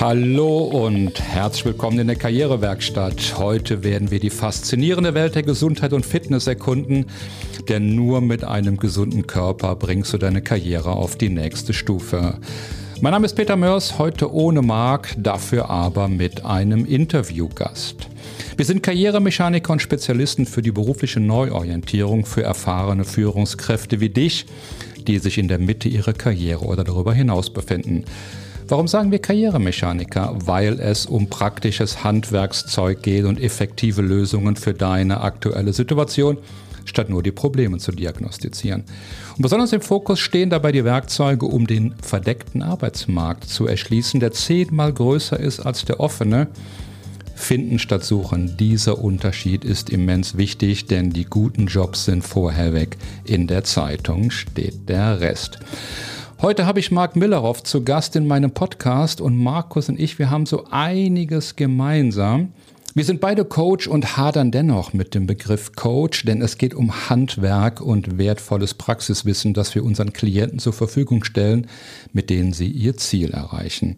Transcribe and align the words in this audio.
Hallo 0.00 0.58
und 0.58 1.20
herzlich 1.20 1.64
willkommen 1.64 1.98
in 1.98 2.06
der 2.06 2.14
Karrierewerkstatt. 2.14 3.36
Heute 3.36 3.82
werden 3.82 4.12
wir 4.12 4.20
die 4.20 4.30
faszinierende 4.30 5.12
Welt 5.12 5.34
der 5.34 5.42
Gesundheit 5.42 5.92
und 5.92 6.06
Fitness 6.06 6.46
erkunden, 6.46 7.06
denn 7.68 7.96
nur 7.96 8.20
mit 8.20 8.44
einem 8.44 8.76
gesunden 8.76 9.26
Körper 9.26 9.74
bringst 9.74 10.12
du 10.12 10.18
deine 10.18 10.40
Karriere 10.40 10.92
auf 10.92 11.16
die 11.16 11.30
nächste 11.30 11.72
Stufe. 11.72 12.38
Mein 13.00 13.10
Name 13.10 13.26
ist 13.26 13.34
Peter 13.34 13.56
Mörs, 13.56 13.98
heute 13.98 14.32
ohne 14.32 14.62
Marc, 14.62 15.16
dafür 15.18 15.68
aber 15.68 16.06
mit 16.06 16.44
einem 16.44 16.84
Interviewgast. 16.84 18.08
Wir 18.56 18.64
sind 18.64 18.84
Karrieremechaniker 18.84 19.72
und 19.72 19.82
Spezialisten 19.82 20.46
für 20.46 20.62
die 20.62 20.70
berufliche 20.70 21.18
Neuorientierung 21.18 22.24
für 22.24 22.44
erfahrene 22.44 23.04
Führungskräfte 23.04 23.98
wie 23.98 24.10
dich, 24.10 24.46
die 25.08 25.18
sich 25.18 25.38
in 25.38 25.48
der 25.48 25.58
Mitte 25.58 25.88
ihrer 25.88 26.12
Karriere 26.12 26.64
oder 26.64 26.84
darüber 26.84 27.12
hinaus 27.12 27.50
befinden. 27.50 28.04
Warum 28.70 28.86
sagen 28.86 29.10
wir 29.10 29.18
Karrieremechaniker? 29.18 30.36
Weil 30.44 30.78
es 30.78 31.06
um 31.06 31.30
praktisches 31.30 32.04
Handwerkszeug 32.04 33.02
geht 33.02 33.24
und 33.24 33.40
effektive 33.40 34.02
Lösungen 34.02 34.56
für 34.56 34.74
deine 34.74 35.22
aktuelle 35.22 35.72
Situation, 35.72 36.36
statt 36.84 37.08
nur 37.08 37.22
die 37.22 37.32
Probleme 37.32 37.78
zu 37.78 37.92
diagnostizieren. 37.92 38.84
Und 39.36 39.42
besonders 39.42 39.72
im 39.72 39.80
Fokus 39.80 40.20
stehen 40.20 40.50
dabei 40.50 40.72
die 40.72 40.84
Werkzeuge, 40.84 41.46
um 41.46 41.66
den 41.66 41.94
verdeckten 42.02 42.62
Arbeitsmarkt 42.62 43.44
zu 43.44 43.66
erschließen, 43.66 44.20
der 44.20 44.32
zehnmal 44.32 44.92
größer 44.92 45.40
ist 45.40 45.60
als 45.60 45.86
der 45.86 45.98
offene. 45.98 46.48
Finden 47.34 47.78
statt 47.78 48.04
suchen. 48.04 48.56
Dieser 48.58 48.98
Unterschied 48.98 49.64
ist 49.64 49.88
immens 49.88 50.36
wichtig, 50.36 50.86
denn 50.86 51.10
die 51.10 51.24
guten 51.24 51.68
Jobs 51.68 52.04
sind 52.04 52.22
vorher 52.22 52.74
weg. 52.74 52.98
In 53.24 53.46
der 53.46 53.64
Zeitung 53.64 54.30
steht 54.30 54.90
der 54.90 55.20
Rest. 55.20 55.58
Heute 56.40 56.66
habe 56.66 56.78
ich 56.78 56.92
Marc 56.92 57.16
Milleroff 57.16 57.64
zu 57.64 57.82
Gast 57.82 58.14
in 58.14 58.24
meinem 58.24 58.52
Podcast 58.52 59.20
und 59.20 59.36
Markus 59.36 59.88
und 59.88 59.98
ich, 59.98 60.20
wir 60.20 60.30
haben 60.30 60.46
so 60.46 60.66
einiges 60.70 61.56
gemeinsam. 61.56 62.52
Wir 62.94 63.04
sind 63.04 63.20
beide 63.20 63.44
Coach 63.44 63.88
und 63.88 64.16
hadern 64.16 64.52
dennoch 64.52 64.92
mit 64.92 65.16
dem 65.16 65.26
Begriff 65.26 65.72
Coach, 65.72 66.24
denn 66.26 66.40
es 66.40 66.56
geht 66.56 66.74
um 66.74 67.10
Handwerk 67.10 67.80
und 67.80 68.18
wertvolles 68.18 68.74
Praxiswissen, 68.74 69.52
das 69.52 69.74
wir 69.74 69.82
unseren 69.82 70.12
Klienten 70.12 70.60
zur 70.60 70.72
Verfügung 70.72 71.24
stellen, 71.24 71.66
mit 72.12 72.30
denen 72.30 72.52
sie 72.52 72.68
ihr 72.68 72.96
Ziel 72.96 73.32
erreichen. 73.32 73.96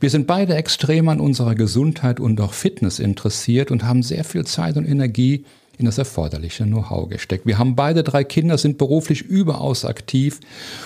Wir 0.00 0.08
sind 0.08 0.26
beide 0.26 0.54
extrem 0.54 1.10
an 1.10 1.20
unserer 1.20 1.54
Gesundheit 1.54 2.20
und 2.20 2.40
auch 2.40 2.54
Fitness 2.54 3.00
interessiert 3.00 3.70
und 3.70 3.84
haben 3.84 4.02
sehr 4.02 4.24
viel 4.24 4.46
Zeit 4.46 4.78
und 4.78 4.86
Energie 4.86 5.44
in 5.82 5.86
das 5.86 5.98
erforderliche 5.98 6.64
Know-how 6.64 7.08
gesteckt. 7.08 7.44
Wir 7.44 7.58
haben 7.58 7.76
beide 7.76 8.02
drei 8.02 8.24
Kinder, 8.24 8.56
sind 8.56 8.78
beruflich 8.78 9.22
überaus 9.22 9.84
aktiv 9.84 10.40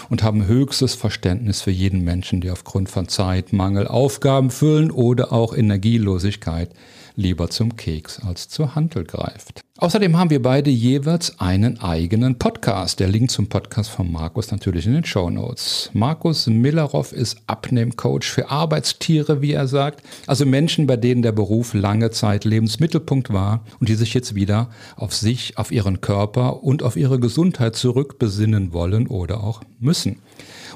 und 0.08 0.22
haben 0.22 0.46
höchstes 0.46 0.94
Verständnis 0.94 1.60
für 1.60 1.70
jeden 1.70 2.02
Menschen, 2.02 2.40
der 2.40 2.52
aufgrund 2.52 2.88
von 2.88 3.08
Zeitmangel 3.08 3.86
Aufgaben 3.86 4.50
füllen 4.50 4.90
oder 4.90 5.32
auch 5.32 5.56
Energielosigkeit 5.56 6.70
lieber 7.16 7.50
zum 7.50 7.76
Keks 7.76 8.20
als 8.20 8.48
zur 8.48 8.74
Handel 8.74 9.04
greift. 9.04 9.62
Außerdem 9.78 10.16
haben 10.16 10.30
wir 10.30 10.40
beide 10.40 10.70
jeweils 10.70 11.38
einen 11.38 11.80
eigenen 11.80 12.38
Podcast. 12.38 12.98
Der 12.98 13.08
Link 13.08 13.30
zum 13.30 13.48
Podcast 13.48 13.90
von 13.90 14.10
Markus 14.10 14.50
natürlich 14.50 14.86
in 14.86 14.94
den 14.94 15.04
Show 15.04 15.28
Notes. 15.28 15.90
Markus 15.92 16.46
Milleroff 16.46 17.12
ist 17.12 17.36
Abnehmcoach 17.46 18.24
für 18.24 18.50
Arbeitstiere, 18.50 19.42
wie 19.42 19.52
er 19.52 19.66
sagt. 19.66 20.02
Also 20.26 20.46
Menschen, 20.46 20.86
bei 20.86 20.96
denen 20.96 21.20
der 21.20 21.32
Beruf 21.32 21.74
lange 21.74 22.10
Zeit 22.10 22.44
Lebensmittelpunkt 22.44 23.32
war 23.32 23.64
und 23.78 23.90
die 23.90 23.96
sich 23.96 24.14
jetzt 24.14 24.34
wieder 24.34 24.70
auf 24.96 25.14
sich, 25.14 25.58
auf 25.58 25.70
ihren 25.70 26.00
Körper 26.00 26.62
und 26.62 26.82
auf 26.82 26.96
ihre 26.96 27.20
Gesundheit 27.20 27.76
zurückbesinnen 27.76 28.72
wollen 28.72 29.06
oder 29.08 29.44
auch 29.44 29.60
müssen. 29.78 30.22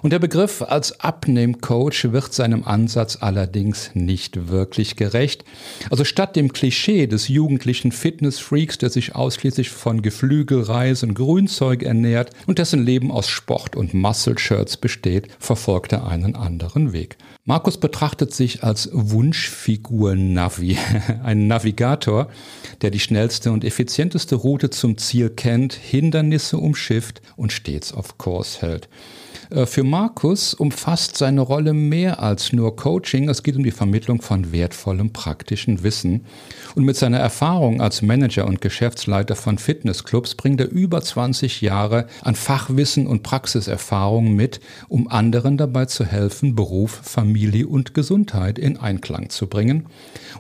Und 0.03 0.13
der 0.13 0.19
Begriff 0.19 0.63
als 0.63 1.01
Abnehmcoach 1.01 2.13
wird 2.13 2.33
seinem 2.33 2.65
Ansatz 2.65 3.19
allerdings 3.21 3.91
nicht 3.95 4.49
wirklich 4.49 4.97
gerecht. 4.97 5.45
Also 5.91 6.05
statt 6.05 6.37
dem 6.37 6.53
Klischee 6.53 7.07
des 7.07 7.29
jugendlichen 7.29 7.93
Fitnessfreaks, 7.93 8.79
der 8.79 8.91
sich 8.91 9.15
ausschließlich 9.15 9.71
von 9.71 10.03
Geflügelreis 10.03 11.03
und 11.03 11.15
Grünzeug 11.15 11.83
ernährt 11.83 12.31
und 12.47 12.59
dessen 12.59 12.85
Leben 12.85 13.11
aus 13.11 13.29
Sport 13.29 13.77
und 13.77 13.93
Muscle-Shirts 13.93 14.79
besteht, 14.79 15.29
verfolgt 15.39 15.93
er 15.93 16.07
einen 16.07 16.35
anderen 16.35 16.93
Weg. 16.93 17.17
Markus 17.45 17.79
betrachtet 17.79 18.33
sich 18.33 18.63
als 18.63 18.89
Wunschfigur-Navi, 18.93 20.79
ein 21.25 21.47
Navigator, 21.47 22.29
der 22.81 22.91
die 22.91 23.01
schnellste 23.01 23.53
und 23.53 23.65
effizienteste 23.65 24.37
Route 24.37 24.71
zum 24.71 24.97
Ziel 24.99 25.31
kennt, 25.31 25.75
Hindernisse 25.75 26.59
umschifft 26.59 27.21
und 27.37 27.53
stets 27.53 27.93
auf 27.93 28.19
Kurs 28.19 28.63
hält. 28.63 28.89
Äh, 29.51 29.67
für 29.67 29.85
Markus 29.85 30.55
umfasst 30.55 31.17
seine 31.17 31.41
Rolle 31.41 31.73
mehr 31.73 32.23
als 32.23 32.53
nur 32.53 32.77
Coaching. 32.77 33.29
Es 33.29 33.43
geht 33.43 33.57
um 33.57 33.65
die 33.65 33.71
Vermittlung 33.71 34.23
von 34.23 34.53
wertvollem 34.53 35.13
praktischen 35.13 35.83
Wissen. 35.83 36.25
Und 36.75 36.85
mit 36.85 36.97
seiner 36.97 37.19
Erfahrung 37.19 37.81
als 37.81 38.03
Manager 38.03 38.47
und 38.47 38.61
Geschäftsleiter 38.61 39.35
von 39.35 39.59
Fitnessclubs 39.59 40.37
bringt 40.37 40.61
er 40.61 40.71
über 40.71 41.01
20 41.03 41.61
Jahre 41.61 42.07
an 42.23 42.37
Fachwissen 42.37 43.07
und 43.07 43.23
Praxiserfahrung 43.23 44.35
mit, 44.35 44.61
um 44.89 45.09
anderen 45.09 45.57
dabei 45.57 45.87
zu 45.87 46.05
helfen, 46.05 46.55
Beruf, 46.55 47.01
Familie 47.03 47.67
und 47.67 47.95
Gesundheit 47.95 48.59
in 48.59 48.77
Einklang 48.77 49.31
zu 49.31 49.49
bringen. 49.49 49.87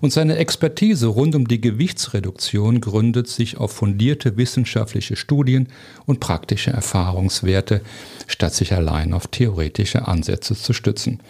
Und 0.00 0.12
seine 0.12 0.36
Expertise 0.36 1.08
rund 1.08 1.34
um 1.34 1.48
die 1.48 1.60
Gewichtsreduktion 1.60 2.80
gründet 2.80 3.28
sich 3.28 3.58
auf 3.58 3.72
fundierte 3.72 4.36
wissenschaftliche 4.36 5.16
Studien 5.16 5.68
und 6.06 6.20
praktische 6.20 6.70
Erfahrungswerte, 6.70 7.82
statt 8.26 8.54
sich 8.54 8.72
allein 8.72 8.99
auf 9.12 9.26
theoretische 9.26 10.06
Ansätze 10.06 10.54
zu 10.54 10.72
stützen. 10.72 11.20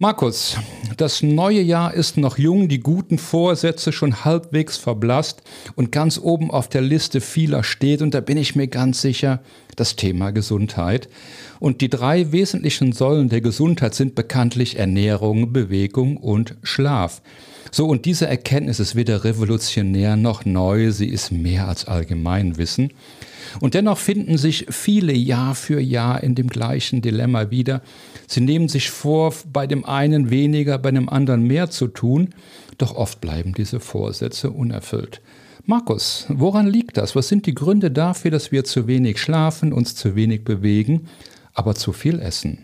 Markus, 0.00 0.56
das 0.96 1.24
neue 1.24 1.60
Jahr 1.60 1.92
ist 1.92 2.18
noch 2.18 2.38
jung, 2.38 2.68
die 2.68 2.78
guten 2.78 3.18
Vorsätze 3.18 3.90
schon 3.90 4.24
halbwegs 4.24 4.76
verblasst 4.76 5.42
und 5.74 5.90
ganz 5.90 6.20
oben 6.22 6.52
auf 6.52 6.68
der 6.68 6.82
Liste 6.82 7.20
vieler 7.20 7.64
steht, 7.64 8.00
und 8.00 8.14
da 8.14 8.20
bin 8.20 8.38
ich 8.38 8.54
mir 8.54 8.68
ganz 8.68 9.02
sicher, 9.02 9.40
das 9.74 9.96
Thema 9.96 10.30
Gesundheit. 10.30 11.08
Und 11.58 11.80
die 11.80 11.88
drei 11.88 12.30
wesentlichen 12.30 12.92
Säulen 12.92 13.28
der 13.28 13.40
Gesundheit 13.40 13.96
sind 13.96 14.14
bekanntlich 14.14 14.78
Ernährung, 14.78 15.52
Bewegung 15.52 16.16
und 16.16 16.54
Schlaf. 16.62 17.20
So, 17.72 17.86
und 17.86 18.04
diese 18.04 18.28
Erkenntnis 18.28 18.78
ist 18.78 18.94
weder 18.94 19.24
revolutionär 19.24 20.16
noch 20.16 20.44
neu, 20.44 20.92
sie 20.92 21.08
ist 21.08 21.32
mehr 21.32 21.66
als 21.66 21.86
Allgemeinwissen. 21.86 22.92
Und 23.60 23.74
dennoch 23.74 23.98
finden 23.98 24.38
sich 24.38 24.66
viele 24.70 25.12
Jahr 25.12 25.54
für 25.54 25.80
Jahr 25.80 26.22
in 26.22 26.34
dem 26.34 26.48
gleichen 26.48 27.02
Dilemma 27.02 27.50
wieder. 27.50 27.82
Sie 28.26 28.40
nehmen 28.40 28.68
sich 28.68 28.90
vor, 28.90 29.34
bei 29.52 29.66
dem 29.66 29.84
einen 29.84 30.30
weniger, 30.30 30.78
bei 30.78 30.90
dem 30.90 31.08
anderen 31.08 31.42
mehr 31.42 31.70
zu 31.70 31.88
tun, 31.88 32.30
doch 32.78 32.94
oft 32.94 33.20
bleiben 33.20 33.54
diese 33.54 33.80
Vorsätze 33.80 34.50
unerfüllt. 34.50 35.20
Markus, 35.64 36.24
woran 36.28 36.66
liegt 36.66 36.96
das? 36.96 37.14
Was 37.14 37.28
sind 37.28 37.44
die 37.44 37.54
Gründe 37.54 37.90
dafür, 37.90 38.30
dass 38.30 38.52
wir 38.52 38.64
zu 38.64 38.86
wenig 38.86 39.20
schlafen, 39.20 39.72
uns 39.72 39.94
zu 39.94 40.16
wenig 40.16 40.44
bewegen, 40.44 41.08
aber 41.52 41.74
zu 41.74 41.92
viel 41.92 42.20
essen? 42.20 42.58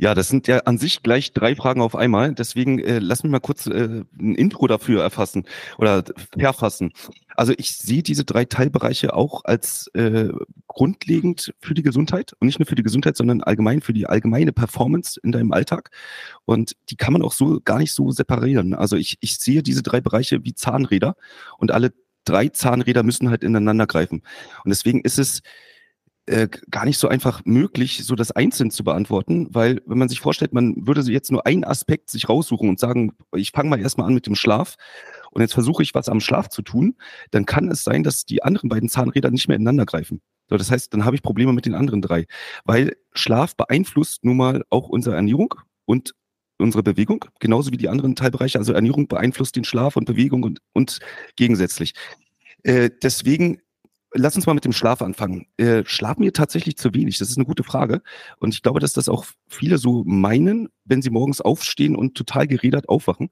Ja, 0.00 0.14
das 0.14 0.28
sind 0.28 0.46
ja 0.46 0.58
an 0.58 0.78
sich 0.78 1.02
gleich 1.02 1.32
drei 1.32 1.56
Fragen 1.56 1.80
auf 1.80 1.96
einmal. 1.96 2.32
Deswegen 2.32 2.78
äh, 2.78 3.00
lass 3.00 3.24
mich 3.24 3.32
mal 3.32 3.40
kurz 3.40 3.66
äh, 3.66 4.04
ein 4.20 4.36
Intro 4.36 4.68
dafür 4.68 5.02
erfassen 5.02 5.44
oder 5.76 6.04
verfassen. 6.38 6.92
Also 7.34 7.52
ich 7.58 7.72
sehe 7.72 8.04
diese 8.04 8.24
drei 8.24 8.44
Teilbereiche 8.44 9.14
auch 9.14 9.44
als 9.44 9.88
äh, 9.94 10.28
grundlegend 10.68 11.52
für 11.58 11.74
die 11.74 11.82
Gesundheit 11.82 12.32
und 12.38 12.46
nicht 12.46 12.60
nur 12.60 12.66
für 12.66 12.76
die 12.76 12.84
Gesundheit, 12.84 13.16
sondern 13.16 13.42
allgemein 13.42 13.80
für 13.80 13.92
die 13.92 14.06
allgemeine 14.06 14.52
Performance 14.52 15.18
in 15.20 15.32
deinem 15.32 15.50
Alltag. 15.50 15.90
Und 16.44 16.76
die 16.90 16.96
kann 16.96 17.12
man 17.12 17.22
auch 17.22 17.32
so 17.32 17.60
gar 17.64 17.78
nicht 17.78 17.92
so 17.92 18.12
separieren. 18.12 18.74
Also 18.74 18.94
ich, 18.94 19.18
ich 19.20 19.38
sehe 19.38 19.64
diese 19.64 19.82
drei 19.82 20.00
Bereiche 20.00 20.44
wie 20.44 20.54
Zahnräder 20.54 21.16
und 21.58 21.72
alle 21.72 21.92
drei 22.24 22.48
Zahnräder 22.50 23.02
müssen 23.02 23.30
halt 23.30 23.42
ineinander 23.42 23.88
greifen. 23.88 24.22
Und 24.62 24.68
deswegen 24.68 25.00
ist 25.00 25.18
es 25.18 25.42
äh, 26.28 26.48
gar 26.70 26.84
nicht 26.84 26.98
so 26.98 27.08
einfach 27.08 27.42
möglich, 27.44 28.04
so 28.04 28.14
das 28.14 28.30
einzeln 28.30 28.70
zu 28.70 28.84
beantworten, 28.84 29.48
weil 29.50 29.82
wenn 29.86 29.98
man 29.98 30.08
sich 30.08 30.20
vorstellt, 30.20 30.52
man 30.52 30.86
würde 30.86 31.00
jetzt 31.00 31.32
nur 31.32 31.46
einen 31.46 31.64
Aspekt 31.64 32.10
sich 32.10 32.28
raussuchen 32.28 32.68
und 32.68 32.78
sagen, 32.78 33.12
ich 33.34 33.50
fange 33.50 33.70
mal 33.70 33.80
erstmal 33.80 34.06
an 34.06 34.14
mit 34.14 34.26
dem 34.26 34.34
Schlaf 34.34 34.76
und 35.30 35.42
jetzt 35.42 35.54
versuche 35.54 35.82
ich 35.82 35.94
was 35.94 36.08
am 36.08 36.20
Schlaf 36.20 36.48
zu 36.48 36.62
tun, 36.62 36.96
dann 37.30 37.46
kann 37.46 37.70
es 37.70 37.84
sein, 37.84 38.02
dass 38.02 38.24
die 38.24 38.42
anderen 38.42 38.68
beiden 38.68 38.88
Zahnräder 38.88 39.30
nicht 39.30 39.48
mehr 39.48 39.56
ineinander 39.56 39.86
greifen. 39.86 40.20
So, 40.48 40.56
das 40.56 40.70
heißt, 40.70 40.94
dann 40.94 41.04
habe 41.04 41.16
ich 41.16 41.22
Probleme 41.22 41.52
mit 41.52 41.66
den 41.66 41.74
anderen 41.74 42.02
drei, 42.02 42.26
weil 42.64 42.96
Schlaf 43.12 43.56
beeinflusst 43.56 44.24
nun 44.24 44.36
mal 44.36 44.64
auch 44.70 44.88
unsere 44.88 45.16
Ernährung 45.16 45.54
und 45.84 46.14
unsere 46.58 46.82
Bewegung, 46.82 47.24
genauso 47.40 47.72
wie 47.72 47.76
die 47.76 47.88
anderen 47.88 48.16
Teilbereiche. 48.16 48.58
Also 48.58 48.72
Ernährung 48.72 49.08
beeinflusst 49.08 49.56
den 49.56 49.64
Schlaf 49.64 49.96
und 49.96 50.06
Bewegung 50.06 50.42
und, 50.42 50.60
und 50.72 50.98
gegensätzlich. 51.36 51.94
Äh, 52.64 52.90
deswegen 53.02 53.60
lass 54.14 54.36
uns 54.36 54.46
mal 54.46 54.54
mit 54.54 54.64
dem 54.64 54.72
Schlaf 54.72 55.02
anfangen. 55.02 55.46
Äh, 55.56 55.84
schlafen 55.86 56.22
wir 56.22 56.32
tatsächlich 56.32 56.76
zu 56.76 56.94
wenig? 56.94 57.18
Das 57.18 57.30
ist 57.30 57.36
eine 57.36 57.46
gute 57.46 57.64
Frage. 57.64 58.02
Und 58.38 58.54
ich 58.54 58.62
glaube, 58.62 58.80
dass 58.80 58.92
das 58.92 59.08
auch 59.08 59.26
viele 59.46 59.78
so 59.78 60.04
meinen, 60.06 60.68
wenn 60.84 61.02
sie 61.02 61.10
morgens 61.10 61.40
aufstehen 61.40 61.96
und 61.96 62.16
total 62.16 62.46
gerädert 62.46 62.88
aufwachen. 62.88 63.30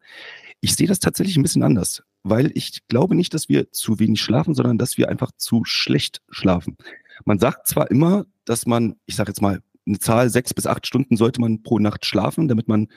Ich 0.60 0.74
sehe 0.74 0.86
das 0.86 1.00
tatsächlich 1.00 1.36
ein 1.36 1.42
bisschen 1.42 1.62
anders, 1.62 2.02
weil 2.22 2.50
ich 2.54 2.86
glaube 2.88 3.14
nicht, 3.14 3.34
dass 3.34 3.48
wir 3.48 3.72
zu 3.72 3.98
wenig 3.98 4.20
schlafen, 4.20 4.54
sondern 4.54 4.78
dass 4.78 4.98
wir 4.98 5.08
einfach 5.08 5.32
zu 5.36 5.64
schlecht 5.64 6.22
schlafen. 6.30 6.76
Man 7.24 7.38
sagt 7.38 7.66
zwar 7.66 7.90
immer, 7.90 8.26
dass 8.44 8.66
man, 8.66 8.96
ich 9.06 9.16
sage 9.16 9.30
jetzt 9.30 9.42
mal, 9.42 9.60
eine 9.86 9.98
Zahl 9.98 10.30
sechs 10.30 10.52
bis 10.52 10.66
acht 10.66 10.86
Stunden 10.86 11.16
sollte 11.16 11.40
man 11.40 11.62
pro 11.62 11.78
Nacht 11.78 12.04
schlafen, 12.04 12.48
damit 12.48 12.68
man 12.68 12.88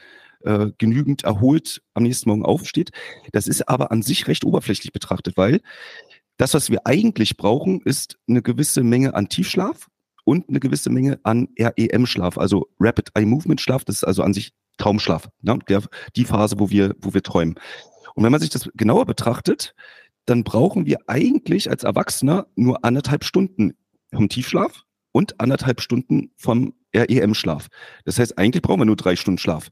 äh, 0.42 0.72
genügend 0.78 1.24
erholt 1.24 1.81
am 1.94 2.04
nächsten 2.04 2.30
Morgen 2.30 2.46
aufsteht. 2.46 2.92
Das 3.31 3.48
ist 3.48 3.68
aber 3.68 3.92
an 3.92 4.02
sich 4.02 4.28
recht 4.28 4.44
oberflächlich 4.44 4.92
betrachtet, 4.92 5.38
weil 5.38 5.62
das, 6.39 6.53
was 6.53 6.69
wir 6.69 6.88
eigentlich 6.88 7.36
brauchen, 7.36 7.81
ist 7.81 8.18
eine 8.27 8.41
gewisse 8.41 8.81
Menge 8.81 9.13
an 9.13 9.27
Tiefschlaf 9.27 9.89
und 10.24 10.47
eine 10.47 10.62
gewisse 10.62 10.89
Menge 10.89 11.19
an 11.24 11.50
REM-Schlaf, 11.59 12.38
also 12.38 12.69
Rapid 12.80 13.09
Eye 13.13 13.25
Movement 13.25 13.59
Schlaf. 13.59 13.83
Das 13.83 13.97
ist 13.97 14.03
also 14.06 14.24
an 14.24 14.33
sich 14.33 14.53
Traumschlaf, 14.77 15.27
ne? 15.41 15.59
der, 15.68 15.83
die 16.15 16.24
Phase, 16.24 16.57
wo 16.57 16.69
wir, 16.69 16.95
wo 17.01 17.13
wir 17.13 17.24
träumen. 17.24 17.56
Und 18.15 18.24
wenn 18.24 18.31
man 18.31 18.39
sich 18.39 18.50
das 18.50 18.69
genauer 18.74 19.06
betrachtet, 19.06 19.75
dann 20.25 20.45
brauchen 20.45 20.86
wir 20.86 21.00
eigentlich 21.07 21.69
als 21.69 21.83
Erwachsener 21.83 22.47
nur 22.56 22.85
anderthalb 22.85 23.25
Stunden 23.25 23.74
vom 24.13 24.30
Tiefschlaf 24.30 24.85
und 25.19 25.38
anderthalb 25.42 25.81
Stunden 25.81 26.31
vom 26.38 26.74
REM-Schlaf. 26.95 27.68
Das 28.06 28.18
heißt, 28.19 28.38
eigentlich 28.38 28.62
brauchen 28.62 28.80
wir 28.80 28.86
nur 28.86 28.95
drei 28.95 29.18
Stunden 29.18 29.38
Schlaf. 29.38 29.68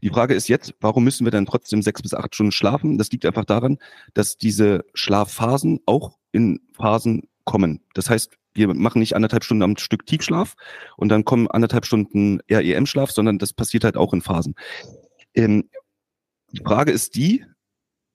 Die 0.00 0.10
Frage 0.10 0.32
ist 0.32 0.48
jetzt, 0.48 0.76
warum 0.80 1.02
müssen 1.02 1.26
wir 1.26 1.32
dann 1.32 1.44
trotzdem 1.44 1.82
sechs 1.82 2.00
bis 2.02 2.14
acht 2.14 2.36
Stunden 2.36 2.52
schlafen? 2.52 2.98
Das 2.98 3.10
liegt 3.10 3.26
einfach 3.26 3.44
daran, 3.44 3.78
dass 4.14 4.36
diese 4.36 4.84
Schlafphasen 4.94 5.80
auch 5.86 6.18
in 6.30 6.60
Phasen 6.72 7.28
kommen. 7.44 7.80
Das 7.94 8.10
heißt, 8.10 8.36
wir 8.54 8.72
machen 8.72 9.00
nicht 9.00 9.16
anderthalb 9.16 9.42
Stunden 9.42 9.64
am 9.64 9.76
Stück 9.76 10.06
Tiefschlaf 10.06 10.54
und 10.96 11.08
dann 11.08 11.24
kommen 11.24 11.50
anderthalb 11.50 11.84
Stunden 11.84 12.38
REM-Schlaf, 12.48 13.10
sondern 13.10 13.38
das 13.38 13.52
passiert 13.52 13.82
halt 13.82 13.96
auch 13.96 14.12
in 14.12 14.22
Phasen. 14.22 14.54
Ähm, 15.34 15.68
die 16.52 16.62
Frage 16.64 16.92
ist 16.92 17.16
die, 17.16 17.44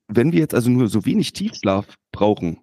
wenn 0.08 0.32
wir 0.32 0.40
jetzt 0.40 0.56
also 0.56 0.70
nur 0.70 0.88
so 0.88 1.06
wenig 1.06 1.34
Tiefschlaf 1.34 1.98
brauchen, 2.14 2.62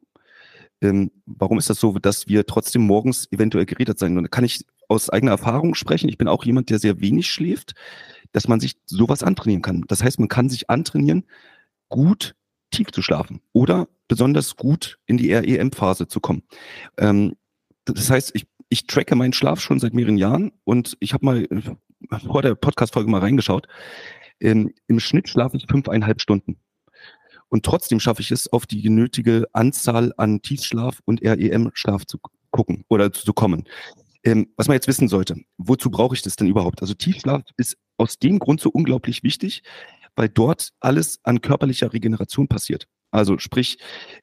ähm, 0.83 1.11
warum 1.27 1.59
ist 1.59 1.71
das 1.71 1.81
so, 1.81 1.99
dass 1.99 2.29
wir 2.29 2.47
trotzdem 2.47 2.83
morgens 2.83 3.31
eventuell 3.31 3.67
geredet 3.67 3.99
sein? 3.99 4.17
Und 4.17 4.25
da 4.25 4.29
kann 4.29 4.45
ich 4.45 4.65
aus 4.89 5.11
eigener 5.11 5.33
Erfahrung 5.33 5.75
sprechen. 5.75 6.09
Ich 6.09 6.19
bin 6.19 6.29
auch 6.29 6.45
jemand, 6.45 6.71
der 6.71 6.79
sehr 6.79 7.01
wenig 7.01 7.29
schläft, 7.31 7.75
dass 8.33 8.49
man 8.49 8.61
sich 8.61 8.77
sowas 8.87 9.23
antrainieren 9.23 9.63
kann. 9.63 9.85
Das 9.89 10.03
heißt, 10.03 10.19
man 10.19 10.29
kann 10.29 10.49
sich 10.49 10.69
antrainieren, 10.69 11.25
gut 11.89 12.35
tief 12.71 12.91
zu 12.91 13.03
schlafen 13.03 13.41
oder 13.53 13.89
besonders 14.09 14.57
gut 14.57 14.99
in 15.07 15.17
die 15.17 15.33
REM-Phase 15.33 16.09
zu 16.09 16.21
kommen. 16.21 16.43
Ähm, 16.99 17.37
das 17.85 18.11
heißt, 18.11 18.33
ich, 18.35 18.47
ich 18.69 18.87
tracke 18.87 19.15
meinen 19.15 19.33
Schlaf 19.33 19.61
schon 19.61 19.79
seit 19.79 19.95
mehreren 19.95 20.19
Jahren 20.19 20.53
und 20.65 20.97
ich 21.01 21.15
habe 21.15 21.25
mal 21.25 21.45
äh, 21.45 22.19
vor 22.27 22.43
der 22.43 22.55
Podcast-Folge 22.55 23.11
mal 23.11 23.21
reingeschaut. 23.21 23.69
Ähm, 24.41 24.73
Im 24.89 25.01
Schnitt 25.01 25.29
schlafe 25.29 25.57
ich 25.57 25.67
fünfeinhalb 25.67 26.21
Stunden. 26.21 26.59
Und 27.55 27.65
trotzdem 27.65 28.01
schaffe 28.01 28.21
ich 28.21 28.33
es, 28.33 28.53
auf 28.53 28.67
die 28.67 28.83
genötige 28.83 29.47
Anzahl 29.53 30.13
an 30.17 30.43
Tiefschlaf 30.43 30.99
und 31.05 31.23
REM-Schlaf 31.23 32.05
zu 32.05 32.19
gucken 32.51 32.85
oder 32.89 33.13
zu 33.13 33.33
kommen. 33.33 33.63
Ähm, 34.25 34.49
was 34.57 34.67
man 34.67 34.75
jetzt 34.75 34.89
wissen 34.89 35.07
sollte, 35.07 35.37
wozu 35.57 35.89
brauche 35.89 36.17
ich 36.17 36.23
das 36.23 36.35
denn 36.35 36.49
überhaupt? 36.49 36.83
Also 36.83 36.95
Tiefschlaf 36.95 37.43
ist 37.57 37.77
aus 37.97 38.19
dem 38.19 38.41
Grund 38.41 38.61
so 38.61 38.71
unglaublich 38.71 39.23
wichtig, 39.23 39.63
weil 40.17 40.29
dort 40.29 40.71
alles 40.81 41.21
an 41.23 41.43
körperlicher 41.43 41.93
Regeneration 41.93 42.49
passiert. 42.49 42.89
Also 43.13 43.39
sprich, 43.39 43.79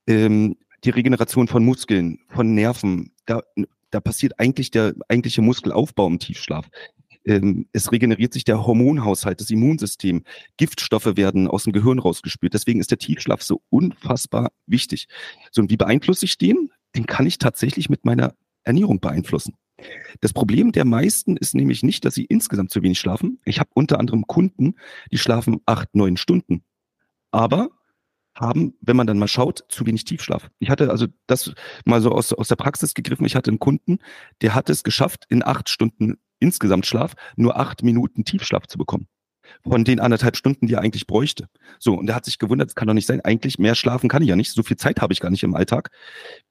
ähm, 0.07 0.57
die 0.83 0.89
Regeneration 0.89 1.47
von 1.47 1.63
Muskeln, 1.63 2.19
von 2.27 2.53
Nerven, 2.53 3.13
da, 3.27 3.43
da 3.91 4.01
passiert 4.01 4.41
eigentlich 4.41 4.71
der 4.71 4.93
eigentliche 5.07 5.41
Muskelaufbau 5.41 6.05
im 6.07 6.19
Tiefschlaf. 6.19 6.67
Ähm, 7.25 7.67
es 7.71 7.91
regeneriert 7.91 8.33
sich 8.33 8.43
der 8.43 8.65
Hormonhaushalt, 8.65 9.41
das 9.41 9.49
Immunsystem, 9.49 10.23
Giftstoffe 10.57 11.15
werden 11.15 11.47
aus 11.47 11.63
dem 11.63 11.73
Gehirn 11.73 11.99
rausgespült. 11.99 12.53
Deswegen 12.53 12.79
ist 12.79 12.91
der 12.91 12.97
Tiefschlaf 12.97 13.41
so 13.41 13.61
unfassbar 13.69 14.51
wichtig. 14.65 15.07
So, 15.51 15.61
und 15.61 15.69
wie 15.69 15.77
beeinflusse 15.77 16.25
ich 16.25 16.37
den? 16.37 16.71
Den 16.95 17.05
kann 17.05 17.25
ich 17.25 17.37
tatsächlich 17.37 17.89
mit 17.89 18.05
meiner 18.05 18.33
Ernährung 18.63 18.99
beeinflussen. 18.99 19.55
Das 20.19 20.33
Problem 20.33 20.71
der 20.71 20.85
meisten 20.85 21.37
ist 21.37 21.55
nämlich 21.55 21.83
nicht, 21.83 22.05
dass 22.05 22.13
sie 22.13 22.25
insgesamt 22.25 22.71
zu 22.71 22.83
wenig 22.83 22.99
schlafen. 22.99 23.39
Ich 23.45 23.59
habe 23.59 23.69
unter 23.73 23.99
anderem 23.99 24.27
Kunden, 24.27 24.75
die 25.11 25.17
schlafen 25.17 25.61
acht, 25.65 25.95
neun 25.95 26.17
Stunden. 26.17 26.63
Aber 27.31 27.69
haben, 28.35 28.73
wenn 28.81 28.95
man 28.95 29.07
dann 29.07 29.19
mal 29.19 29.27
schaut, 29.27 29.65
zu 29.69 29.85
wenig 29.85 30.05
Tiefschlaf. 30.05 30.49
Ich 30.59 30.69
hatte 30.69 30.89
also 30.89 31.07
das 31.27 31.53
mal 31.85 32.01
so 32.01 32.11
aus, 32.11 32.31
aus 32.33 32.47
der 32.47 32.55
Praxis 32.55 32.93
gegriffen. 32.93 33.25
Ich 33.25 33.35
hatte 33.35 33.51
einen 33.51 33.59
Kunden, 33.59 33.99
der 34.41 34.55
hat 34.55 34.69
es 34.69 34.83
geschafft, 34.83 35.25
in 35.29 35.43
acht 35.43 35.69
Stunden 35.69 36.17
insgesamt 36.41 36.85
Schlaf 36.85 37.13
nur 37.37 37.57
acht 37.57 37.83
Minuten 37.83 38.25
Tiefschlaf 38.25 38.67
zu 38.67 38.77
bekommen. 38.77 39.07
Von 39.63 39.83
den 39.83 39.99
anderthalb 39.99 40.37
Stunden, 40.37 40.67
die 40.67 40.73
er 40.73 40.81
eigentlich 40.81 41.07
bräuchte. 41.07 41.47
So, 41.79 41.95
und 41.95 42.09
er 42.09 42.15
hat 42.15 42.25
sich 42.25 42.39
gewundert, 42.39 42.69
das 42.69 42.75
kann 42.75 42.87
doch 42.87 42.93
nicht 42.93 43.07
sein. 43.07 43.21
Eigentlich 43.21 43.59
mehr 43.59 43.75
schlafen 43.75 44.09
kann 44.09 44.21
ich 44.21 44.29
ja 44.29 44.35
nicht. 44.35 44.51
So 44.51 44.63
viel 44.63 44.77
Zeit 44.77 45.01
habe 45.01 45.13
ich 45.13 45.19
gar 45.19 45.29
nicht 45.29 45.43
im 45.43 45.55
Alltag. 45.55 45.91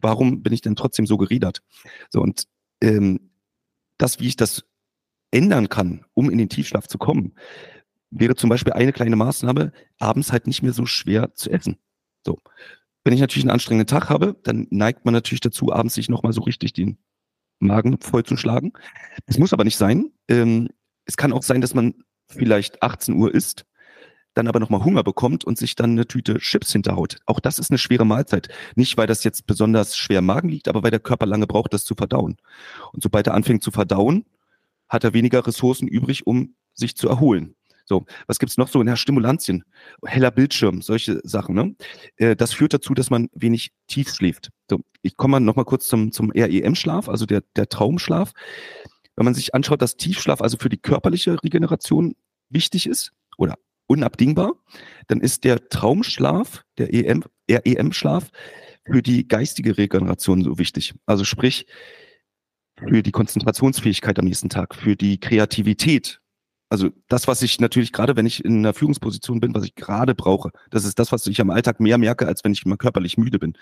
Warum 0.00 0.42
bin 0.42 0.52
ich 0.52 0.60
denn 0.60 0.76
trotzdem 0.76 1.06
so 1.06 1.16
geredert? 1.16 1.62
So, 2.10 2.20
und 2.20 2.44
ähm, 2.82 3.30
das, 3.98 4.20
wie 4.20 4.26
ich 4.28 4.36
das 4.36 4.64
ändern 5.30 5.68
kann, 5.68 6.04
um 6.14 6.30
in 6.30 6.38
den 6.38 6.48
Tiefschlaf 6.48 6.88
zu 6.88 6.98
kommen, 6.98 7.34
wäre 8.10 8.34
zum 8.34 8.50
Beispiel 8.50 8.72
eine 8.72 8.92
kleine 8.92 9.16
Maßnahme, 9.16 9.72
abends 9.98 10.32
halt 10.32 10.46
nicht 10.46 10.62
mehr 10.62 10.72
so 10.72 10.86
schwer 10.86 11.34
zu 11.34 11.50
essen. 11.50 11.78
So. 12.24 12.38
Wenn 13.04 13.14
ich 13.14 13.20
natürlich 13.20 13.44
einen 13.44 13.52
anstrengenden 13.52 13.86
Tag 13.86 14.10
habe, 14.10 14.36
dann 14.42 14.66
neigt 14.70 15.04
man 15.04 15.14
natürlich 15.14 15.40
dazu, 15.40 15.72
abends 15.72 15.94
sich 15.94 16.08
nochmal 16.08 16.32
so 16.32 16.42
richtig 16.42 16.72
den 16.72 16.98
Magen 17.60 17.98
voll 18.00 18.24
zu 18.24 18.36
schlagen. 18.36 18.72
Das 19.26 19.38
muss 19.38 19.52
aber 19.52 19.64
nicht 19.64 19.76
sein. 19.76 20.10
Ähm, 20.28 20.68
es 21.04 21.16
kann 21.16 21.32
auch 21.32 21.42
sein, 21.42 21.60
dass 21.60 21.74
man 21.74 21.94
vielleicht 22.28 22.82
18 22.82 23.14
Uhr 23.14 23.34
isst, 23.34 23.66
dann 24.34 24.48
aber 24.48 24.60
nochmal 24.60 24.84
Hunger 24.84 25.02
bekommt 25.02 25.44
und 25.44 25.58
sich 25.58 25.74
dann 25.74 25.92
eine 25.92 26.06
Tüte 26.06 26.38
Chips 26.38 26.72
hinterhaut. 26.72 27.18
Auch 27.26 27.40
das 27.40 27.58
ist 27.58 27.70
eine 27.70 27.78
schwere 27.78 28.04
Mahlzeit. 28.04 28.48
Nicht, 28.76 28.96
weil 28.96 29.06
das 29.06 29.24
jetzt 29.24 29.46
besonders 29.46 29.96
schwer 29.96 30.20
im 30.20 30.26
Magen 30.26 30.48
liegt, 30.48 30.68
aber 30.68 30.82
weil 30.82 30.90
der 30.90 31.00
Körper 31.00 31.26
lange 31.26 31.46
braucht, 31.46 31.74
das 31.74 31.84
zu 31.84 31.94
verdauen. 31.94 32.36
Und 32.92 33.02
sobald 33.02 33.26
er 33.26 33.34
anfängt 33.34 33.62
zu 33.62 33.70
verdauen, 33.70 34.24
hat 34.88 35.04
er 35.04 35.14
weniger 35.14 35.46
Ressourcen 35.46 35.88
übrig, 35.88 36.26
um 36.26 36.54
sich 36.74 36.96
zu 36.96 37.08
erholen. 37.08 37.54
So, 37.90 38.06
was 38.28 38.38
gibt's 38.38 38.56
noch 38.56 38.68
so? 38.68 38.84
Ja, 38.84 38.94
Stimulantien, 38.94 39.64
heller 40.04 40.30
Bildschirm, 40.30 40.80
solche 40.80 41.20
Sachen. 41.24 41.56
Ne? 41.56 41.74
Äh, 42.18 42.36
das 42.36 42.52
führt 42.52 42.72
dazu, 42.72 42.94
dass 42.94 43.10
man 43.10 43.28
wenig 43.32 43.72
tief 43.88 44.14
schläft. 44.14 44.50
So, 44.70 44.78
ich 45.02 45.16
komme 45.16 45.32
mal 45.32 45.40
noch 45.40 45.56
mal 45.56 45.64
kurz 45.64 45.88
zum, 45.88 46.12
zum 46.12 46.30
REM-Schlaf, 46.30 47.08
also 47.08 47.26
der, 47.26 47.42
der 47.56 47.68
Traumschlaf. 47.68 48.30
Wenn 49.16 49.24
man 49.24 49.34
sich 49.34 49.56
anschaut, 49.56 49.82
dass 49.82 49.96
Tiefschlaf 49.96 50.40
also 50.40 50.56
für 50.56 50.68
die 50.68 50.76
körperliche 50.76 51.42
Regeneration 51.42 52.14
wichtig 52.48 52.86
ist 52.86 53.10
oder 53.38 53.56
unabdingbar, 53.88 54.52
dann 55.08 55.20
ist 55.20 55.42
der 55.42 55.68
Traumschlaf, 55.68 56.62
der 56.78 56.94
EM, 56.94 57.24
REM-Schlaf, 57.50 58.28
für 58.86 59.02
die 59.02 59.26
geistige 59.26 59.76
Regeneration 59.76 60.44
so 60.44 60.58
wichtig. 60.58 60.94
Also 61.06 61.24
sprich, 61.24 61.66
für 62.76 63.02
die 63.02 63.10
Konzentrationsfähigkeit 63.10 64.16
am 64.20 64.26
nächsten 64.26 64.48
Tag, 64.48 64.76
für 64.76 64.94
die 64.94 65.18
Kreativität, 65.18 66.19
also 66.70 66.90
das, 67.08 67.26
was 67.26 67.42
ich 67.42 67.60
natürlich 67.60 67.92
gerade, 67.92 68.16
wenn 68.16 68.26
ich 68.26 68.44
in 68.44 68.58
einer 68.58 68.72
Führungsposition 68.72 69.40
bin, 69.40 69.54
was 69.54 69.64
ich 69.64 69.74
gerade 69.74 70.14
brauche, 70.14 70.52
das 70.70 70.84
ist 70.84 70.98
das, 70.98 71.10
was 71.10 71.26
ich 71.26 71.40
am 71.40 71.50
Alltag 71.50 71.80
mehr 71.80 71.98
merke, 71.98 72.26
als 72.26 72.44
wenn 72.44 72.52
ich 72.52 72.64
immer 72.64 72.76
körperlich 72.76 73.18
müde 73.18 73.40
bin. 73.40 73.58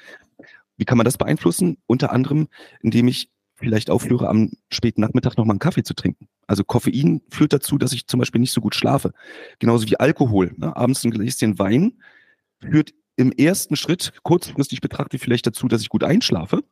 Wie 0.76 0.84
kann 0.84 0.98
man 0.98 1.06
das 1.06 1.16
beeinflussen? 1.16 1.78
Unter 1.86 2.12
anderem, 2.12 2.48
indem 2.82 3.08
ich 3.08 3.30
vielleicht 3.56 3.90
aufhöre, 3.90 4.28
am 4.28 4.52
späten 4.70 5.00
Nachmittag 5.00 5.36
nochmal 5.36 5.54
einen 5.54 5.58
Kaffee 5.58 5.82
zu 5.82 5.94
trinken. 5.94 6.28
Also 6.46 6.62
Koffein 6.64 7.22
führt 7.30 7.52
dazu, 7.52 7.78
dass 7.78 7.92
ich 7.92 8.06
zum 8.06 8.20
Beispiel 8.20 8.40
nicht 8.40 8.52
so 8.52 8.60
gut 8.60 8.74
schlafe. 8.74 9.12
Genauso 9.58 9.88
wie 9.88 9.98
Alkohol. 9.98 10.54
Ne? 10.56 10.76
Abends 10.76 11.02
ein 11.02 11.10
Gläschen 11.10 11.58
Wein 11.58 11.94
führt 12.60 12.92
im 13.16 13.32
ersten 13.32 13.74
Schritt 13.74 14.12
kurzfristig 14.22 14.80
betrachtet 14.80 15.20
vielleicht 15.20 15.46
dazu, 15.46 15.66
dass 15.66 15.80
ich 15.80 15.88
gut 15.88 16.04
einschlafe, 16.04 16.62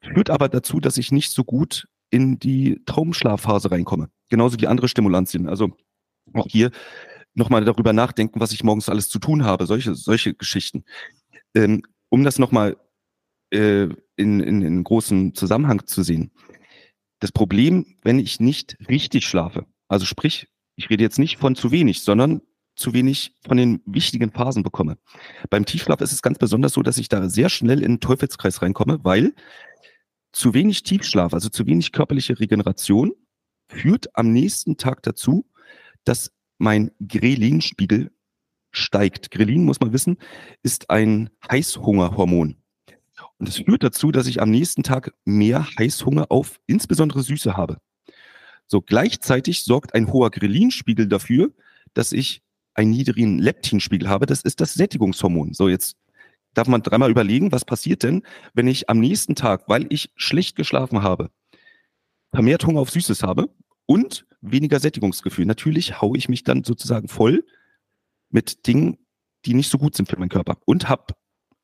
führt 0.00 0.30
aber 0.30 0.48
dazu, 0.48 0.80
dass 0.80 0.96
ich 0.96 1.12
nicht 1.12 1.32
so 1.32 1.44
gut 1.44 1.86
in 2.08 2.38
die 2.38 2.80
Traumschlafphase 2.86 3.70
reinkomme. 3.70 4.08
Genauso 4.28 4.60
wie 4.60 4.66
andere 4.66 4.88
Stimulantien. 4.88 5.48
Also 5.48 5.76
auch 6.32 6.46
hier 6.48 6.70
nochmal 7.34 7.64
darüber 7.64 7.92
nachdenken, 7.92 8.40
was 8.40 8.52
ich 8.52 8.64
morgens 8.64 8.88
alles 8.88 9.08
zu 9.08 9.18
tun 9.18 9.44
habe, 9.44 9.66
solche, 9.66 9.94
solche 9.94 10.34
Geschichten. 10.34 10.84
Ähm, 11.54 11.82
um 12.08 12.24
das 12.24 12.38
nochmal 12.38 12.76
äh, 13.50 13.88
in, 14.16 14.40
in, 14.40 14.62
in 14.62 14.84
großen 14.84 15.34
Zusammenhang 15.34 15.86
zu 15.86 16.02
sehen. 16.02 16.32
Das 17.20 17.32
Problem, 17.32 17.98
wenn 18.02 18.18
ich 18.18 18.40
nicht 18.40 18.76
richtig 18.88 19.26
schlafe, 19.26 19.66
also 19.88 20.04
sprich, 20.04 20.48
ich 20.76 20.90
rede 20.90 21.02
jetzt 21.02 21.18
nicht 21.18 21.38
von 21.38 21.54
zu 21.54 21.70
wenig, 21.70 22.02
sondern 22.02 22.42
zu 22.74 22.92
wenig 22.92 23.34
von 23.46 23.56
den 23.56 23.80
wichtigen 23.86 24.30
Phasen 24.30 24.62
bekomme. 24.62 24.98
Beim 25.48 25.64
Tiefschlaf 25.64 26.00
ist 26.02 26.12
es 26.12 26.20
ganz 26.20 26.38
besonders 26.38 26.74
so, 26.74 26.82
dass 26.82 26.98
ich 26.98 27.08
da 27.08 27.28
sehr 27.28 27.48
schnell 27.48 27.82
in 27.82 27.92
den 27.92 28.00
Teufelskreis 28.00 28.60
reinkomme, 28.60 29.00
weil 29.02 29.34
zu 30.32 30.52
wenig 30.52 30.82
Tiefschlaf, 30.82 31.32
also 31.32 31.48
zu 31.48 31.66
wenig 31.66 31.92
körperliche 31.92 32.38
Regeneration, 32.38 33.12
führt 33.68 34.16
am 34.16 34.32
nächsten 34.32 34.76
Tag 34.76 35.02
dazu, 35.02 35.46
dass 36.04 36.32
mein 36.58 36.90
Grelin-Spiegel 37.06 38.10
steigt. 38.70 39.30
Grelin, 39.30 39.64
muss 39.64 39.80
man 39.80 39.92
wissen, 39.92 40.18
ist 40.62 40.90
ein 40.90 41.30
Heißhungerhormon. 41.50 42.56
Und 43.38 43.48
das 43.48 43.58
führt 43.58 43.82
dazu, 43.82 44.12
dass 44.12 44.26
ich 44.26 44.40
am 44.40 44.50
nächsten 44.50 44.82
Tag 44.82 45.12
mehr 45.24 45.66
Heißhunger 45.78 46.26
auf 46.30 46.60
insbesondere 46.66 47.22
Süße 47.22 47.56
habe. 47.56 47.78
So 48.66 48.80
gleichzeitig 48.80 49.62
sorgt 49.62 49.94
ein 49.94 50.12
hoher 50.12 50.30
Grelin-Spiegel 50.30 51.08
dafür, 51.08 51.52
dass 51.94 52.12
ich 52.12 52.42
einen 52.74 52.90
niedrigen 52.90 53.38
Leptinspiegel 53.38 54.08
habe. 54.08 54.26
Das 54.26 54.42
ist 54.42 54.60
das 54.60 54.74
Sättigungshormon. 54.74 55.54
So 55.54 55.68
jetzt 55.68 55.96
darf 56.54 56.68
man 56.68 56.82
dreimal 56.82 57.10
überlegen, 57.10 57.52
was 57.52 57.64
passiert 57.64 58.02
denn, 58.02 58.22
wenn 58.54 58.66
ich 58.66 58.88
am 58.90 58.98
nächsten 58.98 59.34
Tag, 59.34 59.68
weil 59.68 59.86
ich 59.90 60.10
schlecht 60.16 60.56
geschlafen 60.56 61.02
habe, 61.02 61.30
vermehrt 62.32 62.66
Hunger 62.66 62.80
auf 62.80 62.90
Süßes 62.90 63.22
habe 63.22 63.48
und 63.86 64.26
weniger 64.40 64.80
Sättigungsgefühl. 64.80 65.46
Natürlich 65.46 66.00
haue 66.00 66.16
ich 66.18 66.28
mich 66.28 66.44
dann 66.44 66.64
sozusagen 66.64 67.08
voll 67.08 67.44
mit 68.30 68.66
Dingen, 68.66 68.98
die 69.44 69.54
nicht 69.54 69.70
so 69.70 69.78
gut 69.78 69.94
sind 69.94 70.08
für 70.08 70.18
meinen 70.18 70.28
Körper 70.28 70.58
und 70.66 70.88
habe 70.88 71.14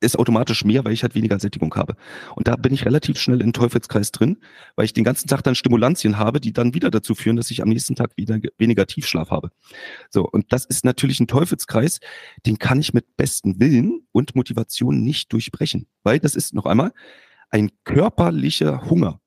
ist 0.02 0.18
automatisch 0.18 0.64
mehr, 0.64 0.84
weil 0.84 0.92
ich 0.92 1.02
halt 1.02 1.14
weniger 1.14 1.38
Sättigung 1.38 1.74
habe. 1.74 1.96
Und 2.34 2.48
da 2.48 2.56
bin 2.56 2.74
ich 2.74 2.84
relativ 2.84 3.18
schnell 3.18 3.40
im 3.40 3.52
Teufelskreis 3.52 4.10
drin, 4.10 4.38
weil 4.76 4.84
ich 4.84 4.92
den 4.92 5.04
ganzen 5.04 5.28
Tag 5.28 5.42
dann 5.42 5.54
Stimulantien 5.54 6.18
habe, 6.18 6.40
die 6.40 6.52
dann 6.52 6.74
wieder 6.74 6.90
dazu 6.90 7.14
führen, 7.14 7.36
dass 7.36 7.50
ich 7.50 7.62
am 7.62 7.68
nächsten 7.68 7.94
Tag 7.94 8.16
wieder 8.16 8.38
weniger 8.58 8.86
Tiefschlaf 8.86 9.30
habe. 9.30 9.50
So, 10.10 10.28
und 10.28 10.52
das 10.52 10.64
ist 10.64 10.84
natürlich 10.84 11.20
ein 11.20 11.28
Teufelskreis, 11.28 12.00
den 12.46 12.58
kann 12.58 12.80
ich 12.80 12.92
mit 12.92 13.16
besten 13.16 13.60
Willen 13.60 14.06
und 14.12 14.34
Motivation 14.34 15.02
nicht 15.02 15.32
durchbrechen, 15.32 15.86
weil 16.02 16.18
das 16.18 16.34
ist 16.34 16.54
noch 16.54 16.66
einmal 16.66 16.92
ein 17.50 17.70
körperlicher 17.84 18.90
Hunger. 18.90 19.21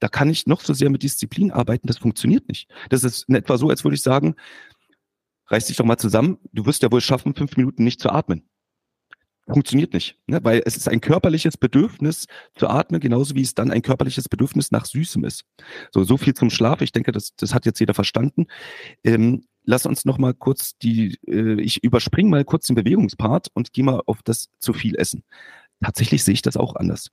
Da 0.00 0.08
kann 0.08 0.30
ich 0.30 0.46
noch 0.46 0.60
so 0.60 0.72
sehr 0.72 0.90
mit 0.90 1.02
Disziplin 1.02 1.50
arbeiten, 1.50 1.86
das 1.86 1.98
funktioniert 1.98 2.48
nicht. 2.48 2.68
Das 2.90 3.04
ist 3.04 3.28
in 3.28 3.34
etwa 3.34 3.58
so, 3.58 3.68
als 3.68 3.84
würde 3.84 3.94
ich 3.94 4.02
sagen, 4.02 4.34
reiß 5.46 5.66
dich 5.66 5.76
doch 5.76 5.84
mal 5.84 5.98
zusammen, 5.98 6.38
du 6.52 6.66
wirst 6.66 6.82
ja 6.82 6.92
wohl 6.92 7.00
schaffen, 7.00 7.34
fünf 7.34 7.56
Minuten 7.56 7.84
nicht 7.84 8.00
zu 8.00 8.10
atmen 8.10 8.48
funktioniert 9.48 9.94
nicht, 9.94 10.18
ne? 10.26 10.40
weil 10.42 10.62
es 10.64 10.76
ist 10.76 10.88
ein 10.88 11.00
körperliches 11.00 11.56
Bedürfnis 11.56 12.26
zu 12.54 12.68
atmen, 12.68 13.00
genauso 13.00 13.34
wie 13.34 13.42
es 13.42 13.54
dann 13.54 13.70
ein 13.70 13.82
körperliches 13.82 14.28
Bedürfnis 14.28 14.70
nach 14.70 14.84
Süßem 14.84 15.24
ist. 15.24 15.44
So, 15.92 16.04
so 16.04 16.16
viel 16.16 16.34
zum 16.34 16.50
Schlaf. 16.50 16.80
Ich 16.82 16.92
denke, 16.92 17.12
das, 17.12 17.34
das 17.36 17.54
hat 17.54 17.66
jetzt 17.66 17.80
jeder 17.80 17.94
verstanden. 17.94 18.46
Ähm, 19.04 19.44
lass 19.64 19.86
uns 19.86 20.04
noch 20.04 20.18
mal 20.18 20.34
kurz 20.34 20.76
die, 20.78 21.18
äh, 21.26 21.60
ich 21.60 21.82
überspringe 21.82 22.28
mal 22.28 22.44
kurz 22.44 22.66
den 22.66 22.76
Bewegungspart 22.76 23.48
und 23.54 23.72
gehe 23.72 23.84
mal 23.84 24.02
auf 24.06 24.22
das 24.22 24.48
zu 24.58 24.72
viel 24.72 24.96
Essen. 24.96 25.24
Tatsächlich 25.82 26.24
sehe 26.24 26.34
ich 26.34 26.42
das 26.42 26.56
auch 26.56 26.74
anders. 26.76 27.10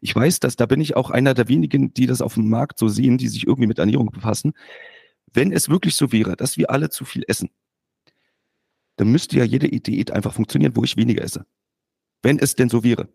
Ich 0.00 0.14
weiß, 0.14 0.40
dass 0.40 0.56
da 0.56 0.66
bin 0.66 0.80
ich 0.80 0.96
auch 0.96 1.10
einer 1.10 1.34
der 1.34 1.48
wenigen, 1.48 1.92
die 1.92 2.06
das 2.06 2.22
auf 2.22 2.34
dem 2.34 2.48
Markt 2.48 2.78
so 2.78 2.88
sehen, 2.88 3.18
die 3.18 3.28
sich 3.28 3.46
irgendwie 3.46 3.66
mit 3.66 3.78
Ernährung 3.78 4.10
befassen. 4.10 4.54
Wenn 5.32 5.52
es 5.52 5.68
wirklich 5.68 5.96
so 5.96 6.12
wäre, 6.12 6.36
dass 6.36 6.56
wir 6.56 6.70
alle 6.70 6.88
zu 6.88 7.04
viel 7.04 7.24
essen, 7.28 7.50
dann 8.96 9.12
müsste 9.12 9.36
ja 9.36 9.44
jede 9.44 9.68
Diät 9.68 10.10
einfach 10.10 10.32
funktionieren, 10.32 10.74
wo 10.74 10.84
ich 10.84 10.96
weniger 10.96 11.22
esse 11.22 11.44
wenn 12.26 12.40
es 12.40 12.56
denn 12.56 12.68
so 12.68 12.82
wäre. 12.82 13.08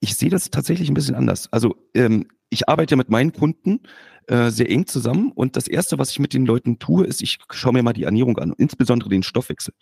Ich 0.00 0.16
sehe 0.16 0.30
das 0.30 0.50
tatsächlich 0.50 0.88
ein 0.88 0.94
bisschen 0.94 1.14
anders. 1.14 1.52
Also 1.52 1.76
ähm, 1.94 2.26
ich 2.48 2.68
arbeite 2.68 2.96
mit 2.96 3.10
meinen 3.10 3.32
Kunden 3.32 3.80
äh, 4.26 4.50
sehr 4.50 4.70
eng 4.70 4.86
zusammen 4.86 5.32
und 5.32 5.54
das 5.54 5.68
Erste, 5.68 5.98
was 5.98 6.10
ich 6.10 6.18
mit 6.18 6.32
den 6.32 6.46
Leuten 6.46 6.78
tue, 6.78 7.04
ist, 7.06 7.22
ich 7.22 7.38
schaue 7.52 7.74
mir 7.74 7.82
mal 7.82 7.92
die 7.92 8.04
Ernährung 8.04 8.38
an, 8.38 8.54
insbesondere 8.56 9.10
den 9.10 9.22
Stoffwechsel. 9.22 9.74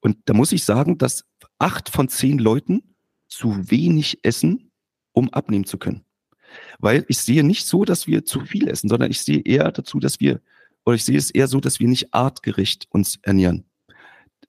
Und 0.00 0.16
da 0.24 0.32
muss 0.32 0.52
ich 0.52 0.64
sagen, 0.64 0.96
dass 0.96 1.24
acht 1.58 1.90
von 1.90 2.08
zehn 2.08 2.38
Leuten 2.38 2.91
zu 3.32 3.70
wenig 3.70 4.18
essen, 4.22 4.70
um 5.12 5.30
abnehmen 5.30 5.64
zu 5.64 5.78
können. 5.78 6.04
Weil 6.78 7.04
ich 7.08 7.18
sehe 7.18 7.42
nicht 7.42 7.66
so, 7.66 7.84
dass 7.84 8.06
wir 8.06 8.24
zu 8.24 8.40
viel 8.40 8.68
essen, 8.68 8.88
sondern 8.88 9.10
ich 9.10 9.22
sehe 9.22 9.40
eher 9.40 9.72
dazu, 9.72 10.00
dass 10.00 10.20
wir, 10.20 10.40
oder 10.84 10.96
ich 10.96 11.04
sehe 11.04 11.16
es 11.16 11.30
eher 11.30 11.48
so, 11.48 11.60
dass 11.60 11.80
wir 11.80 11.88
nicht 11.88 12.12
artgerecht 12.12 12.86
uns 12.90 13.18
ernähren. 13.22 13.64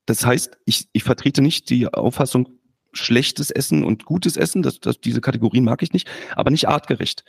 Das 0.06 0.26
heißt, 0.26 0.58
ich, 0.66 0.90
ich 0.92 1.04
vertrete 1.04 1.42
nicht 1.42 1.70
die 1.70 1.88
Auffassung, 1.88 2.60
schlechtes 2.92 3.52
Essen 3.52 3.84
und 3.86 4.06
gutes 4.06 4.36
Essen, 4.36 4.62
das, 4.62 4.80
das, 4.80 5.00
diese 5.00 5.22
Kategorien 5.22 5.64
mag 5.64 5.82
ich 5.82 5.94
nicht, 5.94 6.10
aber 6.36 6.52
nicht 6.52 6.68
artgerecht. 6.68 7.24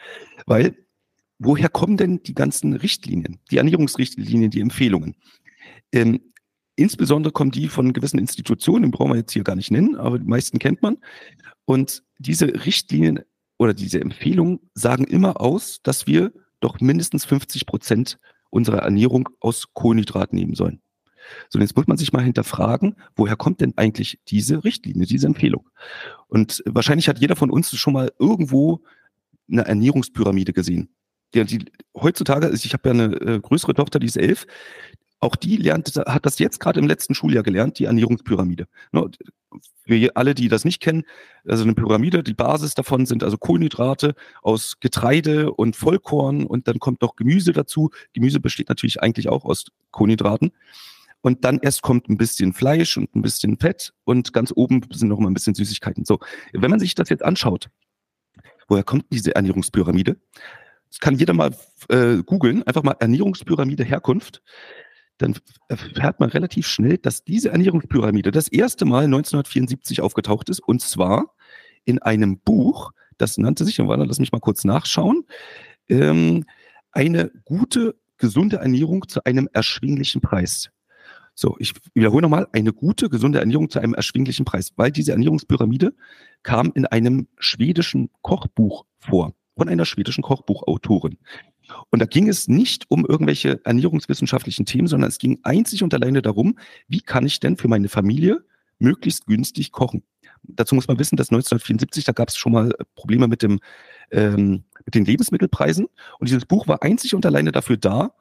Weil 0.47 0.77
woher 1.39 1.69
kommen 1.69 1.97
denn 1.97 2.23
die 2.25 2.35
ganzen 2.35 2.75
Richtlinien, 2.75 3.39
die 3.51 3.59
Ernährungsrichtlinien, 3.59 4.51
die 4.51 4.61
Empfehlungen? 4.61 5.15
Ähm, 5.93 6.33
insbesondere 6.77 7.33
kommen 7.33 7.51
die 7.51 7.69
von 7.69 7.93
gewissen 7.93 8.19
Institutionen, 8.19 8.85
die 8.85 8.97
brauchen 8.97 9.13
wir 9.13 9.17
jetzt 9.17 9.33
hier 9.33 9.45
gar 9.45 9.57
nicht 9.57 9.71
nennen, 9.71 9.97
aber 9.97 10.19
die 10.19 10.27
meisten 10.27 10.59
kennt 10.59 10.83
man. 10.83 10.99
Und 11.65 12.03
diese 12.19 12.47
Richtlinien 12.67 13.21
oder 13.59 13.75
diese 13.75 14.01
Empfehlungen 14.01 14.61
sagen 14.75 15.05
immer 15.05 15.41
aus, 15.41 15.81
dass 15.83 16.07
wir 16.07 16.33
doch 16.61 16.81
mindestens 16.81 17.25
50 17.25 17.67
Prozent 17.67 18.19
unserer 18.51 18.79
Ernährung 18.79 19.29
aus 19.41 19.73
Kohlenhydraten 19.73 20.39
nehmen 20.39 20.55
sollen. 20.55 20.81
So, 21.49 21.59
jetzt 21.59 21.77
muss 21.77 21.87
man 21.87 21.97
sich 21.97 22.13
mal 22.13 22.23
hinterfragen, 22.23 22.97
woher 23.17 23.37
kommt 23.37 23.61
denn 23.61 23.73
eigentlich 23.77 24.21
diese 24.29 24.65
Richtlinie, 24.65 25.07
diese 25.07 25.27
Empfehlung? 25.27 25.69
Und 26.29 26.63
wahrscheinlich 26.67 27.09
hat 27.09 27.19
jeder 27.19 27.37
von 27.37 27.51
uns 27.51 27.75
schon 27.77 27.95
mal 27.95 28.13
irgendwo 28.19 28.83
eine 29.51 29.65
Ernährungspyramide 29.65 30.53
gesehen. 30.53 30.91
Die, 31.35 31.45
die 31.45 31.65
heutzutage, 31.97 32.47
also 32.47 32.65
ich 32.65 32.73
habe 32.73 32.89
ja 32.89 32.95
eine 32.95 33.15
äh, 33.21 33.41
größere 33.41 33.75
Tochter, 33.75 33.99
die 33.99 34.07
ist 34.07 34.17
elf, 34.17 34.47
auch 35.25 35.37
die 35.37 35.57
lernt, 35.57 35.97
hat 35.97 36.27
das 36.27 36.39
jetzt 36.39 36.61
gerade 36.61 36.79
im 36.79 36.87
letzten 36.87 37.15
Schuljahr 37.15 37.43
gelernt, 37.43 37.79
die 37.79 37.85
Ernährungspyramide. 37.85 38.67
Ne, 38.93 39.11
für 39.87 40.17
alle, 40.17 40.35
die 40.35 40.49
das 40.49 40.65
nicht 40.65 40.81
kennen, 40.81 41.05
also 41.47 41.65
eine 41.65 41.75
Pyramide, 41.75 42.23
die 42.23 42.35
Basis 42.35 42.75
davon 42.75 43.07
sind 43.07 43.23
also 43.23 43.39
Kohlenhydrate 43.39 44.15
aus 44.43 44.81
Getreide 44.81 45.53
und 45.53 45.77
Vollkorn 45.77 46.45
und 46.45 46.69
dann 46.69 46.79
kommt 46.79 47.03
noch 47.03 47.17
Gemüse 47.17 47.53
dazu. 47.53 47.91
Gemüse 48.13 48.41
besteht 48.41 48.69
natürlich 48.69 49.03
eigentlich 49.03 49.29
auch 49.29 49.45
aus 49.45 49.67
Kohlenhydraten. 49.91 50.53
Und 51.21 51.45
dann 51.45 51.59
erst 51.63 51.81
kommt 51.81 52.11
ein 52.11 52.19
bisschen 52.19 52.53
Fleisch 52.53 52.99
und 52.99 53.15
ein 53.17 53.23
bisschen 53.23 53.59
Fett 53.59 53.95
und 54.05 54.35
ganz 54.35 54.53
oben 54.55 54.83
sind 54.93 55.09
noch 55.09 55.19
mal 55.19 55.29
ein 55.29 55.35
bisschen 55.35 55.55
Süßigkeiten. 55.55 56.05
So, 56.05 56.19
wenn 56.53 56.71
man 56.71 56.81
sich 56.81 56.95
das 56.95 57.09
jetzt 57.09 57.25
anschaut, 57.25 57.71
woher 58.69 58.85
kommt 58.85 59.07
diese 59.11 59.35
Ernährungspyramide? 59.35 60.17
Das 60.91 61.01
kann 61.01 61.17
jeder 61.17 61.33
mal 61.33 61.57
äh, 61.89 62.23
googeln, 62.25 62.63
einfach 62.65 62.83
mal 62.83 62.97
Ernährungspyramide 63.01 63.85
Herkunft. 63.85 64.43
Dann 65.19 65.37
erfährt 65.69 66.21
man 66.21 66.31
relativ 66.31 66.67
schnell, 66.67 66.99
dass 66.99 67.25
diese 67.25 67.51
Ernährungspyramide 67.51 68.31
das 68.31 68.49
erste 68.49 68.85
Mal 68.85 69.05
1974 69.05 70.01
aufgetaucht 70.01 70.49
ist 70.49 70.61
und 70.61 70.81
zwar 70.83 71.35
in 71.85 72.01
einem 72.01 72.39
Buch, 72.39 72.93
das 73.19 73.39
nannte 73.39 73.65
sich, 73.65 73.79
lass 73.79 74.19
mich 74.19 74.33
mal 74.33 74.41
kurz 74.41 74.65
nachschauen, 74.65 75.25
ähm, 75.89 76.45
eine 76.91 77.31
gute, 77.45 77.95
gesunde 78.17 78.57
Ernährung 78.57 79.09
zu 79.09 79.25
einem 79.25 79.49
erschwinglichen 79.53 80.21
Preis. 80.21 80.71
So, 81.37 81.57
ich 81.59 81.75
wiederhole 81.95 82.23
nochmal, 82.23 82.47
eine 82.53 82.73
gute, 82.73 83.09
gesunde 83.09 83.41
Ernährung 83.41 83.69
zu 83.69 83.81
einem 83.81 83.95
erschwinglichen 83.95 84.45
Preis, 84.45 84.71
weil 84.77 84.93
diese 84.93 85.13
Ernährungspyramide 85.13 85.95
kam 86.45 86.71
in 86.75 86.87
einem 86.87 87.27
schwedischen 87.39 88.09
Kochbuch 88.23 88.87
vor, 89.01 89.35
von 89.57 89.69
einer 89.69 89.85
schwedischen 89.85 90.23
Kochbuchautorin. 90.23 91.19
Und 91.91 92.01
da 92.01 92.07
ging 92.07 92.29
es 92.29 92.49
nicht 92.49 92.85
um 92.89 93.07
irgendwelche 93.07 93.61
ernährungswissenschaftlichen 93.65 94.67
Themen, 94.67 94.89
sondern 94.89 95.09
es 95.09 95.19
ging 95.19 95.41
einzig 95.43 95.83
und 95.83 95.95
alleine 95.95 96.23
darum, 96.23 96.59
wie 96.89 97.01
kann 97.01 97.27
ich 97.27 97.41
denn 97.41 97.57
für 97.57 97.69
meine 97.69 97.89
Familie 97.89 98.45
möglichst 98.79 99.27
günstig 99.27 99.73
kochen. 99.73 100.03
Dazu 100.43 100.75
muss 100.75 100.89
man 100.89 100.99
wissen, 100.99 101.17
dass 101.17 101.31
1974, 101.31 102.05
da 102.05 102.13
gab 102.13 102.29
es 102.29 102.37
schon 102.37 102.53
mal 102.53 102.75
Probleme 102.95 103.29
mit, 103.29 103.43
dem, 103.43 103.61
ähm, 104.11 104.65
mit 104.85 104.95
den 104.95 105.05
Lebensmittelpreisen. 105.05 105.87
Und 106.19 106.29
dieses 106.29 106.45
Buch 106.45 106.69
war 106.69 106.83
einzig 106.83 107.15
und 107.15 107.25
alleine 107.25 107.53
dafür 107.53 107.77
da, 107.77 108.15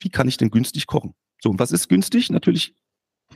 wie 0.00 0.10
kann 0.10 0.28
ich 0.28 0.36
denn 0.36 0.50
günstig 0.50 0.86
kochen. 0.86 1.14
So, 1.42 1.50
und 1.50 1.58
was 1.58 1.72
ist 1.72 1.88
günstig? 1.88 2.30
Natürlich 2.30 2.74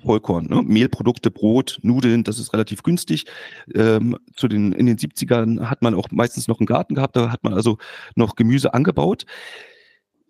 Vollkorn, 0.00 0.46
ne? 0.46 0.62
Mehlprodukte, 0.62 1.30
Brot, 1.30 1.78
Nudeln, 1.82 2.24
das 2.24 2.38
ist 2.38 2.52
relativ 2.52 2.82
günstig. 2.82 3.26
Ähm, 3.74 4.18
zu 4.34 4.48
den, 4.48 4.72
in 4.72 4.86
den 4.86 4.96
70ern 4.96 5.68
hat 5.70 5.82
man 5.82 5.94
auch 5.94 6.10
meistens 6.10 6.48
noch 6.48 6.58
einen 6.60 6.66
Garten 6.66 6.94
gehabt, 6.94 7.16
da 7.16 7.30
hat 7.30 7.44
man 7.44 7.54
also 7.54 7.78
noch 8.16 8.34
Gemüse 8.34 8.74
angebaut. 8.74 9.26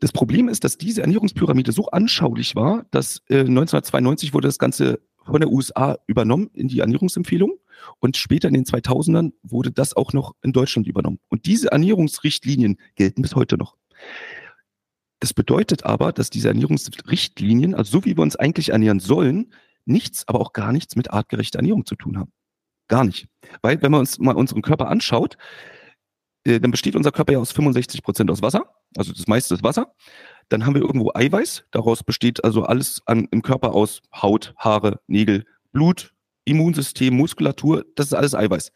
Das 0.00 0.12
Problem 0.12 0.48
ist, 0.48 0.64
dass 0.64 0.78
diese 0.78 1.02
Ernährungspyramide 1.02 1.70
so 1.72 1.86
anschaulich 1.86 2.56
war, 2.56 2.84
dass 2.90 3.22
äh, 3.28 3.40
1992 3.40 4.34
wurde 4.34 4.48
das 4.48 4.58
Ganze 4.58 5.00
von 5.24 5.40
der 5.40 5.50
USA 5.50 5.96
übernommen 6.06 6.50
in 6.54 6.68
die 6.68 6.80
Ernährungsempfehlung 6.80 7.52
und 8.00 8.16
später 8.16 8.48
in 8.48 8.54
den 8.54 8.64
2000ern 8.64 9.32
wurde 9.42 9.70
das 9.70 9.94
auch 9.96 10.12
noch 10.12 10.34
in 10.42 10.52
Deutschland 10.52 10.88
übernommen. 10.88 11.20
Und 11.28 11.46
diese 11.46 11.70
Ernährungsrichtlinien 11.70 12.78
gelten 12.96 13.22
bis 13.22 13.36
heute 13.36 13.56
noch. 13.56 13.76
Das 15.22 15.32
bedeutet 15.32 15.84
aber, 15.84 16.12
dass 16.12 16.30
diese 16.30 16.48
Ernährungsrichtlinien, 16.48 17.76
also 17.76 17.92
so 17.92 18.04
wie 18.04 18.16
wir 18.16 18.24
uns 18.24 18.34
eigentlich 18.34 18.70
ernähren 18.70 18.98
sollen, 18.98 19.54
nichts, 19.84 20.26
aber 20.26 20.40
auch 20.40 20.52
gar 20.52 20.72
nichts 20.72 20.96
mit 20.96 21.12
artgerechter 21.12 21.60
Ernährung 21.60 21.86
zu 21.86 21.94
tun 21.94 22.18
haben. 22.18 22.32
Gar 22.88 23.04
nicht. 23.04 23.28
Weil, 23.62 23.80
wenn 23.82 23.92
man 23.92 24.00
uns 24.00 24.18
mal 24.18 24.34
unseren 24.34 24.62
Körper 24.62 24.88
anschaut, 24.88 25.36
äh, 26.42 26.58
dann 26.58 26.72
besteht 26.72 26.96
unser 26.96 27.12
Körper 27.12 27.34
ja 27.34 27.38
aus 27.38 27.52
65 27.52 28.02
Prozent 28.02 28.32
aus 28.32 28.42
Wasser, 28.42 28.74
also 28.96 29.12
das 29.12 29.28
meiste 29.28 29.54
ist 29.54 29.62
Wasser. 29.62 29.94
Dann 30.48 30.66
haben 30.66 30.74
wir 30.74 30.82
irgendwo 30.82 31.12
Eiweiß, 31.14 31.66
daraus 31.70 32.02
besteht 32.02 32.42
also 32.42 32.64
alles 32.64 33.00
an, 33.06 33.28
im 33.30 33.42
Körper 33.42 33.74
aus 33.74 34.02
Haut, 34.12 34.54
Haare, 34.56 34.98
Nägel, 35.06 35.44
Blut, 35.70 36.12
Immunsystem, 36.46 37.14
Muskulatur, 37.14 37.84
das 37.94 38.06
ist 38.06 38.14
alles 38.14 38.34
Eiweiß. 38.34 38.72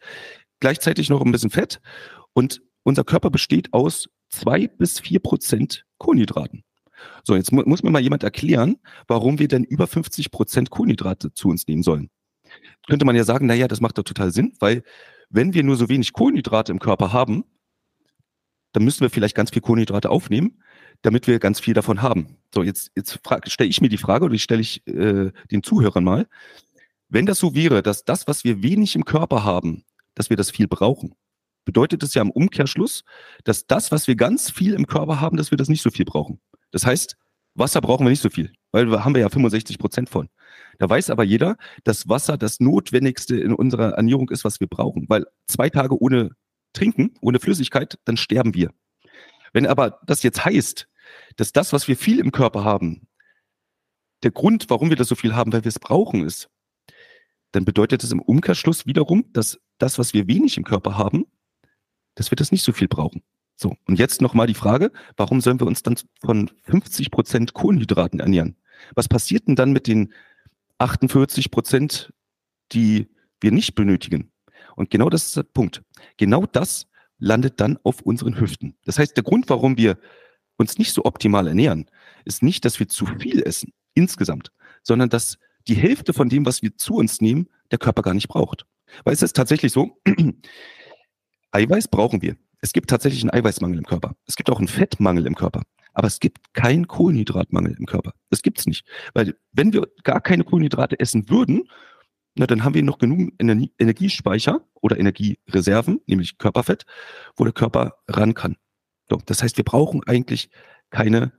Gleichzeitig 0.61 1.09
noch 1.09 1.21
ein 1.25 1.31
bisschen 1.33 1.49
Fett 1.49 1.81
und 2.31 2.61
unser 2.83 3.03
Körper 3.03 3.31
besteht 3.31 3.73
aus 3.73 4.07
zwei 4.39 4.67
bis 4.67 4.99
vier 4.99 5.19
Prozent 5.19 5.85
Kohlenhydraten. 5.97 6.63
So, 7.23 7.35
jetzt 7.35 7.51
mu 7.51 7.63
muss 7.65 7.83
mir 7.83 7.91
mal 7.91 8.01
jemand 8.01 8.23
erklären, 8.23 8.77
warum 9.07 9.39
wir 9.39 9.47
denn 9.47 9.63
über 9.63 9.87
50 9.87 10.31
Prozent 10.31 10.69
Kohlenhydrate 10.69 11.33
zu 11.33 11.49
uns 11.49 11.67
nehmen 11.67 11.83
sollen. 11.83 12.09
Könnte 12.87 13.05
man 13.05 13.15
ja 13.15 13.23
sagen, 13.23 13.45
na 13.45 13.53
ja, 13.53 13.67
das 13.67 13.81
macht 13.81 13.97
doch 13.97 14.03
total 14.03 14.31
Sinn, 14.31 14.53
weil 14.59 14.83
wenn 15.29 15.53
wir 15.53 15.63
nur 15.63 15.75
so 15.75 15.89
wenig 15.89 16.13
Kohlenhydrate 16.13 16.71
im 16.71 16.79
Körper 16.79 17.11
haben, 17.11 17.43
dann 18.71 18.83
müssen 18.83 19.01
wir 19.01 19.09
vielleicht 19.09 19.35
ganz 19.35 19.51
viel 19.51 19.61
Kohlenhydrate 19.61 20.09
aufnehmen, 20.09 20.61
damit 21.01 21.27
wir 21.27 21.39
ganz 21.39 21.59
viel 21.59 21.73
davon 21.73 22.01
haben. 22.01 22.37
So, 22.53 22.63
jetzt, 22.63 22.91
jetzt 22.95 23.19
stelle 23.47 23.69
ich 23.69 23.81
mir 23.81 23.89
die 23.89 23.97
Frage 23.97 24.25
oder 24.25 24.33
die 24.33 24.39
stelle 24.39 24.61
ich 24.61 24.85
äh, 24.87 25.31
den 25.51 25.63
Zuhörern 25.63 26.03
mal. 26.03 26.27
Wenn 27.09 27.25
das 27.25 27.39
so 27.39 27.55
wäre, 27.55 27.83
dass 27.83 28.03
das, 28.03 28.27
was 28.27 28.43
wir 28.43 28.61
wenig 28.63 28.95
im 28.95 29.05
Körper 29.05 29.43
haben, 29.43 29.83
dass 30.15 30.29
wir 30.29 30.37
das 30.37 30.51
viel 30.51 30.67
brauchen, 30.67 31.13
bedeutet 31.67 32.01
es 32.01 32.13
ja 32.13 32.21
im 32.21 32.31
Umkehrschluss, 32.31 33.03
dass 33.43 33.67
das, 33.67 33.91
was 33.91 34.07
wir 34.07 34.15
ganz 34.15 34.49
viel 34.49 34.73
im 34.73 34.87
Körper 34.87 35.19
haben, 35.19 35.37
dass 35.37 35.51
wir 35.51 35.57
das 35.57 35.67
nicht 35.67 35.83
so 35.83 35.91
viel 35.91 36.05
brauchen. 36.05 36.39
Das 36.71 36.85
heißt, 36.85 37.17
Wasser 37.55 37.81
brauchen 37.81 38.05
wir 38.05 38.09
nicht 38.09 38.21
so 38.21 38.29
viel, 38.29 38.53
weil 38.71 38.89
wir 38.89 39.03
haben 39.03 39.13
wir 39.13 39.21
ja 39.21 39.29
65 39.29 39.77
Prozent 39.77 40.09
von. 40.09 40.29
Da 40.79 40.89
weiß 40.89 41.09
aber 41.09 41.23
jeder, 41.23 41.57
dass 41.83 42.07
Wasser 42.07 42.37
das 42.37 42.59
Notwendigste 42.61 43.35
in 43.37 43.53
unserer 43.53 43.93
Ernährung 43.93 44.29
ist, 44.29 44.45
was 44.45 44.59
wir 44.61 44.67
brauchen. 44.67 45.05
Weil 45.09 45.25
zwei 45.47 45.69
Tage 45.69 46.01
ohne 46.01 46.31
Trinken, 46.73 47.13
ohne 47.19 47.39
Flüssigkeit, 47.39 47.99
dann 48.05 48.15
sterben 48.15 48.53
wir. 48.53 48.71
Wenn 49.51 49.67
aber 49.67 49.99
das 50.05 50.23
jetzt 50.23 50.45
heißt, 50.45 50.87
dass 51.35 51.51
das, 51.51 51.73
was 51.73 51.87
wir 51.87 51.97
viel 51.97 52.19
im 52.19 52.31
Körper 52.31 52.63
haben, 52.63 53.07
der 54.23 54.31
Grund, 54.31 54.69
warum 54.69 54.89
wir 54.89 54.97
das 54.97 55.09
so 55.09 55.15
viel 55.15 55.35
haben, 55.35 55.51
weil 55.51 55.63
wir 55.63 55.69
es 55.69 55.79
brauchen, 55.79 56.23
ist, 56.23 56.49
dann 57.51 57.65
bedeutet 57.65 58.03
es 58.03 58.11
im 58.11 58.21
Umkehrschluss 58.21 58.85
wiederum, 58.85 59.25
dass 59.33 59.59
das, 59.77 59.99
was 59.99 60.13
wir 60.13 60.27
wenig 60.27 60.57
im 60.57 60.63
Körper 60.63 60.97
haben, 60.97 61.25
dass 62.17 62.31
wir 62.31 62.35
das 62.35 62.51
nicht 62.51 62.63
so 62.63 62.73
viel 62.73 62.87
brauchen. 62.87 63.21
So, 63.55 63.75
und 63.87 63.97
jetzt 63.97 64.21
nochmal 64.21 64.47
die 64.47 64.53
Frage, 64.53 64.91
warum 65.15 65.39
sollen 65.39 65.59
wir 65.59 65.67
uns 65.67 65.81
dann 65.83 65.95
von 66.21 66.51
50 66.63 67.09
Prozent 67.11 67.53
Kohlenhydraten 67.53 68.19
ernähren? 68.19 68.57
Was 68.95 69.07
passiert 69.07 69.47
denn 69.47 69.55
dann 69.55 69.71
mit 69.71 69.87
den 69.87 70.13
48 70.79 71.49
Prozent, 71.49 72.13
die 72.71 73.07
wir 73.41 73.51
nicht 73.51 73.75
benötigen? 73.75 74.31
Und 74.75 74.89
genau 74.91 75.09
das 75.09 75.27
ist 75.27 75.37
der 75.37 75.43
Punkt. 75.43 75.81
Genau 76.17 76.45
das 76.45 76.87
landet 77.17 77.59
dann 77.59 77.79
auf 77.83 78.01
unseren 78.01 78.39
Hüften. 78.39 78.75
Das 78.85 78.99
heißt, 78.99 79.15
der 79.15 79.23
Grund, 79.23 79.49
warum 79.49 79.77
wir 79.77 79.97
uns 80.57 80.77
nicht 80.77 80.93
so 80.93 81.05
optimal 81.05 81.47
ernähren, 81.47 81.89
ist 82.25 82.43
nicht, 82.43 82.65
dass 82.65 82.79
wir 82.79 82.87
zu 82.87 83.05
viel 83.05 83.41
essen 83.41 83.73
insgesamt, 83.95 84.51
sondern 84.83 85.09
dass 85.09 85.37
die 85.67 85.75
Hälfte 85.75 86.13
von 86.13 86.29
dem, 86.29 86.45
was 86.45 86.61
wir 86.61 86.77
zu 86.77 86.95
uns 86.95 87.21
nehmen, 87.21 87.47
der 87.71 87.79
Körper 87.79 88.01
gar 88.01 88.13
nicht 88.13 88.27
braucht. 88.27 88.65
Weil 89.03 89.13
es 89.13 89.21
ist 89.21 89.35
tatsächlich 89.35 89.71
so, 89.71 89.99
Eiweiß 91.57 91.87
brauchen 91.87 92.21
wir. 92.21 92.35
Es 92.61 92.71
gibt 92.71 92.89
tatsächlich 92.89 93.23
einen 93.23 93.31
Eiweißmangel 93.31 93.79
im 93.79 93.85
Körper. 93.85 94.15
Es 94.27 94.35
gibt 94.35 94.49
auch 94.49 94.59
einen 94.59 94.67
Fettmangel 94.67 95.25
im 95.25 95.35
Körper. 95.35 95.63
Aber 95.93 96.07
es 96.07 96.19
gibt 96.19 96.53
keinen 96.53 96.87
Kohlenhydratmangel 96.87 97.75
im 97.77 97.87
Körper. 97.87 98.13
Das 98.29 98.43
gibt 98.43 98.59
es 98.59 98.67
nicht. 98.67 98.85
Weil 99.15 99.35
wenn 99.51 99.73
wir 99.73 99.87
gar 100.03 100.21
keine 100.21 100.43
Kohlenhydrate 100.43 100.99
essen 100.99 101.29
würden, 101.29 101.67
na, 102.35 102.45
dann 102.45 102.63
haben 102.63 102.75
wir 102.75 102.83
noch 102.83 102.99
genug 102.99 103.31
Energiespeicher 103.39 104.61
oder 104.75 104.99
Energiereserven, 104.99 106.01
nämlich 106.05 106.37
Körperfett, 106.37 106.85
wo 107.35 107.43
der 107.43 107.53
Körper 107.53 107.97
ran 108.07 108.35
kann. 108.35 108.57
So, 109.09 109.17
das 109.25 109.41
heißt, 109.41 109.57
wir 109.57 109.65
brauchen 109.65 110.03
eigentlich 110.05 110.51
keine 110.91 111.31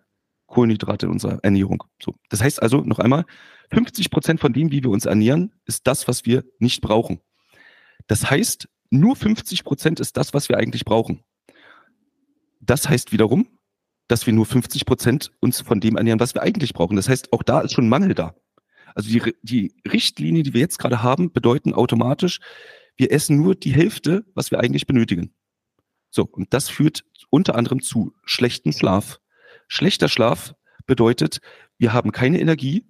Kohlenhydrate 0.46 1.06
in 1.06 1.12
unserer 1.12 1.38
Ernährung. 1.44 1.84
So, 2.02 2.16
das 2.28 2.42
heißt 2.42 2.60
also 2.60 2.80
noch 2.80 2.98
einmal, 2.98 3.26
50 3.70 4.10
Prozent 4.10 4.40
von 4.40 4.52
dem, 4.52 4.72
wie 4.72 4.82
wir 4.82 4.90
uns 4.90 5.06
ernähren, 5.06 5.52
ist 5.66 5.86
das, 5.86 6.08
was 6.08 6.26
wir 6.26 6.44
nicht 6.58 6.80
brauchen. 6.80 7.20
Das 8.08 8.28
heißt, 8.28 8.68
nur 8.90 9.16
50 9.16 9.64
Prozent 9.64 10.00
ist 10.00 10.16
das, 10.16 10.34
was 10.34 10.48
wir 10.48 10.56
eigentlich 10.56 10.84
brauchen. 10.84 11.24
Das 12.60 12.88
heißt 12.88 13.12
wiederum, 13.12 13.46
dass 14.08 14.26
wir 14.26 14.32
nur 14.32 14.46
50 14.46 14.86
Prozent 14.86 15.30
uns 15.40 15.60
von 15.60 15.80
dem 15.80 15.96
ernähren, 15.96 16.20
was 16.20 16.34
wir 16.34 16.42
eigentlich 16.42 16.72
brauchen. 16.72 16.96
Das 16.96 17.08
heißt, 17.08 17.32
auch 17.32 17.42
da 17.42 17.60
ist 17.60 17.72
schon 17.74 17.88
Mangel 17.88 18.14
da. 18.14 18.34
Also 18.94 19.10
die, 19.10 19.34
die 19.42 19.74
Richtlinien, 19.90 20.44
die 20.44 20.54
wir 20.54 20.60
jetzt 20.60 20.78
gerade 20.78 21.02
haben, 21.02 21.32
bedeuten 21.32 21.74
automatisch, 21.74 22.40
wir 22.96 23.12
essen 23.12 23.36
nur 23.36 23.54
die 23.54 23.72
Hälfte, 23.72 24.24
was 24.34 24.50
wir 24.50 24.58
eigentlich 24.60 24.86
benötigen. 24.86 25.32
So, 26.10 26.24
und 26.24 26.52
das 26.54 26.68
führt 26.68 27.04
unter 27.30 27.54
anderem 27.54 27.82
zu 27.82 28.14
schlechten 28.24 28.72
Schlaf. 28.72 29.20
Schlechter 29.68 30.08
Schlaf 30.08 30.54
bedeutet, 30.86 31.40
wir 31.76 31.92
haben 31.92 32.12
keine 32.12 32.40
Energie, 32.40 32.86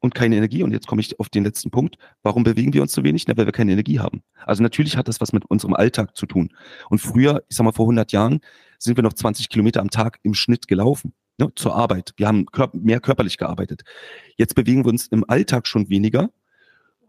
und 0.00 0.14
keine 0.14 0.36
Energie. 0.36 0.62
Und 0.62 0.72
jetzt 0.72 0.86
komme 0.86 1.00
ich 1.00 1.20
auf 1.20 1.28
den 1.28 1.44
letzten 1.44 1.70
Punkt. 1.70 1.96
Warum 2.22 2.42
bewegen 2.42 2.72
wir 2.72 2.82
uns 2.82 2.92
so 2.92 3.04
wenig? 3.04 3.26
Na, 3.28 3.36
weil 3.36 3.46
wir 3.46 3.52
keine 3.52 3.72
Energie 3.72 4.00
haben. 4.00 4.22
Also 4.44 4.62
natürlich 4.62 4.96
hat 4.96 5.08
das 5.08 5.20
was 5.20 5.32
mit 5.32 5.44
unserem 5.46 5.74
Alltag 5.74 6.16
zu 6.16 6.26
tun. 6.26 6.50
Und 6.88 7.00
früher, 7.00 7.44
ich 7.48 7.56
sag 7.56 7.64
mal 7.64 7.72
vor 7.72 7.84
100 7.84 8.12
Jahren, 8.12 8.40
sind 8.78 8.96
wir 8.96 9.02
noch 9.02 9.12
20 9.12 9.48
Kilometer 9.48 9.80
am 9.80 9.90
Tag 9.90 10.18
im 10.22 10.34
Schnitt 10.34 10.68
gelaufen. 10.68 11.12
Ne, 11.38 11.50
zur 11.54 11.74
Arbeit. 11.74 12.12
Wir 12.16 12.26
haben 12.26 12.44
mehr 12.74 13.00
körperlich 13.00 13.38
gearbeitet. 13.38 13.82
Jetzt 14.36 14.54
bewegen 14.54 14.84
wir 14.84 14.90
uns 14.90 15.06
im 15.06 15.24
Alltag 15.26 15.66
schon 15.66 15.88
weniger 15.88 16.28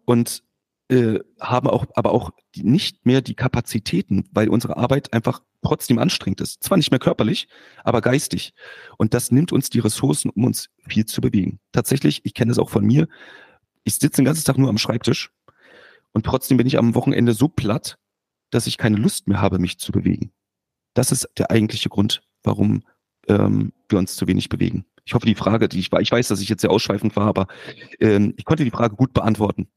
und 0.05 0.43
äh, 0.91 1.19
haben 1.39 1.69
auch, 1.69 1.86
aber 1.95 2.12
auch 2.12 2.32
die, 2.54 2.63
nicht 2.63 3.06
mehr 3.06 3.21
die 3.21 3.34
Kapazitäten, 3.34 4.25
weil 4.32 4.49
unsere 4.49 4.75
Arbeit 4.75 5.13
einfach 5.13 5.41
trotzdem 5.63 5.99
anstrengend 5.99 6.41
ist. 6.41 6.62
Zwar 6.63 6.77
nicht 6.77 6.91
mehr 6.91 6.99
körperlich, 6.99 7.47
aber 7.84 8.01
geistig. 8.01 8.54
Und 8.97 9.13
das 9.13 9.32
nimmt 9.32 9.54
uns 9.54 9.69
die 9.69 9.80
Ressourcen, 9.80 10.30
um 10.32 10.43
uns 10.43 10.69
viel 10.88 11.06
zu 11.06 11.21
bewegen. 11.21 11.60
Tatsächlich, 11.71 12.21
ich 12.25 12.34
kenne 12.34 12.51
es 12.51 12.60
auch 12.60 12.69
von 12.69 12.86
mir. 12.86 13.08
Ich 13.86 13.93
sitze 13.95 14.17
den 14.17 14.25
ganzen 14.25 14.43
Tag 14.43 14.58
nur 14.58 14.69
am 14.69 14.77
Schreibtisch 14.77 15.32
und 16.12 16.25
trotzdem 16.25 16.58
bin 16.58 16.67
ich 16.67 16.77
am 16.77 16.93
Wochenende 16.93 17.34
so 17.34 17.47
platt, 17.47 17.97
dass 18.49 18.67
ich 18.67 18.77
keine 18.77 18.97
Lust 18.97 19.30
mehr 19.30 19.41
habe, 19.41 19.60
mich 19.60 19.80
zu 19.80 19.93
bewegen. 19.93 20.34
Das 20.93 21.13
ist 21.13 21.30
der 21.38 21.51
eigentliche 21.51 21.88
Grund, 21.88 22.21
warum 22.43 22.84
ähm, 23.30 23.71
wir 23.88 23.97
uns 23.97 24.17
zu 24.17 24.27
wenig 24.27 24.49
bewegen. 24.49 24.86
Ich 25.06 25.13
hoffe, 25.13 25.25
die 25.25 25.36
Frage, 25.36 25.69
die 25.69 25.80
ich, 25.80 25.89
ich 25.91 26.12
weiß, 26.12 26.27
dass 26.27 26.41
ich 26.41 26.49
jetzt 26.49 26.62
sehr 26.62 26.69
ausschweifend 26.69 27.15
war, 27.15 27.27
aber 27.27 27.47
ähm, 28.01 28.34
ich 28.36 28.43
konnte 28.43 28.65
die 28.65 28.71
Frage 28.71 28.95
gut 28.95 29.13
beantworten. 29.13 29.69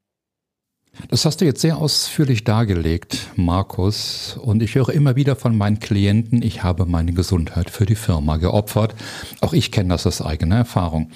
Das 1.09 1.25
hast 1.25 1.41
du 1.41 1.45
jetzt 1.45 1.61
sehr 1.61 1.79
ausführlich 1.79 2.45
dargelegt, 2.45 3.29
Markus. 3.37 4.39
Und 4.41 4.63
ich 4.63 4.75
höre 4.75 4.91
immer 4.91 5.17
wieder 5.17 5.37
von 5.37 5.57
meinen 5.57 5.81
Klienten, 5.81 6.43
ich 6.43 6.63
habe 6.63 6.87
meine 6.87 7.13
Gesundheit 7.13 7.71
für 7.71 7.85
die 7.85 7.95
Firma 7.95 8.37
geopfert. 8.37 8.95
Auch 9.41 9.53
ich 9.53 9.71
kenne 9.71 9.91
das 9.91 10.07
aus 10.07 10.23
eigener 10.23 10.57
Erfahrung. 10.57 11.11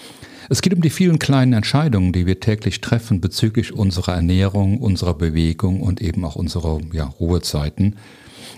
Es 0.51 0.63
geht 0.63 0.75
um 0.75 0.81
die 0.81 0.91
vielen 0.91 1.19
kleinen 1.19 1.53
Entscheidungen, 1.53 2.13
die 2.13 2.27
wir 2.27 2.41
täglich 2.41 2.81
treffen 2.81 3.21
bezüglich 3.21 3.73
unserer 3.73 4.15
Ernährung, 4.15 4.79
unserer 4.79 5.15
Bewegung 5.15 5.83
und 5.83 6.01
eben 6.01 6.25
auch 6.25 6.37
unserer 6.37 6.81
ja, 6.93 7.05
Ruhezeiten. 7.05 7.97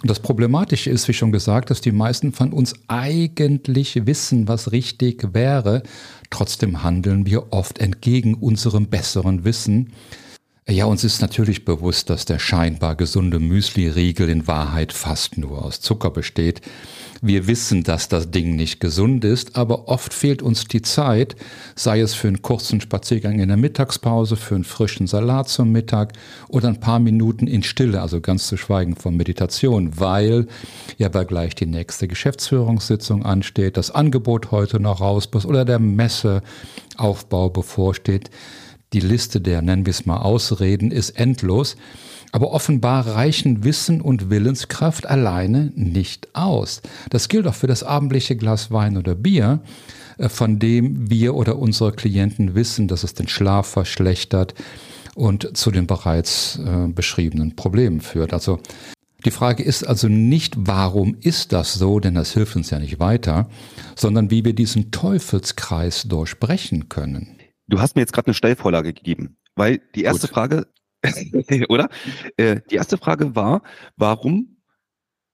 Und 0.03 0.09
das 0.09 0.21
Problematische 0.21 0.89
ist, 0.89 1.09
wie 1.09 1.13
schon 1.13 1.33
gesagt, 1.33 1.71
dass 1.71 1.81
die 1.81 1.93
meisten 1.93 2.33
von 2.33 2.53
uns 2.53 2.75
eigentlich 2.89 4.07
wissen, 4.07 4.49
was 4.49 4.73
richtig 4.73 5.35
wäre. 5.35 5.83
Trotzdem 6.31 6.83
handeln 6.83 7.27
wir 7.27 7.53
oft 7.53 7.79
entgegen 7.79 8.35
unserem 8.35 8.87
besseren 8.87 9.45
Wissen. 9.45 9.93
Ja, 10.69 10.85
uns 10.85 11.03
ist 11.03 11.21
natürlich 11.21 11.65
bewusst, 11.65 12.11
dass 12.11 12.27
der 12.27 12.39
scheinbar 12.39 12.95
gesunde 12.95 13.41
Müsli-Riegel 13.41 14.29
in 14.29 14.47
Wahrheit 14.47 14.93
fast 14.93 15.39
nur 15.39 15.65
aus 15.65 15.81
Zucker 15.81 16.11
besteht. 16.11 16.61
Wir 17.23 17.47
wissen, 17.47 17.83
dass 17.83 18.09
das 18.09 18.31
Ding 18.31 18.57
nicht 18.57 18.79
gesund 18.79 19.25
ist, 19.25 19.57
aber 19.57 19.89
oft 19.89 20.15
fehlt 20.15 20.43
uns 20.43 20.65
die 20.65 20.83
Zeit, 20.83 21.35
sei 21.75 22.01
es 22.01 22.15
für 22.15 22.29
einen 22.29 22.43
kurzen 22.43 22.81
Spaziergang 22.81 23.41
in 23.41 23.49
der 23.49 23.57
Mittagspause, 23.57 24.37
für 24.37 24.55
einen 24.55 24.65
frischen 24.65 25.07
Salat 25.07 25.49
zum 25.49 25.73
Mittag 25.73 26.13
oder 26.49 26.69
ein 26.69 26.81
paar 26.81 27.01
Minuten 27.01 27.47
in 27.47 27.63
Stille, 27.63 28.01
also 28.01 28.21
ganz 28.21 28.47
zu 28.47 28.57
schweigen 28.57 28.97
von 28.97 29.17
Meditation, 29.17 29.99
weil 29.99 30.47
ja 30.99 31.09
bei 31.09 31.25
gleich 31.25 31.55
die 31.55 31.67
nächste 31.67 32.07
Geschäftsführungssitzung 32.07 33.25
ansteht, 33.25 33.77
das 33.77 33.91
Angebot 33.91 34.51
heute 34.51 34.79
noch 34.79 35.01
raus 35.01 35.29
muss 35.33 35.47
oder 35.47 35.65
der 35.65 35.79
Messeaufbau 35.79 37.51
bevorsteht. 37.51 38.31
Die 38.93 39.01
Liste 39.01 39.41
der, 39.41 39.63
nennen 39.63 39.87
wir 39.87 39.93
es 39.93 40.07
mal, 40.07 40.19
Ausreden 40.19 40.91
ist 40.91 41.11
endlos. 41.11 41.77
Aber 42.33 42.53
offenbar 42.53 43.07
reichen 43.07 43.65
Wissen 43.65 44.01
und 44.01 44.31
Willenskraft 44.31 45.07
alleine 45.07 45.73
nicht 45.75 46.29
aus. 46.35 46.81
Das 47.11 47.29
gilt 47.29 47.47
auch 47.47 47.55
für 47.55 47.67
das 47.67 47.83
abendliche 47.83 48.37
Glas 48.37 48.71
Wein 48.71 48.97
oder 48.97 49.17
Bier, 49.17 49.61
äh, 50.19 50.29
von 50.29 50.59
dem 50.59 51.11
wir 51.11 51.35
oder 51.35 51.59
unsere 51.59 51.93
Klienten 51.93 52.55
wissen, 52.55 52.87
dass 52.89 53.03
es 53.03 53.15
den 53.15 53.29
Schlaf 53.29 53.67
verschlechtert 53.67 54.55
und 55.17 55.57
zu 55.57 55.71
den 55.71 55.87
bereits 55.87 56.61
äh, 56.65 56.87
beschriebenen 56.87 57.57
Problemen 57.57 58.01
führt. 58.01 58.33
Also 58.33 58.61
die 59.25 59.33
Frage 59.33 59.63
ist 59.63 59.85
also 59.85 60.09
nicht, 60.09 60.55
warum 60.57 61.17
ist 61.21 61.53
das 61.53 61.75
so, 61.75 62.01
denn 62.01 62.15
das 62.15 62.33
hilft 62.33 62.57
uns 62.57 62.71
ja 62.71 62.79
nicht 62.79 63.01
weiter, 63.01 63.51
sondern 63.95 64.31
wie 64.31 64.45
wir 64.45 64.55
diesen 64.55 64.93
Teufelskreis 64.93 66.05
durchbrechen 66.05 66.89
können. 66.89 67.40
Du 67.71 67.81
hast 67.81 67.95
mir 67.95 68.03
jetzt 68.03 68.13
gerade 68.13 68.27
eine 68.27 68.35
Stellvorlage 68.35 68.93
gegeben, 68.93 69.37
weil 69.55 69.81
die 69.95 70.03
erste 70.03 70.27
Gut. 70.27 70.35
Frage, 70.35 70.67
oder? 71.69 71.89
Äh, 72.37 72.61
die 72.71 72.75
erste 72.75 72.99
Frage 72.99 73.37
war, 73.37 73.63
warum 73.97 74.57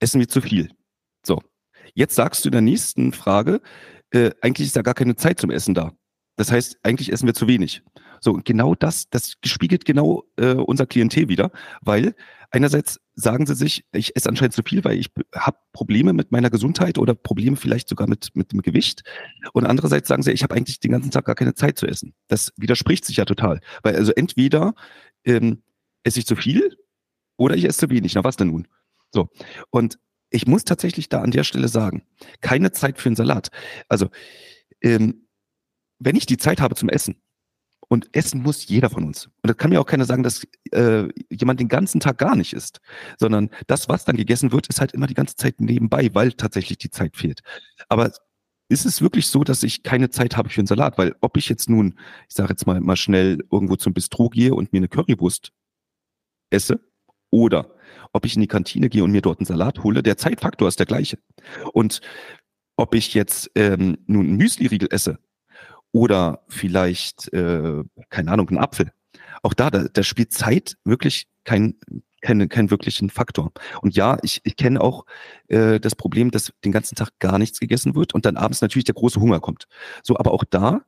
essen 0.01 0.21
wir 0.21 0.29
zu 0.29 0.43
viel? 0.43 0.71
So, 1.25 1.41
jetzt 1.95 2.15
sagst 2.15 2.45
du 2.45 2.49
in 2.49 2.53
der 2.53 2.61
nächsten 2.61 3.13
Frage, 3.13 3.63
äh, 4.11 4.31
eigentlich 4.43 4.67
ist 4.67 4.77
da 4.77 4.83
gar 4.83 4.95
keine 4.95 5.17
Zeit 5.17 5.41
zum 5.41 5.51
Essen 5.51 5.75
da. 5.75 5.93
Das 6.37 6.53
heißt, 6.53 6.79
eigentlich 6.83 7.11
essen 7.11 7.27
wir 7.27 7.35
zu 7.35 7.49
wenig. 7.49 7.83
So, 8.21 8.33
und 8.33 8.45
genau 8.45 8.75
das, 8.75 9.09
das 9.09 9.37
spiegelt 9.45 9.87
genau 9.87 10.25
äh, 10.37 10.53
unser 10.53 10.87
Klientel 10.87 11.29
wieder, 11.29 11.51
weil 11.81 12.15
einerseits 12.51 13.01
sagen 13.15 13.47
sie 13.47 13.55
sich, 13.55 13.85
ich 13.93 14.15
esse 14.17 14.29
anscheinend 14.29 14.55
zu 14.55 14.63
viel, 14.63 14.85
weil 14.85 14.99
ich 14.99 15.11
habe 15.35 15.59
Probleme 15.73 16.13
mit 16.13 16.33
meiner 16.33 16.51
Gesundheit 16.51 16.99
oder 16.99 17.15
Probleme 17.15 17.57
vielleicht 17.57 17.89
sogar 17.89 18.09
mit, 18.09 18.31
mit 18.35 18.53
dem 18.53 18.63
Gewicht. 18.63 19.03
Und 19.53 19.67
andererseits 19.67 20.09
sagen 20.09 20.23
sie, 20.23 20.33
ich 20.33 20.43
habe 20.43 20.55
eigentlich 20.55 20.81
den 20.81 20.93
ganzen 20.93 21.11
Tag 21.11 21.25
gar 21.25 21.35
keine 21.35 21.55
Zeit 21.55 21.79
zu 21.79 21.87
essen. 21.87 22.15
Das 22.29 22.53
widerspricht 22.57 23.05
sich 23.05 23.17
ja 23.17 23.25
total. 23.25 23.61
Weil 23.83 23.97
also 23.97 24.13
entweder 24.13 24.75
ähm, 25.25 25.63
esse 26.05 26.19
ich 26.19 26.27
zu 26.27 26.37
viel 26.37 26.77
oder 27.37 27.57
ich 27.57 27.65
esse 27.65 27.81
zu 27.81 27.91
wenig. 27.91 28.15
Na 28.15 28.25
was 28.25 28.37
denn 28.37 28.49
nun? 28.49 28.69
So. 29.13 29.29
Und 29.71 29.99
ich 30.31 30.47
muss 30.47 30.65
tatsächlich 30.65 31.09
da 31.09 31.23
an 31.23 31.31
der 31.31 31.45
Stelle 31.45 31.69
sagen, 31.69 32.03
keine 32.41 32.73
Zeit 32.73 32.99
für 32.99 33.09
einen 33.09 33.17
Salat. 33.17 33.51
Also, 33.89 34.09
ähm, 34.83 35.27
wenn 35.99 36.17
ich 36.17 36.27
die 36.27 36.37
Zeit 36.37 36.61
habe 36.61 36.75
zum 36.75 36.89
Essen, 36.89 37.17
und 37.89 38.09
essen 38.15 38.43
muss 38.43 38.67
jeder 38.67 38.91
von 38.91 39.05
uns. 39.05 39.27
Und 39.27 39.49
das 39.49 39.57
kann 39.57 39.71
mir 39.71 39.81
auch 39.81 39.87
keiner 39.87 40.05
sagen, 40.05 40.23
dass 40.23 40.47
äh, 40.73 41.09
jemand 41.31 41.61
den 41.61 41.69
ganzen 41.69 42.01
Tag 42.01 42.19
gar 42.19 42.35
nicht 42.35 42.53
isst, 42.53 42.81
sondern 43.19 43.51
das, 43.67 43.89
was 43.89 44.05
dann 44.05 44.17
gegessen 44.17 44.53
wird, 44.53 44.67
ist 44.67 44.81
halt 44.81 44.93
immer 44.93 45.07
die 45.07 45.15
ganze 45.15 45.37
Zeit 45.37 45.61
nebenbei, 45.61 46.11
weil 46.13 46.33
tatsächlich 46.33 46.79
die 46.79 46.91
Zeit 46.91 47.17
fehlt. 47.17 47.41
Aber 47.89 48.13
ist 48.69 48.85
es 48.85 49.01
wirklich 49.01 49.29
so, 49.29 49.45
dass 49.45 49.63
ich 49.63 49.85
keine 49.85 50.11
Zeit 50.11 50.37
habe 50.37 50.49
für 50.49 50.61
einen 50.61 50.67
Salat? 50.67 50.99
Weil 50.99 51.15
ob 51.21 51.37
ich 51.37 51.49
jetzt 51.49 51.71
nun, 51.71 51.99
ich 52.29 52.35
sage 52.35 52.51
jetzt 52.51 52.67
mal, 52.67 52.81
mal 52.81 52.97
schnell 52.97 53.39
irgendwo 53.53 53.77
zum 53.77 53.95
Bistro 53.95 54.29
gehe 54.29 54.55
und 54.55 54.73
mir 54.73 54.79
eine 54.79 54.89
Currywurst 54.89 55.53
esse 56.51 56.81
oder 57.31 57.73
ob 58.13 58.25
ich 58.25 58.35
in 58.35 58.41
die 58.41 58.49
Kantine 58.49 58.89
gehe 58.89 59.05
und 59.05 59.13
mir 59.13 59.23
dort 59.23 59.39
einen 59.39 59.47
Salat 59.47 59.85
hole, 59.85 60.03
der 60.03 60.17
Zeitfaktor 60.17 60.67
ist 60.67 60.79
der 60.79 60.87
gleiche. 60.87 61.19
Und 61.73 62.01
ob 62.77 62.95
ich 62.95 63.15
jetzt 63.15 63.51
ähm, 63.55 63.99
nun 64.07 64.27
ein 64.27 64.37
Müsli-Riegel 64.37 64.89
esse 64.91 65.19
oder 65.97 66.43
vielleicht, 66.47 67.33
äh, 67.33 67.83
keine 68.11 68.31
Ahnung, 68.31 68.51
einen 68.51 68.59
Apfel, 68.59 68.93
auch 69.43 69.55
da, 69.55 69.71
da, 69.71 69.85
da 69.91 70.03
spielt 70.03 70.31
Zeit 70.31 70.77
wirklich 70.85 71.27
kein, 71.45 71.77
keinen 72.21 72.51
kein 72.51 72.71
wirklichen 72.71 73.09
Faktor. 73.09 73.51
Und 73.81 73.97
ja, 73.97 74.19
ich, 74.23 74.43
ich 74.45 74.57
kenne 74.57 74.83
auch 74.83 75.07
äh, 75.49 75.81
das 75.81 75.97
Problem, 75.97 76.31
dass 76.31 76.53
den 76.67 76.73
ganzen 76.73 76.97
Tag 76.97 77.19
gar 77.19 77.39
nichts 77.39 77.61
gegessen 77.61 77.95
wird 77.95 78.13
und 78.13 78.27
dann 78.27 78.37
abends 78.37 78.61
natürlich 78.61 78.85
der 78.85 78.95
große 78.95 79.19
Hunger 79.19 79.41
kommt. 79.41 79.69
So, 80.03 80.19
aber 80.19 80.33
auch 80.33 80.45
da, 80.45 80.83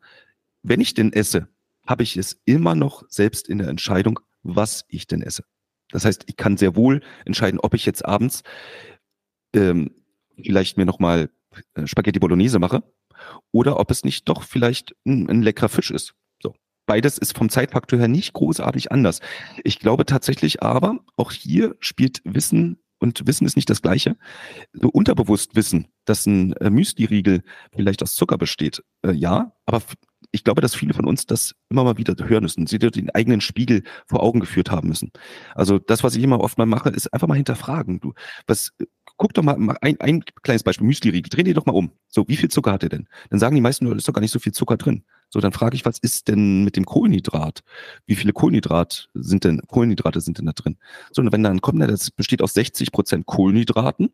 wenn 0.62 0.82
ich 0.82 0.92
denn 0.92 1.14
esse, 1.14 1.48
habe 1.86 2.02
ich 2.02 2.18
es 2.18 2.38
immer 2.44 2.74
noch 2.74 3.02
selbst 3.08 3.48
in 3.48 3.56
der 3.56 3.68
Entscheidung, 3.68 4.20
was 4.42 4.84
ich 4.88 5.06
denn 5.06 5.22
esse. 5.22 5.44
Das 5.90 6.04
heißt, 6.04 6.24
ich 6.26 6.36
kann 6.36 6.58
sehr 6.58 6.76
wohl 6.76 7.00
entscheiden, 7.24 7.60
ob 7.60 7.72
ich 7.72 7.86
jetzt 7.86 8.04
abends 8.04 8.42
ähm, 9.54 9.90
vielleicht 10.36 10.76
mir 10.76 10.84
nochmal 10.84 11.30
äh, 11.72 11.86
Spaghetti 11.86 12.18
Bolognese 12.18 12.58
mache 12.58 12.82
oder 13.52 13.78
ob 13.78 13.90
es 13.90 14.04
nicht 14.04 14.28
doch 14.28 14.42
vielleicht 14.42 14.94
ein, 15.06 15.28
ein 15.28 15.42
leckerer 15.42 15.68
Fisch 15.68 15.90
ist. 15.90 16.14
So. 16.42 16.54
Beides 16.86 17.18
ist 17.18 17.36
vom 17.36 17.48
Zeitfaktor 17.50 17.98
her 17.98 18.08
nicht 18.08 18.32
großartig 18.32 18.92
anders. 18.92 19.20
Ich 19.64 19.78
glaube 19.78 20.06
tatsächlich 20.06 20.62
aber, 20.62 21.00
auch 21.16 21.32
hier 21.32 21.76
spielt 21.80 22.20
Wissen 22.24 22.78
und 22.98 23.26
Wissen 23.26 23.46
ist 23.46 23.56
nicht 23.56 23.70
das 23.70 23.82
Gleiche. 23.82 24.16
So 24.72 24.88
unterbewusst 24.88 25.54
wissen, 25.54 25.88
dass 26.04 26.26
ein 26.26 26.52
äh, 26.54 26.70
Müsli-Riegel 26.70 27.42
vielleicht 27.74 28.02
aus 28.02 28.14
Zucker 28.14 28.38
besteht, 28.38 28.82
äh, 29.02 29.12
ja, 29.12 29.52
aber 29.66 29.82
ich 30.30 30.44
glaube, 30.44 30.60
dass 30.60 30.74
viele 30.74 30.94
von 30.94 31.06
uns 31.06 31.26
das 31.26 31.54
immer 31.70 31.84
mal 31.84 31.96
wieder 31.96 32.14
hören 32.28 32.42
müssen, 32.42 32.66
sie 32.66 32.78
den 32.78 33.10
eigenen 33.10 33.40
Spiegel 33.40 33.82
vor 34.06 34.22
Augen 34.22 34.40
geführt 34.40 34.70
haben 34.70 34.88
müssen. 34.88 35.10
Also 35.54 35.78
das, 35.78 36.04
was 36.04 36.16
ich 36.16 36.22
immer 36.22 36.40
oft 36.40 36.58
mal 36.58 36.66
mache, 36.66 36.90
ist 36.90 37.12
einfach 37.14 37.28
mal 37.28 37.36
hinterfragen. 37.36 38.00
Du, 38.00 38.12
was, 38.46 38.72
guck 39.18 39.34
doch 39.34 39.42
mal, 39.42 39.76
ein, 39.82 40.00
ein 40.00 40.24
kleines 40.42 40.62
Beispiel, 40.62 40.86
Müsli-Riegel, 40.86 41.28
dreh 41.28 41.42
die 41.42 41.52
doch 41.52 41.66
mal 41.66 41.72
um. 41.72 41.90
So, 42.08 42.26
wie 42.28 42.36
viel 42.36 42.48
Zucker 42.48 42.72
hat 42.72 42.84
er 42.84 42.88
denn? 42.88 43.08
Dann 43.30 43.38
sagen 43.38 43.54
die 43.54 43.60
meisten 43.60 43.84
Leute, 43.84 43.98
ist 43.98 44.08
doch 44.08 44.14
gar 44.14 44.22
nicht 44.22 44.30
so 44.30 44.38
viel 44.38 44.52
Zucker 44.52 44.76
drin. 44.76 45.04
So, 45.28 45.40
dann 45.40 45.52
frage 45.52 45.76
ich, 45.76 45.84
was 45.84 45.98
ist 45.98 46.28
denn 46.28 46.64
mit 46.64 46.76
dem 46.76 46.86
Kohlenhydrat? 46.86 47.62
Wie 48.06 48.14
viele 48.14 48.32
Kohlenhydrat 48.32 49.10
sind 49.12 49.44
denn, 49.44 49.60
Kohlenhydrate 49.66 50.20
sind 50.20 50.38
denn 50.38 50.46
da 50.46 50.52
drin? 50.52 50.78
So, 51.12 51.20
und 51.20 51.32
wenn 51.32 51.42
dann 51.42 51.60
kommt, 51.60 51.82
das 51.82 52.10
besteht 52.10 52.40
aus 52.40 52.54
60 52.54 52.92
Prozent 52.92 53.26
Kohlenhydraten, 53.26 54.10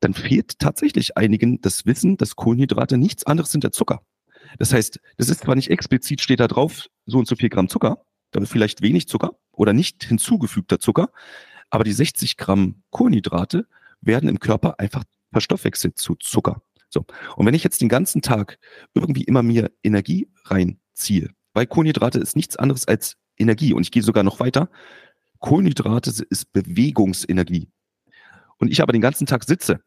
dann 0.00 0.14
fehlt 0.14 0.58
tatsächlich 0.58 1.16
einigen 1.16 1.60
das 1.60 1.84
Wissen, 1.84 2.16
dass 2.16 2.36
Kohlenhydrate 2.36 2.96
nichts 2.96 3.26
anderes 3.26 3.52
sind 3.52 3.64
als 3.64 3.76
Zucker. 3.76 4.02
Das 4.58 4.72
heißt, 4.72 5.00
das 5.16 5.28
ist 5.28 5.42
zwar 5.42 5.54
nicht 5.54 5.70
explizit, 5.70 6.20
steht 6.20 6.40
da 6.40 6.48
drauf, 6.48 6.86
so 7.06 7.18
und 7.18 7.28
so 7.28 7.36
viel 7.36 7.48
Gramm 7.48 7.68
Zucker, 7.68 8.04
dann 8.30 8.46
vielleicht 8.46 8.82
wenig 8.82 9.08
Zucker 9.08 9.36
oder 9.52 9.72
nicht 9.72 10.04
hinzugefügter 10.04 10.78
Zucker, 10.78 11.10
aber 11.70 11.84
die 11.84 11.92
60 11.92 12.36
Gramm 12.36 12.82
Kohlenhydrate 12.90 13.66
werden 14.02 14.28
im 14.28 14.38
Körper 14.38 14.78
einfach 14.78 15.04
verstoffwechselt 15.32 15.98
zu 15.98 16.14
Zucker. 16.16 16.62
So. 16.90 17.06
Und 17.36 17.46
wenn 17.46 17.54
ich 17.54 17.64
jetzt 17.64 17.80
den 17.80 17.88
ganzen 17.88 18.20
Tag 18.20 18.58
irgendwie 18.94 19.24
immer 19.24 19.42
mir 19.42 19.70
Energie 19.82 20.28
reinziehe, 20.44 21.30
weil 21.54 21.66
Kohlenhydrate 21.66 22.18
ist 22.18 22.36
nichts 22.36 22.56
anderes 22.56 22.86
als 22.86 23.16
Energie 23.38 23.72
und 23.72 23.82
ich 23.82 23.90
gehe 23.90 24.02
sogar 24.02 24.22
noch 24.22 24.40
weiter. 24.40 24.68
Kohlenhydrate 25.38 26.10
ist 26.28 26.52
Bewegungsenergie. 26.52 27.70
Und 28.58 28.70
ich 28.70 28.80
aber 28.80 28.92
den 28.92 29.02
ganzen 29.02 29.26
Tag 29.26 29.44
sitze 29.44 29.80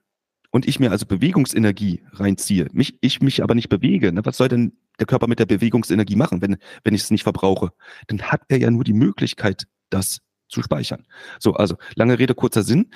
und 0.52 0.68
ich 0.68 0.80
mir 0.80 0.92
also 0.92 1.06
Bewegungsenergie 1.06 2.04
reinziehe, 2.12 2.68
mich, 2.74 2.98
ich 3.02 3.22
mich 3.22 3.42
aber 3.42 3.56
nicht 3.56 3.70
bewege, 3.70 4.12
ne, 4.12 4.26
was 4.26 4.38
soll 4.38 4.50
denn 4.50 4.78
der 5.00 5.06
Körper 5.06 5.28
mit 5.28 5.40
der 5.40 5.46
Bewegungsenergie 5.46 6.16
machen, 6.16 6.42
wenn, 6.42 6.58
wenn 6.84 6.94
ich 6.94 7.04
es 7.04 7.12
nicht 7.12 7.24
verbrauche? 7.24 7.72
Dann 8.08 8.22
hat 8.24 8.42
er 8.50 8.58
ja 8.58 8.70
nur 8.72 8.84
die 8.84 8.94
Möglichkeit, 8.94 9.66
das 9.90 10.20
zu 10.50 10.62
speichern. 10.62 11.06
So, 11.40 11.54
also 11.54 11.78
lange 11.96 12.20
Rede, 12.20 12.36
kurzer 12.36 12.64
Sinn. 12.64 12.92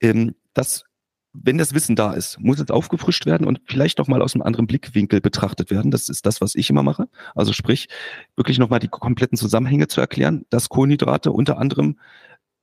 Ähm, 0.00 0.34
das, 0.54 0.84
wenn 1.32 1.58
das 1.58 1.74
Wissen 1.74 1.96
da 1.96 2.12
ist, 2.12 2.40
muss 2.40 2.58
es 2.58 2.70
aufgefrischt 2.70 3.26
werden 3.26 3.46
und 3.46 3.60
vielleicht 3.66 3.98
noch 3.98 4.08
mal 4.08 4.22
aus 4.22 4.34
einem 4.34 4.42
anderen 4.42 4.66
Blickwinkel 4.66 5.20
betrachtet 5.20 5.70
werden. 5.70 5.90
Das 5.90 6.08
ist 6.08 6.26
das, 6.26 6.40
was 6.40 6.54
ich 6.54 6.70
immer 6.70 6.82
mache. 6.82 7.08
Also 7.34 7.52
sprich, 7.52 7.88
wirklich 8.36 8.58
nochmal 8.58 8.80
die 8.80 8.88
kompletten 8.88 9.38
Zusammenhänge 9.38 9.88
zu 9.88 10.00
erklären, 10.00 10.44
dass 10.50 10.68
Kohlenhydrate 10.68 11.32
unter 11.32 11.58
anderem 11.58 11.98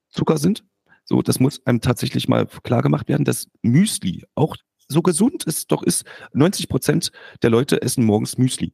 Zucker 0.10 0.38
sind, 0.38 0.64
so, 1.10 1.22
das 1.22 1.40
muss 1.40 1.66
einem 1.66 1.80
tatsächlich 1.80 2.28
mal 2.28 2.48
klar 2.64 2.82
gemacht 2.82 3.08
werden, 3.08 3.24
dass 3.24 3.48
Müsli 3.62 4.26
auch 4.36 4.58
so 4.90 5.02
gesund 5.02 5.48
es 5.48 5.66
doch 5.66 5.82
ist. 5.84 6.04
90 6.34 6.68
Prozent 6.68 7.12
der 7.42 7.50
Leute 7.50 7.82
essen 7.82 8.04
morgens 8.04 8.38
Müsli. 8.38 8.74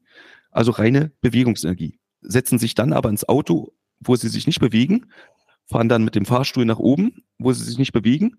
Also 0.49 0.71
reine 0.71 1.11
Bewegungsenergie. 1.21 1.99
Setzen 2.21 2.57
sich 2.57 2.73
dann 2.73 2.91
aber 2.91 3.09
ins 3.09 3.27
Auto, 3.29 3.73
wo 3.99 4.15
sie 4.15 4.29
sich 4.29 4.47
nicht 4.47 4.59
bewegen, 4.59 5.05
fahren 5.65 5.89
dann 5.89 6.03
mit 6.03 6.15
dem 6.15 6.25
Fahrstuhl 6.25 6.65
nach 6.65 6.79
oben, 6.79 7.23
wo 7.37 7.53
sie 7.53 7.63
sich 7.63 7.77
nicht 7.77 7.93
bewegen 7.93 8.37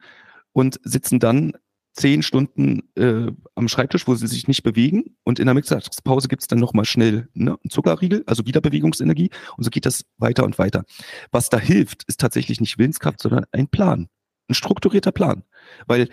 und 0.54 0.80
sitzen 0.84 1.18
dann 1.18 1.52
zehn 1.92 2.22
Stunden 2.22 2.88
äh, 2.96 3.30
am 3.54 3.68
Schreibtisch, 3.68 4.08
wo 4.08 4.14
sie 4.14 4.26
sich 4.26 4.48
nicht 4.48 4.62
bewegen. 4.62 5.16
Und 5.22 5.38
in 5.38 5.46
der 5.46 5.54
Mittagspause 5.54 6.28
gibt's 6.28 6.48
dann 6.48 6.58
nochmal 6.58 6.84
schnell 6.84 7.28
ne, 7.34 7.52
einen 7.62 7.70
Zuckerriegel, 7.70 8.24
also 8.26 8.46
wieder 8.46 8.60
Bewegungsenergie 8.60 9.30
und 9.56 9.64
so 9.64 9.70
geht 9.70 9.86
das 9.86 10.04
weiter 10.16 10.44
und 10.44 10.58
weiter. 10.58 10.84
Was 11.30 11.50
da 11.50 11.58
hilft, 11.58 12.04
ist 12.04 12.20
tatsächlich 12.20 12.60
nicht 12.60 12.78
Willenskraft, 12.78 13.20
sondern 13.20 13.44
ein 13.52 13.68
Plan, 13.68 14.08
ein 14.48 14.54
strukturierter 14.54 15.12
Plan, 15.12 15.44
weil 15.86 16.08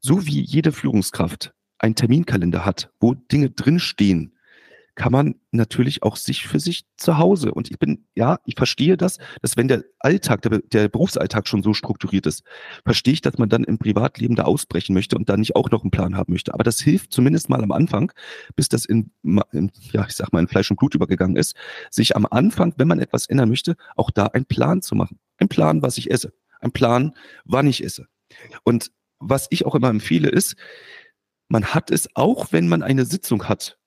so 0.00 0.26
wie 0.26 0.40
jede 0.40 0.72
Führungskraft 0.72 1.52
einen 1.78 1.96
Terminkalender 1.96 2.64
hat, 2.64 2.90
wo 3.00 3.14
Dinge 3.14 3.50
drinstehen, 3.50 4.31
kann 4.94 5.12
man 5.12 5.36
natürlich 5.52 6.02
auch 6.02 6.16
sich 6.16 6.46
für 6.46 6.60
sich 6.60 6.84
zu 6.96 7.16
Hause. 7.16 7.52
Und 7.52 7.70
ich 7.70 7.78
bin, 7.78 8.04
ja, 8.14 8.38
ich 8.44 8.54
verstehe 8.56 8.96
das, 8.96 9.18
dass 9.40 9.56
wenn 9.56 9.68
der 9.68 9.84
Alltag, 9.98 10.42
der, 10.42 10.58
der 10.58 10.88
Berufsalltag 10.88 11.48
schon 11.48 11.62
so 11.62 11.72
strukturiert 11.72 12.26
ist, 12.26 12.42
verstehe 12.84 13.14
ich, 13.14 13.22
dass 13.22 13.38
man 13.38 13.48
dann 13.48 13.64
im 13.64 13.78
Privatleben 13.78 14.36
da 14.36 14.44
ausbrechen 14.44 14.92
möchte 14.92 15.16
und 15.16 15.28
da 15.28 15.36
nicht 15.36 15.56
auch 15.56 15.70
noch 15.70 15.82
einen 15.82 15.90
Plan 15.90 16.16
haben 16.16 16.32
möchte. 16.32 16.52
Aber 16.52 16.64
das 16.64 16.80
hilft 16.80 17.12
zumindest 17.12 17.48
mal 17.48 17.62
am 17.62 17.72
Anfang, 17.72 18.12
bis 18.54 18.68
das 18.68 18.84
in, 18.84 19.10
in 19.52 19.70
ja, 19.92 20.04
ich 20.06 20.14
sag 20.14 20.32
mal, 20.32 20.40
in 20.40 20.48
Fleisch 20.48 20.70
und 20.70 20.76
Blut 20.76 20.94
übergegangen 20.94 21.36
ist, 21.36 21.56
sich 21.90 22.14
am 22.14 22.26
Anfang, 22.26 22.74
wenn 22.76 22.88
man 22.88 22.98
etwas 22.98 23.26
ändern 23.26 23.48
möchte, 23.48 23.76
auch 23.96 24.10
da 24.10 24.26
einen 24.26 24.46
Plan 24.46 24.82
zu 24.82 24.94
machen. 24.94 25.18
Ein 25.38 25.48
Plan, 25.48 25.80
was 25.80 25.96
ich 25.96 26.10
esse. 26.10 26.32
Ein 26.60 26.72
Plan, 26.72 27.14
wann 27.44 27.66
ich 27.66 27.82
esse. 27.82 28.06
Und 28.62 28.92
was 29.18 29.46
ich 29.50 29.64
auch 29.64 29.74
immer 29.74 29.88
empfehle, 29.88 30.28
ist, 30.28 30.56
man 31.48 31.66
hat 31.66 31.90
es 31.90 32.08
auch, 32.14 32.52
wenn 32.52 32.68
man 32.68 32.82
eine 32.82 33.04
Sitzung 33.04 33.48
hat, 33.48 33.78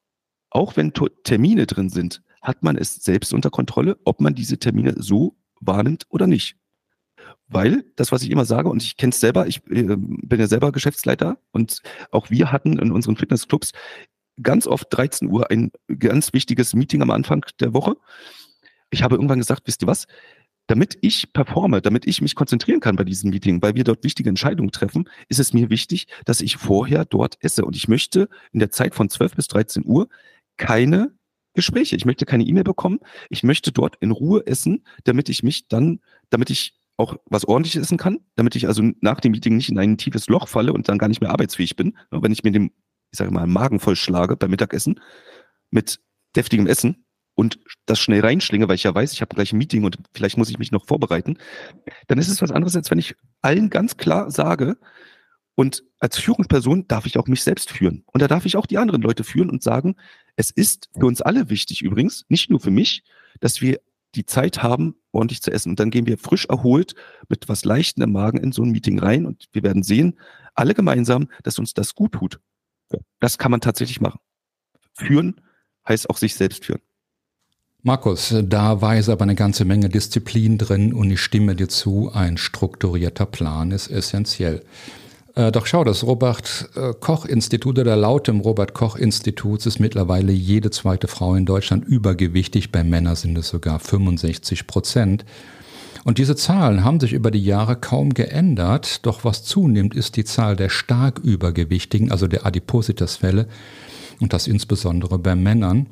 auch 0.55 0.77
wenn 0.77 0.93
Termine 1.23 1.67
drin 1.67 1.89
sind, 1.89 2.21
hat 2.41 2.63
man 2.63 2.77
es 2.77 2.95
selbst 2.95 3.33
unter 3.33 3.49
Kontrolle, 3.49 3.97
ob 4.05 4.21
man 4.21 4.35
diese 4.35 4.57
Termine 4.57 4.95
so 4.97 5.35
wahrnimmt 5.59 6.05
oder 6.07 6.27
nicht. 6.27 6.55
Weil 7.47 7.83
das, 7.97 8.13
was 8.13 8.23
ich 8.23 8.31
immer 8.31 8.45
sage, 8.45 8.69
und 8.69 8.81
ich 8.81 8.95
kenne 8.95 9.11
es 9.11 9.19
selber, 9.19 9.47
ich 9.47 9.57
äh, 9.69 9.95
bin 9.97 10.39
ja 10.39 10.47
selber 10.47 10.71
Geschäftsleiter 10.71 11.37
und 11.51 11.81
auch 12.09 12.29
wir 12.29 12.53
hatten 12.53 12.79
in 12.79 12.91
unseren 12.93 13.17
Fitnessclubs 13.17 13.71
ganz 14.41 14.65
oft 14.65 14.87
13 14.91 15.29
Uhr 15.29 15.51
ein 15.51 15.71
ganz 15.99 16.31
wichtiges 16.31 16.73
Meeting 16.73 17.01
am 17.01 17.11
Anfang 17.11 17.45
der 17.59 17.73
Woche. 17.73 17.97
Ich 18.91 19.03
habe 19.03 19.15
irgendwann 19.15 19.39
gesagt, 19.39 19.63
wisst 19.65 19.83
ihr 19.83 19.87
was? 19.87 20.05
Damit 20.67 20.97
ich 21.01 21.33
performe, 21.33 21.81
damit 21.81 22.07
ich 22.07 22.21
mich 22.21 22.33
konzentrieren 22.33 22.79
kann 22.79 22.95
bei 22.95 23.03
diesem 23.03 23.29
Meeting, 23.29 23.61
weil 23.61 23.75
wir 23.75 23.83
dort 23.83 24.03
wichtige 24.05 24.29
Entscheidungen 24.29 24.71
treffen, 24.71 25.09
ist 25.27 25.39
es 25.39 25.53
mir 25.53 25.69
wichtig, 25.69 26.07
dass 26.23 26.39
ich 26.39 26.57
vorher 26.57 27.03
dort 27.03 27.37
esse. 27.41 27.65
Und 27.65 27.75
ich 27.75 27.87
möchte 27.87 28.29
in 28.53 28.59
der 28.59 28.71
Zeit 28.71 28.95
von 28.95 29.09
12 29.09 29.35
bis 29.35 29.47
13 29.47 29.83
Uhr 29.85 30.07
keine 30.57 31.15
Gespräche. 31.53 31.95
Ich 31.95 32.05
möchte 32.05 32.25
keine 32.25 32.43
E-Mail 32.43 32.63
bekommen. 32.63 32.99
Ich 33.29 33.43
möchte 33.43 33.71
dort 33.71 33.95
in 34.01 34.11
Ruhe 34.11 34.45
essen, 34.45 34.85
damit 35.05 35.29
ich 35.29 35.43
mich 35.43 35.67
dann, 35.67 36.01
damit 36.29 36.49
ich 36.49 36.75
auch 36.97 37.17
was 37.25 37.45
ordentliches 37.45 37.81
essen 37.81 37.97
kann, 37.97 38.19
damit 38.35 38.55
ich 38.55 38.67
also 38.67 38.83
nach 39.01 39.19
dem 39.19 39.31
Meeting 39.31 39.57
nicht 39.57 39.69
in 39.69 39.79
ein 39.79 39.97
tiefes 39.97 40.27
Loch 40.27 40.47
falle 40.47 40.73
und 40.73 40.87
dann 40.87 40.97
gar 40.97 41.07
nicht 41.07 41.21
mehr 41.21 41.31
arbeitsfähig 41.31 41.75
bin, 41.75 41.97
wenn 42.11 42.31
ich 42.31 42.43
mir 42.43 42.51
den, 42.51 42.71
ich 43.11 43.17
sage 43.17 43.31
mal, 43.31 43.47
Magen 43.47 43.79
vollschlage 43.79 44.37
beim 44.37 44.51
Mittagessen 44.51 44.99
mit 45.71 45.99
deftigem 46.35 46.67
Essen 46.67 47.05
und 47.33 47.59
das 47.85 47.99
schnell 47.99 48.21
reinschlinge, 48.21 48.67
weil 48.67 48.75
ich 48.75 48.83
ja 48.83 48.95
weiß, 48.95 49.11
ich 49.11 49.21
habe 49.21 49.35
gleich 49.35 49.51
ein 49.51 49.57
Meeting 49.57 49.83
und 49.83 49.97
vielleicht 50.13 50.37
muss 50.37 50.49
ich 50.49 50.57
mich 50.57 50.71
noch 50.71 50.85
vorbereiten, 50.85 51.37
dann 52.07 52.17
ist 52.17 52.29
es 52.29 52.41
was 52.41 52.51
anderes, 52.51 52.75
als 52.77 52.89
wenn 52.91 52.99
ich 52.99 53.15
allen 53.41 53.69
ganz 53.69 53.97
klar 53.97 54.31
sage, 54.31 54.77
und 55.55 55.83
als 55.99 56.17
Führungsperson 56.17 56.87
darf 56.87 57.05
ich 57.05 57.17
auch 57.17 57.27
mich 57.27 57.41
selbst 57.41 57.71
führen. 57.71 58.03
Und 58.07 58.21
da 58.21 58.27
darf 58.27 58.45
ich 58.45 58.57
auch 58.57 58.65
die 58.65 58.77
anderen 58.77 59.01
Leute 59.01 59.23
führen 59.23 59.49
und 59.49 59.63
sagen, 59.63 59.95
es 60.35 60.51
ist 60.51 60.89
für 60.97 61.05
uns 61.05 61.21
alle 61.21 61.49
wichtig 61.49 61.81
übrigens, 61.81 62.25
nicht 62.29 62.49
nur 62.49 62.59
für 62.59 62.71
mich, 62.71 63.03
dass 63.39 63.61
wir 63.61 63.79
die 64.15 64.25
Zeit 64.25 64.63
haben, 64.63 64.95
ordentlich 65.11 65.41
zu 65.41 65.51
essen. 65.51 65.69
Und 65.69 65.79
dann 65.79 65.91
gehen 65.91 66.05
wir 66.05 66.17
frisch 66.17 66.45
erholt 66.45 66.95
mit 67.29 67.49
was 67.49 67.65
Leichtem 67.65 68.03
im 68.03 68.11
Magen 68.11 68.37
in 68.37 68.51
so 68.51 68.63
ein 68.63 68.71
Meeting 68.71 68.99
rein 68.99 69.25
und 69.25 69.45
wir 69.51 69.63
werden 69.63 69.83
sehen, 69.83 70.17
alle 70.53 70.73
gemeinsam, 70.73 71.27
dass 71.43 71.59
uns 71.59 71.73
das 71.73 71.95
gut 71.95 72.13
tut. 72.13 72.39
Das 73.19 73.37
kann 73.37 73.51
man 73.51 73.61
tatsächlich 73.61 73.99
machen. 73.99 74.19
Führen 74.93 75.41
heißt 75.87 76.09
auch 76.09 76.17
sich 76.17 76.35
selbst 76.35 76.65
führen. 76.65 76.81
Markus, 77.81 78.33
da 78.43 78.81
war 78.81 78.95
jetzt 78.95 79.09
aber 79.09 79.23
eine 79.23 79.35
ganze 79.35 79.63
Menge 79.63 79.89
Disziplin 79.89 80.57
drin 80.57 80.91
und 80.93 81.11
ich 81.11 81.21
stimme 81.21 81.55
dir 81.55 81.69
zu, 81.69 82.11
ein 82.11 82.37
strukturierter 82.37 83.27
Plan 83.27 83.69
ist 83.71 83.89
essentiell. 83.89 84.63
Äh, 85.35 85.51
doch 85.51 85.65
schau, 85.65 85.83
das 85.83 86.03
Robert 86.03 86.69
äh, 86.75 86.93
oder 87.65 87.95
laut 87.95 88.27
dem 88.27 88.39
Robert 88.39 88.73
Koch 88.73 88.95
Institut 88.95 89.65
ist 89.65 89.79
mittlerweile 89.79 90.31
jede 90.31 90.71
zweite 90.71 91.07
Frau 91.07 91.35
in 91.35 91.45
Deutschland 91.45 91.85
übergewichtig. 91.85 92.71
Bei 92.71 92.83
Männern 92.83 93.15
sind 93.15 93.37
es 93.37 93.49
sogar 93.49 93.79
65 93.79 94.65
Prozent. 94.65 95.25
Und 96.05 96.19
diese 96.19 96.35
Zahlen 96.35 96.83
haben 96.83 96.99
sich 96.99 97.13
über 97.13 97.31
die 97.31 97.43
Jahre 97.43 97.75
kaum 97.75 98.13
geändert, 98.13 99.05
doch 99.05 99.25
was 99.25 99.43
zunimmt, 99.43 99.95
ist 99.95 100.15
die 100.15 100.23
Zahl 100.23 100.55
der 100.55 100.69
stark 100.69 101.19
Übergewichtigen, 101.19 102.11
also 102.11 102.27
der 102.27 102.45
Adipositas-Fälle, 102.45 103.47
und 104.21 104.31
das 104.31 104.47
insbesondere 104.47 105.17
bei 105.17 105.35
Männern. 105.35 105.87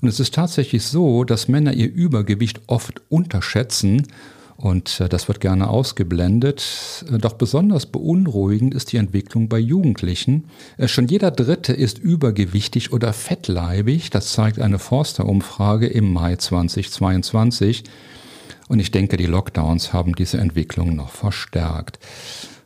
Und 0.00 0.08
es 0.08 0.18
ist 0.18 0.34
tatsächlich 0.34 0.82
so, 0.84 1.22
dass 1.22 1.48
Männer 1.48 1.74
ihr 1.74 1.92
Übergewicht 1.92 2.62
oft 2.66 3.02
unterschätzen 3.08 4.08
und 4.62 5.00
äh, 5.00 5.08
das 5.08 5.26
wird 5.26 5.40
gerne 5.40 5.68
ausgeblendet. 5.68 7.04
Äh, 7.10 7.18
doch 7.18 7.32
besonders 7.32 7.86
beunruhigend 7.86 8.74
ist 8.74 8.92
die 8.92 8.96
Entwicklung 8.96 9.48
bei 9.48 9.58
Jugendlichen. 9.58 10.44
Äh, 10.78 10.86
schon 10.86 11.08
jeder 11.08 11.32
Dritte 11.32 11.72
ist 11.72 11.98
übergewichtig 11.98 12.92
oder 12.92 13.12
fettleibig. 13.12 14.10
Das 14.10 14.32
zeigt 14.32 14.60
eine 14.60 14.78
Forster-Umfrage 14.78 15.88
im 15.88 16.12
Mai 16.12 16.36
2022. 16.36 17.82
Und 18.68 18.78
ich 18.78 18.92
denke, 18.92 19.16
die 19.16 19.26
Lockdowns 19.26 19.92
haben 19.92 20.14
diese 20.14 20.38
Entwicklung 20.38 20.94
noch 20.94 21.10
verstärkt. 21.10 21.98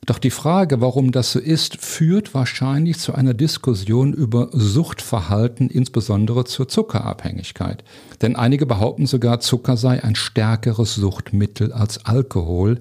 Doch 0.07 0.21
die 0.21 0.31
Frage, 0.31 0.81
warum 0.81 1.11
das 1.11 1.33
so 1.33 1.41
ist, 1.41 1.79
führt 1.79 2.33
wahrscheinlich 2.33 3.01
zu 3.01 3.13
einer 3.13 3.35
Diskussion 3.35 4.13
über 4.13 4.51
Suchtverhalten, 4.53 5.69
insbesondere 5.69 6.45
zur 6.45 6.69
Zuckerabhängigkeit. 6.69 7.83
Denn 8.23 8.37
einige 8.37 8.67
behaupten 8.67 9.07
sogar, 9.07 9.41
Zucker 9.41 9.77
sei 9.77 10.05
ein 10.05 10.15
stärkeres 10.15 10.95
Suchtmittel 10.95 11.73
als 11.73 12.07
Alkohol. 12.07 12.81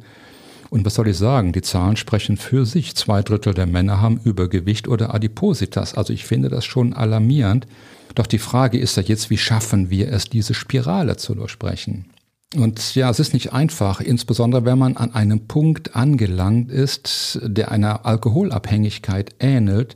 Und 0.70 0.86
was 0.86 0.94
soll 0.94 1.08
ich 1.08 1.18
sagen? 1.18 1.52
Die 1.52 1.64
Zahlen 1.64 1.98
sprechen 1.98 2.38
für 2.38 2.68
sich. 2.68 2.96
Zwei 2.96 3.24
Drittel 3.24 3.56
der 3.56 3.66
Männer 3.66 4.02
haben 4.02 4.20
Übergewicht 4.24 4.88
oder 4.88 5.16
Adipositas. 5.16 5.96
Also 5.96 6.14
ich 6.14 6.26
finde 6.26 6.50
das 6.50 6.64
schon 6.64 6.94
alarmierend. 6.94 7.66
Doch 8.14 8.28
die 8.28 8.38
Frage 8.38 8.78
ist 8.78 8.98
ja 8.98 9.04
jetzt, 9.04 9.32
wie 9.32 9.40
schaffen 9.40 9.90
wir 9.90 10.12
es, 10.12 10.26
diese 10.26 10.54
Spirale 10.54 11.18
zu 11.18 11.34
durchbrechen? 11.34 12.06
Und 12.54 12.96
ja, 12.96 13.10
es 13.10 13.20
ist 13.20 13.34
nicht 13.34 13.54
einfach, 13.54 14.00
insbesondere 14.00 14.66
wenn 14.66 14.78
man 14.78 14.98
an 14.98 15.14
einem 15.14 15.48
Punkt 15.48 15.96
angelangt 15.96 16.72
ist, 16.72 17.40
der 17.44 17.72
einer 17.72 18.06
Alkoholabhängigkeit 18.06 19.36
ähnelt. 19.40 19.96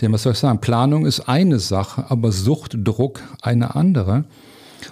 Denn 0.00 0.12
was 0.12 0.22
soll 0.22 0.32
ich 0.32 0.38
sagen, 0.38 0.60
Planung 0.60 1.06
ist 1.06 1.20
eine 1.20 1.58
Sache, 1.58 2.10
aber 2.10 2.32
Suchtdruck 2.32 3.22
eine 3.42 3.74
andere. 3.74 4.24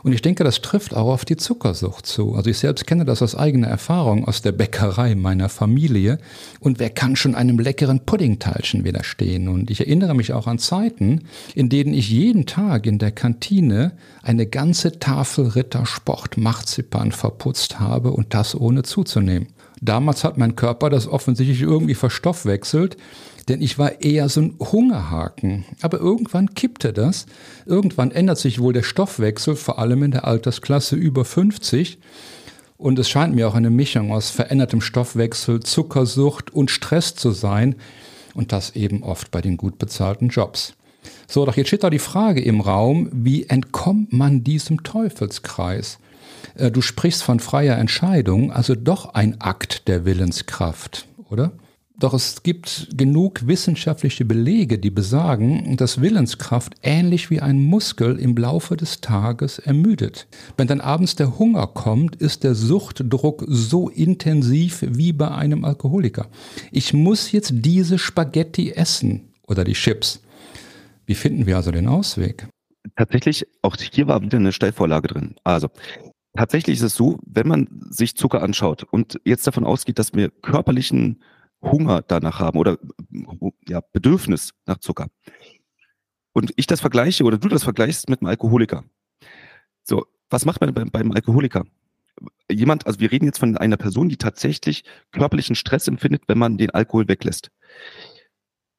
Und 0.03 0.13
ich 0.13 0.23
denke, 0.23 0.45
das 0.45 0.61
trifft 0.61 0.95
auch 0.95 1.13
auf 1.13 1.25
die 1.25 1.37
Zuckersucht 1.37 2.07
zu. 2.07 2.35
Also 2.35 2.51
ich 2.51 2.59
selbst 2.59 2.87
kenne 2.87 3.05
das 3.05 3.23
aus 3.23 3.35
eigener 3.35 3.69
Erfahrung 3.69 4.27
aus 4.27 4.43
der 4.43 4.53
Bäckerei 4.53 5.15
meiner 5.15 5.49
Familie. 5.49 6.19
Und 6.61 6.79
wer 6.79 6.91
kann 6.91 7.17
schon 7.17 7.35
einem 7.35 7.59
leckeren 7.59 8.01
Puddingteilchen 8.01 8.85
widerstehen? 8.85 9.49
Und 9.49 9.71
ich 9.71 9.81
erinnere 9.81 10.15
mich 10.15 10.33
auch 10.33 10.47
an 10.47 10.59
Zeiten, 10.59 11.25
in 11.55 11.69
denen 11.69 11.95
ich 11.95 12.11
jeden 12.11 12.47
Tag 12.47 12.87
in 12.87 12.99
der 12.99 13.13
Kantine 13.13 13.93
eine 14.23 14.47
ganze 14.47 14.99
Tafel 14.99 15.49
Rittersport 15.49 16.37
Marzipan 16.37 17.13
verputzt 17.13 17.81
habe 17.81 18.13
und 18.13 18.35
das 18.35 18.55
ohne 18.55 18.83
zuzunehmen. 18.83 19.49
Damals 19.81 20.25
hat 20.25 20.39
mein 20.39 20.57
Körper 20.57 20.91
das 20.91 21.07
offensichtlich 21.07 21.63
irgendwie 21.63 21.95
verstoffwechselt 21.95 22.97
denn 23.49 23.63
ich 23.63 23.79
war 23.79 24.03
eher 24.03 24.29
so 24.29 24.43
ein 24.43 24.57
Hungerhaken. 24.61 25.65
Aber 25.81 25.99
irgendwann 25.99 26.55
kippte 26.55 26.93
das. 26.93 27.27
Irgendwann 27.65 28.11
ändert 28.11 28.39
sich 28.39 28.61
wohl 28.61 28.73
der 28.73 28.83
Stoffwechsel, 28.83 29.57
vor 29.57 29.79
allem 29.79 30.03
in 30.03 30.11
der 30.11 30.27
Altersklasse 30.27 30.97
über 30.97 31.25
50. 31.25 31.99
Und 32.77 32.99
es 32.99 33.09
scheint 33.09 33.35
mir 33.35 33.49
auch 33.49 33.55
eine 33.55 33.71
Mischung 33.71 34.13
aus 34.13 34.31
verändertem 34.31 34.81
Stoffwechsel, 34.81 35.61
Zuckersucht 35.61 36.53
und 36.53 36.71
Stress 36.71 37.15
zu 37.15 37.31
sein. 37.31 37.77
Und 38.35 38.53
das 38.53 38.77
eben 38.77 39.03
oft 39.03 39.31
bei 39.31 39.41
den 39.41 39.57
gut 39.57 39.79
bezahlten 39.79 40.29
Jobs. 40.29 40.75
So, 41.27 41.45
doch 41.47 41.57
jetzt 41.57 41.69
steht 41.69 41.83
da 41.83 41.91
die 41.91 41.99
Frage 41.99 42.43
im 42.43 42.61
Raum, 42.61 43.09
wie 43.13 43.45
entkommt 43.45 44.13
man 44.13 44.45
diesem 44.45 44.83
Teufelskreis? 44.83 45.99
Äh, 46.59 46.71
du 46.71 46.83
sprichst 46.83 47.23
von 47.23 47.41
freier 47.41 47.79
Entscheidung, 47.79 48.53
also 48.53 48.75
doch 48.75 49.15
ein 49.15 49.41
Akt 49.41 49.89
der 49.89 50.05
Willenskraft, 50.05 51.07
oder? 51.31 51.53
Doch 52.01 52.15
es 52.15 52.45
gibt 52.45 52.91
genug 52.97 53.49
wissenschaftliche 53.49 54.25
Belege, 54.25 54.79
die 54.79 54.91
besagen, 54.91 55.77
dass 55.77 56.01
Willenskraft 56.01 56.75
ähnlich 56.83 57.29
wie 57.29 57.41
ein 57.41 57.61
Muskel 57.61 58.21
im 58.21 58.37
Laufe 58.37 58.77
des 58.77 59.01
Tages 59.01 59.59
ermüdet. 59.59 60.29
Wenn 60.57 60.69
dann 60.69 60.81
abends 60.81 61.17
der 61.17 61.41
Hunger 61.41 61.67
kommt, 61.67 62.15
ist 62.15 62.45
der 62.45 62.55
Suchtdruck 62.55 63.45
so 63.49 63.89
intensiv 63.89 64.85
wie 64.87 65.13
bei 65.13 65.29
einem 65.33 65.65
Alkoholiker. 65.65 66.29
Ich 66.71 66.93
muss 66.93 67.33
jetzt 67.33 67.51
diese 67.53 67.99
Spaghetti 67.99 68.71
essen 68.71 69.33
oder 69.49 69.65
die 69.65 69.73
Chips. 69.73 70.23
Wie 71.05 71.17
finden 71.17 71.47
wir 71.47 71.57
also 71.57 71.73
den 71.73 71.89
Ausweg? 71.89 72.47
Tatsächlich, 72.95 73.45
auch 73.63 73.75
hier 73.77 74.07
war 74.07 74.23
wieder 74.23 74.39
eine 74.39 74.53
Steilvorlage 74.53 75.09
drin. 75.09 75.35
Also, 75.43 75.69
tatsächlich 76.39 76.77
ist 76.77 76.85
es 76.85 76.95
so, 76.95 77.19
wenn 77.27 77.49
man 77.49 77.67
sich 77.91 78.17
Zucker 78.17 78.43
anschaut 78.43 78.85
und 78.85 79.21
jetzt 79.25 79.47
davon 79.47 79.65
ausgeht, 79.65 79.99
dass 79.99 80.15
wir 80.15 80.31
körperlichen 80.31 81.21
Hunger 81.61 82.03
danach 82.03 82.39
haben 82.39 82.59
oder 82.59 82.79
ja, 83.67 83.81
Bedürfnis 83.93 84.55
nach 84.65 84.79
Zucker. 84.79 85.09
Und 86.33 86.53
ich 86.55 86.69
das 86.69 86.81
vergleiche 86.81 87.25
oder 87.25 87.39
du 87.39 87.49
das 87.49 87.65
vergleichst 87.65 88.09
mit 88.09 88.21
einem 88.21 88.29
Alkoholiker. 88.29 88.85
So, 89.83 90.07
was 90.31 90.45
macht 90.45 90.61
man 90.61 90.73
beim, 90.73 90.91
beim 90.91 91.11
Alkoholiker? 91.11 91.65
Jemand, 92.49 92.87
also 92.87 93.01
wir 93.01 93.11
reden 93.11 93.27
jetzt 93.27 93.41
von 93.41 93.57
einer 93.57 93.77
Person, 93.77 94.09
die 94.09 94.17
tatsächlich 94.17 94.85
körperlichen 95.11 95.57
Stress 95.57 95.89
empfindet, 95.89 96.23
wenn 96.29 96.39
man 96.39 96.57
den 96.57 96.71
Alkohol 96.71 97.09
weglässt. 97.09 97.51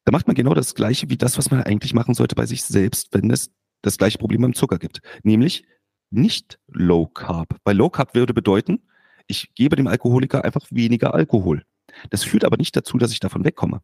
Da 0.06 0.12
macht 0.12 0.26
man 0.26 0.34
genau 0.34 0.54
das 0.54 0.74
Gleiche 0.74 1.10
wie 1.10 1.18
das, 1.18 1.36
was 1.36 1.50
man 1.50 1.62
eigentlich 1.62 1.92
machen 1.92 2.14
sollte 2.14 2.36
bei 2.36 2.46
sich 2.46 2.64
selbst, 2.64 3.08
wenn 3.12 3.30
es 3.30 3.50
das 3.82 3.98
gleiche 3.98 4.16
Problem 4.16 4.40
beim 4.40 4.54
Zucker 4.54 4.78
gibt. 4.78 5.02
Nämlich 5.22 5.64
nicht 6.10 6.58
Low 6.68 7.06
Carb. 7.06 7.56
Bei 7.64 7.72
Low 7.72 7.90
Carb 7.90 8.14
würde 8.14 8.34
bedeuten, 8.34 8.82
ich 9.26 9.54
gebe 9.54 9.76
dem 9.76 9.86
Alkoholiker 9.86 10.44
einfach 10.44 10.66
weniger 10.70 11.14
Alkohol. 11.14 11.64
Das 12.10 12.24
führt 12.24 12.44
aber 12.44 12.56
nicht 12.56 12.76
dazu, 12.76 12.98
dass 12.98 13.12
ich 13.12 13.20
davon 13.20 13.44
wegkomme. 13.44 13.80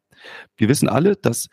Wir 0.56 0.68
wissen 0.68 0.88
alle, 0.88 1.16
dass 1.16 1.48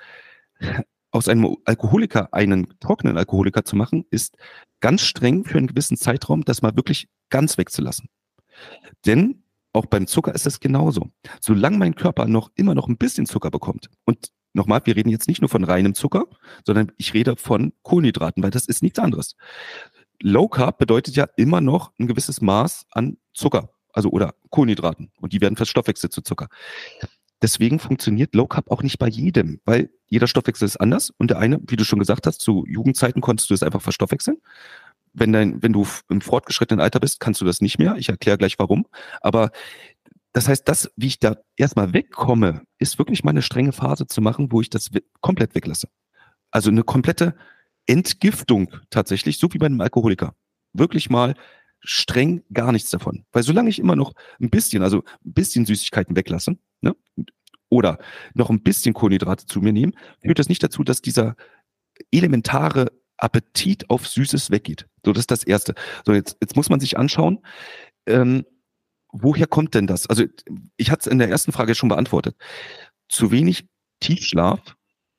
aus 1.11 1.27
einem 1.27 1.57
Alkoholiker 1.65 2.33
einen 2.33 2.67
trockenen 2.79 3.17
Alkoholiker 3.17 3.63
zu 3.63 3.75
machen, 3.75 4.05
ist 4.09 4.35
ganz 4.79 5.01
streng 5.01 5.45
für 5.45 5.59
einen 5.59 5.67
gewissen 5.67 5.95
Zeitraum, 5.95 6.43
das 6.43 6.61
mal 6.63 6.75
wirklich 6.75 7.07
ganz 7.29 7.57
wegzulassen. 7.57 8.09
Denn 9.05 9.43
auch 9.73 9.85
beim 9.85 10.07
Zucker 10.07 10.33
ist 10.33 10.47
es 10.47 10.59
genauso. 10.59 11.11
Solange 11.39 11.77
mein 11.77 11.95
Körper 11.95 12.27
noch 12.27 12.51
immer 12.55 12.75
noch 12.75 12.87
ein 12.87 12.97
bisschen 12.97 13.25
Zucker 13.25 13.51
bekommt 13.51 13.89
und 14.05 14.31
nochmal, 14.53 14.81
wir 14.85 14.95
reden 14.95 15.09
jetzt 15.09 15.27
nicht 15.27 15.41
nur 15.41 15.49
von 15.49 15.63
reinem 15.63 15.95
Zucker, 15.95 16.25
sondern 16.65 16.91
ich 16.97 17.13
rede 17.13 17.35
von 17.35 17.73
Kohlenhydraten, 17.81 18.43
weil 18.43 18.51
das 18.51 18.67
ist 18.67 18.83
nichts 18.83 18.99
anderes. 18.99 19.35
Low 20.25 20.47
Carb 20.47 20.77
bedeutet 20.77 21.15
ja 21.15 21.27
immer 21.35 21.59
noch 21.59 21.91
ein 21.99 22.07
gewisses 22.07 22.39
Maß 22.41 22.85
an 22.91 23.17
Zucker 23.33 23.69
also 23.93 24.09
oder 24.09 24.33
Kohlenhydraten 24.49 25.11
und 25.21 25.33
die 25.33 25.39
werden 25.39 25.55
verstoffwechselt 25.55 26.11
zu 26.11 26.21
Zucker. 26.21 26.47
Deswegen 27.41 27.79
funktioniert 27.79 28.33
Low 28.35 28.47
Carb 28.47 28.71
auch 28.71 28.83
nicht 28.83 28.97
bei 28.99 29.07
jedem, 29.07 29.59
weil 29.65 29.89
jeder 30.07 30.27
Stoffwechsel 30.27 30.65
ist 30.65 30.77
anders 30.77 31.09
und 31.09 31.29
der 31.29 31.39
eine, 31.39 31.59
wie 31.67 31.75
du 31.75 31.83
schon 31.83 31.99
gesagt 31.99 32.25
hast, 32.25 32.41
zu 32.41 32.65
Jugendzeiten 32.67 33.21
konntest 33.21 33.49
du 33.49 33.53
es 33.53 33.63
einfach 33.63 33.81
verstoffwechseln. 33.81 34.37
Wenn 35.13 35.31
dein, 35.31 35.61
wenn 35.61 35.73
du 35.73 35.85
im 36.09 36.21
fortgeschrittenen 36.21 36.81
Alter 36.81 36.99
bist, 36.99 37.19
kannst 37.19 37.39
du 37.41 37.45
das 37.45 37.61
nicht 37.61 37.77
mehr. 37.77 37.95
Ich 37.97 38.09
erkläre 38.09 38.37
gleich 38.37 38.57
warum. 38.57 38.87
Aber 39.21 39.51
das 40.31 40.47
heißt, 40.47 40.67
das, 40.67 40.89
wie 40.95 41.07
ich 41.07 41.19
da 41.19 41.35
erstmal 41.55 41.93
wegkomme, 41.93 42.63
ist 42.79 42.97
wirklich 42.97 43.23
mal 43.23 43.31
eine 43.31 43.43
strenge 43.43 43.73
Phase 43.73 44.07
zu 44.07 44.21
machen, 44.21 44.51
wo 44.51 44.61
ich 44.61 44.71
das 44.71 44.89
komplett 45.21 45.53
weglasse. 45.53 45.89
Also 46.49 46.71
eine 46.71 46.83
komplette 46.83 47.35
Entgiftung 47.87 48.73
tatsächlich, 48.89 49.39
so 49.39 49.53
wie 49.53 49.57
bei 49.57 49.65
einem 49.65 49.81
Alkoholiker. 49.81 50.35
Wirklich 50.73 51.09
mal 51.09 51.35
streng 51.79 52.43
gar 52.53 52.71
nichts 52.71 52.89
davon. 52.89 53.25
Weil 53.31 53.43
solange 53.43 53.69
ich 53.69 53.79
immer 53.79 53.95
noch 53.95 54.13
ein 54.39 54.49
bisschen, 54.49 54.83
also 54.83 55.03
ein 55.25 55.33
bisschen 55.33 55.65
Süßigkeiten 55.65 56.15
weglasse, 56.15 56.57
ne, 56.81 56.95
oder 57.69 57.97
noch 58.33 58.49
ein 58.49 58.61
bisschen 58.61 58.93
Kohlenhydrate 58.93 59.45
zu 59.45 59.59
mir 59.59 59.73
nehme, 59.73 59.93
führt 60.21 60.39
das 60.39 60.49
nicht 60.49 60.63
dazu, 60.63 60.83
dass 60.83 61.01
dieser 61.01 61.35
elementare 62.11 62.91
Appetit 63.17 63.89
auf 63.89 64.07
Süßes 64.07 64.51
weggeht. 64.51 64.87
So, 65.05 65.11
das 65.11 65.21
ist 65.21 65.31
das 65.31 65.43
Erste. 65.43 65.75
So, 66.05 66.13
jetzt, 66.13 66.37
jetzt 66.41 66.55
muss 66.55 66.69
man 66.69 66.79
sich 66.79 66.97
anschauen, 66.97 67.39
ähm, 68.05 68.45
woher 69.11 69.47
kommt 69.47 69.75
denn 69.75 69.87
das? 69.87 70.07
Also, 70.07 70.25
ich 70.77 70.91
hatte 70.91 71.01
es 71.01 71.07
in 71.07 71.19
der 71.19 71.29
ersten 71.29 71.51
Frage 71.51 71.75
schon 71.75 71.89
beantwortet. 71.89 72.35
Zu 73.09 73.31
wenig 73.31 73.65
Tiefschlaf 73.99 74.75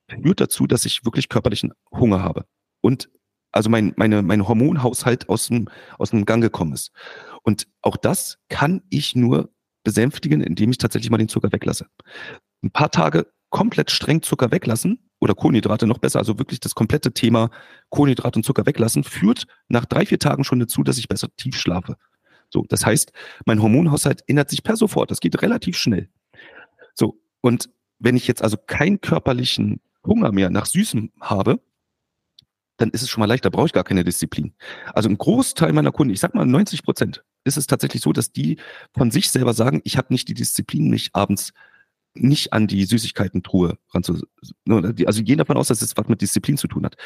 führt 0.09 0.41
dazu, 0.41 0.67
dass 0.67 0.85
ich 0.85 1.05
wirklich 1.05 1.29
körperlichen 1.29 1.73
Hunger 1.91 2.23
habe. 2.23 2.47
Und 2.81 3.09
also 3.53 3.71
mein, 3.71 3.95
meine, 3.97 4.23
mein 4.23 4.47
Hormonhaushalt 4.47 5.29
aus 5.29 5.47
dem, 5.47 5.69
aus 5.99 6.11
dem 6.11 6.25
Gang 6.25 6.43
gekommen 6.43 6.73
ist. 6.73 6.91
Und 7.43 7.69
auch 7.83 7.97
das 7.97 8.39
kann 8.49 8.83
ich 8.91 9.15
nur 9.15 9.51
besänftigen, 9.85 10.41
indem 10.41 10.71
ich 10.71 10.79
tatsächlich 10.79 11.11
mal 11.11 11.19
den 11.19 11.29
Zucker 11.29 11.53
weglasse. 11.53 11.87
Ein 12.63 12.71
paar 12.71 12.91
Tage 12.91 13.27
komplett 13.51 13.93
streng 13.93 14.23
Zucker 14.23 14.51
weglassen 14.51 14.99
oder 15.21 15.35
Kohlenhydrate 15.35 15.87
noch 15.87 15.99
besser, 15.99 16.19
also 16.19 16.39
wirklich 16.39 16.59
das 16.59 16.75
komplette 16.75 17.13
Thema 17.13 17.51
Kohlenhydrate 17.91 18.41
und 18.41 18.43
Zucker 18.43 18.67
weglassen, 18.67 19.05
führt 19.05 19.47
nach 19.69 19.85
drei, 19.85 20.05
vier 20.05 20.19
Tagen 20.19 20.43
schon 20.43 20.59
dazu, 20.59 20.83
dass 20.83 20.99
ich 20.99 21.07
besser 21.07 21.29
tief 21.37 21.57
schlafe. 21.57 21.97
So, 22.51 22.65
das 22.69 22.85
heißt, 22.85 23.13
mein 23.47 23.63
Hormonhaushalt 23.63 24.23
ändert 24.27 24.51
sich 24.51 24.65
per 24.65 24.77
sofort. 24.77 25.11
Das 25.11 25.21
geht 25.21 25.41
relativ 25.43 25.77
schnell. 25.77 26.09
So, 26.95 27.21
und 27.41 27.71
wenn 27.99 28.17
ich 28.17 28.27
jetzt 28.27 28.43
also 28.43 28.57
keinen 28.57 29.01
körperlichen 29.01 29.81
Hunger 30.07 30.33
mehr 30.33 30.51
nach 30.51 30.67
Süßem 30.67 31.13
habe, 31.21 31.61
dann 32.77 32.91
ist 32.91 33.03
es 33.03 33.09
schon 33.09 33.21
mal 33.21 33.27
leichter, 33.27 33.51
brauche 33.51 33.67
ich 33.67 33.73
gar 33.73 33.85
keine 33.85 34.05
Disziplin. 34.05 34.55
Also 34.93 35.09
ein 35.09 35.19
Großteil 35.19 35.73
meiner 35.73 35.93
Kunden, 35.93 36.13
ich 36.13 36.21
sag 36.21 36.35
mal 36.35 36.45
90 36.45 36.83
Prozent, 36.83 37.25
ist 37.45 37.57
es 37.57 37.67
tatsächlich 37.67 38.03
so, 38.03 38.13
dass 38.13 38.33
die 38.33 38.59
von 38.93 39.11
sich 39.11 39.31
selber 39.31 39.55
sagen, 39.55 39.81
ich 39.85 39.97
habe 39.97 40.13
nicht 40.13 40.29
die 40.29 40.35
Disziplin, 40.35 40.91
mich 40.91 41.11
abends 41.13 41.53
nicht 42.15 42.53
an 42.53 42.67
die 42.67 42.85
Süßigkeiten-Truhe 42.85 43.77
ranzu. 43.93 44.21
Ne, 44.65 44.95
also 45.07 45.23
gehen 45.23 45.39
davon 45.39 45.57
aus, 45.57 45.69
dass 45.69 45.83
es 45.83 45.97
was 45.97 46.09
mit 46.09 46.21
Disziplin 46.21 46.57
zu 46.57 46.69
tun 46.69 46.85
hat. 46.85 46.97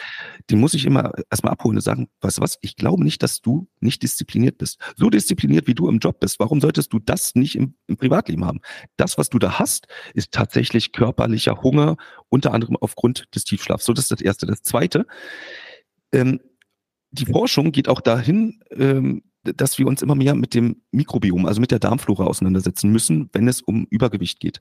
Den 0.51 0.61
muss 0.61 0.75
ich 0.75 0.85
immer 0.85 1.13
erstmal 1.31 1.53
abholen 1.53 1.77
und 1.77 1.83
sagen, 1.83 2.09
weißt 2.21 2.39
du 2.39 2.43
was, 2.43 2.59
ich 2.61 2.77
glaube 2.77 3.03
nicht, 3.05 3.23
dass 3.23 3.41
du 3.41 3.69
nicht 3.81 4.03
diszipliniert 4.03 4.59
bist. 4.59 4.79
So 4.97 5.11
diszipliniert, 5.11 5.67
wie 5.67 5.75
du 5.75 5.89
im 5.89 5.99
Job 5.99 6.21
bist, 6.21 6.39
warum 6.39 6.61
solltest 6.61 6.93
du 6.93 6.99
das 6.99 7.35
nicht 7.35 7.57
im, 7.57 7.75
im 7.87 7.97
Privatleben 7.97 8.45
haben? 8.45 8.61
Das, 8.97 9.19
was 9.19 9.31
du 9.31 9.39
da 9.39 9.59
hast, 9.59 9.89
ist 10.15 10.33
tatsächlich 10.33 10.93
körperlicher 10.93 11.63
Hunger, 11.63 11.97
unter 12.29 12.53
anderem 12.53 12.77
aufgrund 12.77 13.35
des 13.35 13.45
Tiefschlafs. 13.45 13.85
So, 13.85 13.93
das 13.93 14.05
ist 14.05 14.13
das 14.13 14.21
Erste. 14.21 14.47
Das 14.47 14.63
Zweite, 14.63 15.07
ähm, 16.13 16.41
die 17.11 17.27
Forschung 17.27 17.73
geht 17.73 17.89
auch 17.89 18.03
dahin, 18.03 18.61
ähm, 18.71 19.23
dass 19.43 19.79
wir 19.79 19.87
uns 19.87 20.03
immer 20.03 20.15
mehr 20.15 20.35
mit 20.35 20.55
dem 20.55 20.83
Mikrobiom, 20.91 21.47
also 21.47 21.61
mit 21.61 21.71
der 21.71 21.79
Darmflora 21.79 22.25
auseinandersetzen 22.25 22.91
müssen, 22.91 23.31
wenn 23.33 23.49
es 23.49 23.63
um 23.63 23.87
Übergewicht 23.89 24.41
geht. 24.41 24.61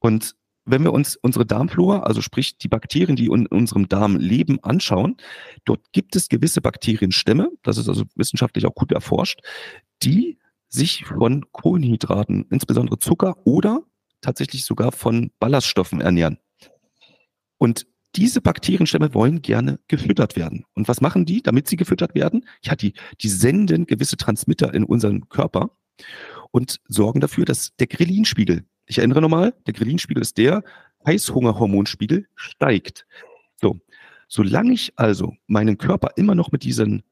Und 0.00 0.34
wenn 0.64 0.82
wir 0.82 0.92
uns 0.92 1.16
unsere 1.16 1.46
Darmflora, 1.46 2.00
also 2.00 2.20
sprich 2.20 2.58
die 2.58 2.68
Bakterien, 2.68 3.16
die 3.16 3.26
in 3.26 3.46
unserem 3.46 3.88
Darm 3.88 4.16
leben, 4.16 4.62
anschauen, 4.62 5.16
dort 5.64 5.92
gibt 5.92 6.16
es 6.16 6.28
gewisse 6.28 6.60
Bakterienstämme, 6.60 7.50
das 7.62 7.78
ist 7.78 7.88
also 7.88 8.04
wissenschaftlich 8.14 8.66
auch 8.66 8.74
gut 8.74 8.92
erforscht, 8.92 9.40
die 10.02 10.38
sich 10.68 11.04
von 11.04 11.46
Kohlenhydraten, 11.52 12.46
insbesondere 12.50 12.98
Zucker 12.98 13.36
oder 13.44 13.82
tatsächlich 14.20 14.64
sogar 14.64 14.92
von 14.92 15.30
Ballaststoffen 15.38 16.00
ernähren. 16.00 16.38
Und 17.58 17.86
diese 18.16 18.40
Bakterienstämme 18.40 19.14
wollen 19.14 19.42
gerne 19.42 19.78
gefüttert 19.88 20.36
werden. 20.36 20.64
Und 20.74 20.88
was 20.88 21.00
machen 21.00 21.26
die, 21.26 21.42
damit 21.42 21.68
sie 21.68 21.76
gefüttert 21.76 22.14
werden? 22.14 22.46
Ja, 22.62 22.74
die, 22.74 22.94
die 23.20 23.28
senden 23.28 23.86
gewisse 23.86 24.16
Transmitter 24.16 24.74
in 24.74 24.84
unseren 24.84 25.28
Körper 25.28 25.76
und 26.50 26.80
sorgen 26.88 27.20
dafür, 27.20 27.44
dass 27.44 27.74
der 27.76 27.86
Ghrelin-Spiegel 27.86 28.64
ich 28.90 28.98
erinnere 28.98 29.22
nochmal, 29.22 29.54
der 29.66 29.74
Ghrelin-Spiegel 29.74 30.20
ist 30.20 30.36
der, 30.36 30.64
Heißhungerhormonspiegel 31.06 32.26
steigt. 32.34 33.06
So, 33.60 33.80
solange 34.28 34.72
ich 34.72 34.92
also 34.96 35.34
meinen 35.46 35.78
Körper 35.78 36.10
immer 36.16 36.34
noch 36.34 36.50
mit 36.50 36.64
diesen, 36.64 37.04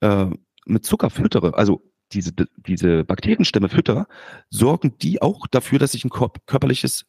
äh, 0.00 0.26
mit 0.64 0.86
Zucker 0.86 1.10
füttere, 1.10 1.54
also 1.58 1.82
diese, 2.12 2.32
diese 2.56 3.04
Bakterienstämme 3.04 3.68
füttere, 3.68 4.06
sorgen 4.48 4.96
die 4.98 5.20
auch 5.20 5.46
dafür, 5.48 5.78
dass 5.78 5.94
ich 5.94 6.04
ein 6.04 6.10
körperliches, 6.10 7.04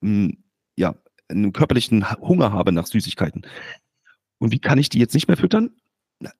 mh, 0.00 0.10
hm, 0.10 0.44
ja, 0.76 0.94
einen 1.28 1.52
körperlichen 1.52 2.10
Hunger 2.20 2.52
habe 2.52 2.72
nach 2.72 2.86
Süßigkeiten. 2.86 3.46
Und 4.38 4.52
wie 4.52 4.58
kann 4.58 4.78
ich 4.78 4.88
die 4.88 4.98
jetzt 4.98 5.14
nicht 5.14 5.28
mehr 5.28 5.36
füttern? 5.36 5.70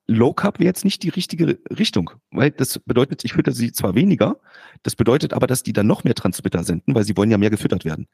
Low 0.07 0.33
Carb 0.33 0.59
wäre 0.59 0.67
jetzt 0.67 0.85
nicht 0.85 1.03
die 1.03 1.09
richtige 1.09 1.59
Richtung, 1.69 2.11
weil 2.31 2.51
das 2.51 2.79
bedeutet, 2.79 3.23
ich 3.25 3.33
fütter 3.33 3.51
sie 3.51 3.71
zwar 3.71 3.93
weniger, 3.93 4.39
das 4.83 4.95
bedeutet 4.95 5.33
aber, 5.33 5.45
dass 5.45 5.61
die 5.61 5.73
dann 5.73 5.85
noch 5.85 6.03
mehr 6.03 6.15
Transmitter 6.15 6.63
senden, 6.63 6.95
weil 6.95 7.03
sie 7.03 7.15
wollen 7.15 7.29
ja 7.29 7.37
mehr 7.37 7.51
gefüttert 7.51 7.85
werden. 7.85 8.07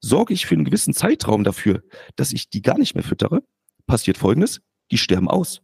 Sorge 0.00 0.34
ich 0.34 0.46
für 0.46 0.54
einen 0.54 0.64
gewissen 0.64 0.94
Zeitraum 0.94 1.42
dafür, 1.42 1.82
dass 2.14 2.32
ich 2.32 2.48
die 2.48 2.62
gar 2.62 2.78
nicht 2.78 2.94
mehr 2.94 3.02
füttere, 3.02 3.42
passiert 3.86 4.18
Folgendes, 4.18 4.60
die 4.90 4.98
sterben 4.98 5.28
aus 5.28 5.62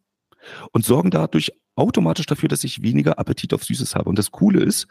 und 0.72 0.84
sorgen 0.84 1.10
dadurch 1.10 1.52
automatisch 1.76 2.26
dafür, 2.26 2.48
dass 2.48 2.64
ich 2.64 2.82
weniger 2.82 3.18
Appetit 3.18 3.54
auf 3.54 3.64
Süßes 3.64 3.94
habe. 3.94 4.08
Und 4.08 4.18
das 4.18 4.30
Coole 4.30 4.62
ist, 4.62 4.86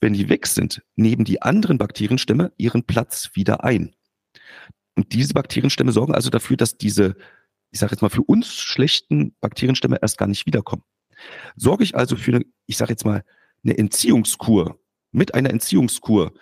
wenn 0.00 0.12
die 0.12 0.28
weg 0.28 0.46
sind, 0.46 0.82
nehmen 0.96 1.24
die 1.24 1.42
anderen 1.42 1.78
Bakterienstämme 1.78 2.52
ihren 2.56 2.84
Platz 2.84 3.30
wieder 3.34 3.64
ein. 3.64 3.94
Und 4.96 5.12
diese 5.12 5.34
Bakterienstämme 5.34 5.92
sorgen 5.92 6.14
also 6.14 6.30
dafür, 6.30 6.56
dass 6.56 6.76
diese 6.76 7.16
ich 7.74 7.80
sage 7.80 7.90
jetzt 7.90 8.02
mal, 8.02 8.08
für 8.08 8.22
uns 8.22 8.54
schlechten 8.54 9.34
Bakterienstämme 9.40 9.98
erst 10.00 10.16
gar 10.16 10.28
nicht 10.28 10.46
wiederkommen. 10.46 10.84
Sorge 11.56 11.82
ich 11.82 11.96
also 11.96 12.14
für 12.14 12.36
eine, 12.36 12.44
ich 12.66 12.76
sage 12.76 12.92
jetzt 12.92 13.04
mal, 13.04 13.24
eine 13.64 13.76
Entziehungskur, 13.76 14.78
mit 15.10 15.34
einer 15.34 15.50
Entziehungskur 15.50 16.32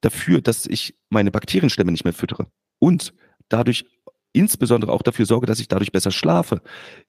dafür, 0.00 0.40
dass 0.40 0.64
ich 0.64 0.96
meine 1.10 1.30
Bakterienstämme 1.30 1.92
nicht 1.92 2.04
mehr 2.04 2.14
füttere 2.14 2.46
und 2.78 3.12
dadurch 3.50 3.84
insbesondere 4.32 4.92
auch 4.92 5.02
dafür 5.02 5.26
sorge, 5.26 5.46
dass 5.46 5.60
ich 5.60 5.68
dadurch 5.68 5.92
besser 5.92 6.10
schlafe, 6.10 6.62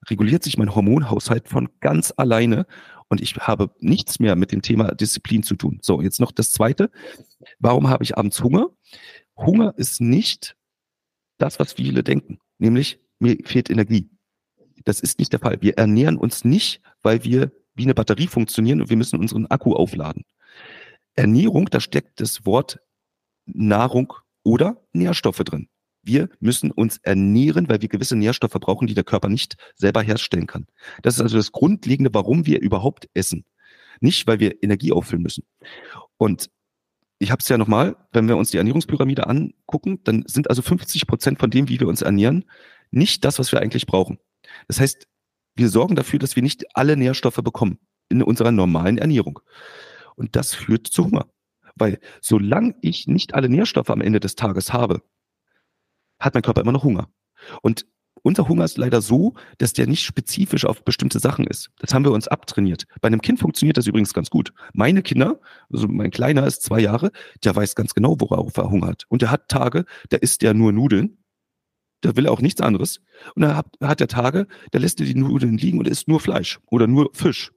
reguliert 0.10 0.44
sich 0.44 0.58
mein 0.58 0.76
Hormonhaushalt 0.76 1.48
von 1.48 1.70
ganz 1.80 2.14
alleine 2.18 2.68
und 3.08 3.22
ich 3.22 3.36
habe 3.38 3.74
nichts 3.80 4.20
mehr 4.20 4.36
mit 4.36 4.52
dem 4.52 4.62
Thema 4.62 4.94
Disziplin 4.94 5.42
zu 5.42 5.56
tun. 5.56 5.80
So, 5.82 6.02
jetzt 6.02 6.20
noch 6.20 6.34
das 6.34 6.52
Zweite. 6.52 6.92
Warum 7.60 7.88
habe 7.88 8.04
ich 8.04 8.18
abends 8.18 8.44
Hunger? 8.44 8.68
Hunger 9.38 9.74
ist 9.78 10.02
nicht 10.02 10.58
das, 11.38 11.60
was 11.60 11.74
viele 11.74 12.04
denken, 12.04 12.40
nämlich 12.58 13.00
mir 13.20 13.38
fehlt 13.46 13.70
Energie. 13.70 14.10
Das 14.84 15.00
ist 15.00 15.20
nicht 15.20 15.34
der 15.34 15.40
Fall. 15.40 15.62
Wir 15.62 15.78
ernähren 15.78 16.18
uns 16.18 16.46
nicht, 16.46 16.82
weil 17.02 17.24
wir 17.24 17.52
wie 17.74 17.84
eine 17.84 17.96
Batterie 17.96 18.28
funktionieren 18.28 18.82
und 18.82 18.90
wir 18.90 18.98
müssen 18.98 19.20
unseren 19.20 19.48
Akku 19.48 19.74
aufladen. 19.74 20.24
Ernährung, 21.16 21.66
da 21.66 21.80
steckt 21.80 22.20
das 22.20 22.46
Wort 22.46 22.80
Nahrung 23.46 24.14
oder 24.44 24.82
Nährstoffe 24.94 25.44
drin. 25.44 25.68
Wir 26.02 26.30
müssen 26.40 26.72
uns 26.72 26.98
ernähren, 26.98 27.68
weil 27.68 27.82
wir 27.82 27.90
gewisse 27.90 28.16
Nährstoffe 28.16 28.54
brauchen, 28.54 28.88
die 28.88 28.94
der 28.94 29.04
Körper 29.04 29.28
nicht 29.28 29.56
selber 29.76 30.02
herstellen 30.04 30.46
kann. 30.46 30.68
Das 31.02 31.16
ist 31.16 31.22
also 31.22 31.38
das 31.38 31.52
Grundlegende, 31.52 32.14
warum 32.14 32.46
wir 32.46 32.62
überhaupt 32.62 33.10
essen. 33.14 33.44
Nicht, 34.02 34.28
weil 34.28 34.40
wir 34.40 34.62
Energie 34.62 34.92
auffüllen 34.92 35.24
müssen. 35.24 35.46
Und 36.18 36.50
ich 37.18 37.32
habe 37.32 37.40
es 37.40 37.50
ja 37.50 37.58
nochmal, 37.58 37.96
wenn 38.12 38.28
wir 38.28 38.38
uns 38.38 38.52
die 38.52 38.58
Ernährungspyramide 38.58 39.26
angucken, 39.28 40.00
dann 40.04 40.26
sind 40.28 40.50
also 40.50 40.62
50 40.62 41.08
Prozent 41.08 41.40
von 41.40 41.50
dem, 41.50 41.70
wie 41.70 41.80
wir 41.80 41.88
uns 41.88 42.02
ernähren, 42.02 42.46
nicht 42.96 43.26
das, 43.26 43.40
was 43.40 43.52
wir 43.52 43.62
eigentlich 43.62 43.86
brauchen. 43.86 44.20
Das 44.68 44.80
heißt, 44.80 45.08
wir 45.56 45.70
sorgen 45.70 45.96
dafür, 45.96 46.20
dass 46.20 46.36
wir 46.36 46.44
nicht 46.44 46.66
alle 46.76 46.98
Nährstoffe 46.98 47.42
bekommen 47.44 47.80
in 48.10 48.22
unserer 48.22 48.52
normalen 48.52 48.98
Ernährung. 48.98 49.40
Und 50.16 50.36
das 50.36 50.54
führt 50.54 50.88
zu 50.88 51.06
Hunger. 51.06 51.28
Weil 51.76 52.00
solange 52.22 52.76
ich 52.82 53.08
nicht 53.08 53.34
alle 53.34 53.50
Nährstoffe 53.50 53.90
am 53.90 54.02
Ende 54.02 54.20
des 54.20 54.36
Tages 54.36 54.72
habe, 54.72 55.02
hat 56.20 56.34
mein 56.34 56.44
Körper 56.44 56.62
immer 56.62 56.72
noch 56.72 56.84
Hunger. 56.84 57.10
Und 57.62 57.86
unser 58.24 58.48
Hunger 58.48 58.66
ist 58.66 58.78
leider 58.78 59.02
so, 59.02 59.36
dass 59.60 59.74
der 59.74 59.86
nicht 59.88 60.04
spezifisch 60.04 60.66
auf 60.66 60.84
bestimmte 60.84 61.20
Sachen 61.20 61.46
ist. 61.46 61.70
Das 61.80 61.94
haben 61.94 62.06
wir 62.06 62.12
uns 62.12 62.28
abtrainiert. 62.28 62.86
Bei 63.02 63.08
einem 63.08 63.22
Kind 63.22 63.40
funktioniert 63.40 63.78
das 63.78 63.88
übrigens 63.88 64.14
ganz 64.14 64.30
gut. 64.30 64.52
Meine 64.74 65.04
Kinder, 65.04 65.40
also 65.72 65.88
mein 65.88 66.12
Kleiner 66.12 66.48
ist 66.48 66.64
zwei 66.64 66.80
Jahre, 66.80 67.12
der 67.44 67.56
weiß 67.56 67.76
ganz 67.76 67.94
genau, 67.94 68.16
worauf 68.20 68.58
er 68.58 68.72
Hunger 68.72 68.88
hat. 68.88 69.04
Und 69.10 69.22
der 69.22 69.32
hat 69.32 69.50
Tage, 69.50 69.86
da 70.10 70.18
isst 70.18 70.42
der 70.42 70.54
nur 70.54 70.72
Nudeln 70.72 71.18
da 72.02 72.16
will 72.16 72.26
er 72.26 72.32
auch 72.32 72.42
nichts 72.42 72.62
anderes. 72.62 73.00
Und 73.36 73.42
dann 73.44 73.56
hat, 73.56 73.68
hat 73.82 74.02
er 74.02 74.08
Tage, 74.08 74.48
da 74.72 74.80
lässt 74.80 75.00
er 75.00 75.06
die 75.06 75.16
Nudeln 75.16 75.58
liegen 75.58 75.80
und 75.80 75.88
isst 75.88 76.08
nur 76.08 76.20
Fleisch 76.20 76.60
oder 76.68 76.88
nur 76.88 77.10
Fisch. 77.14 77.52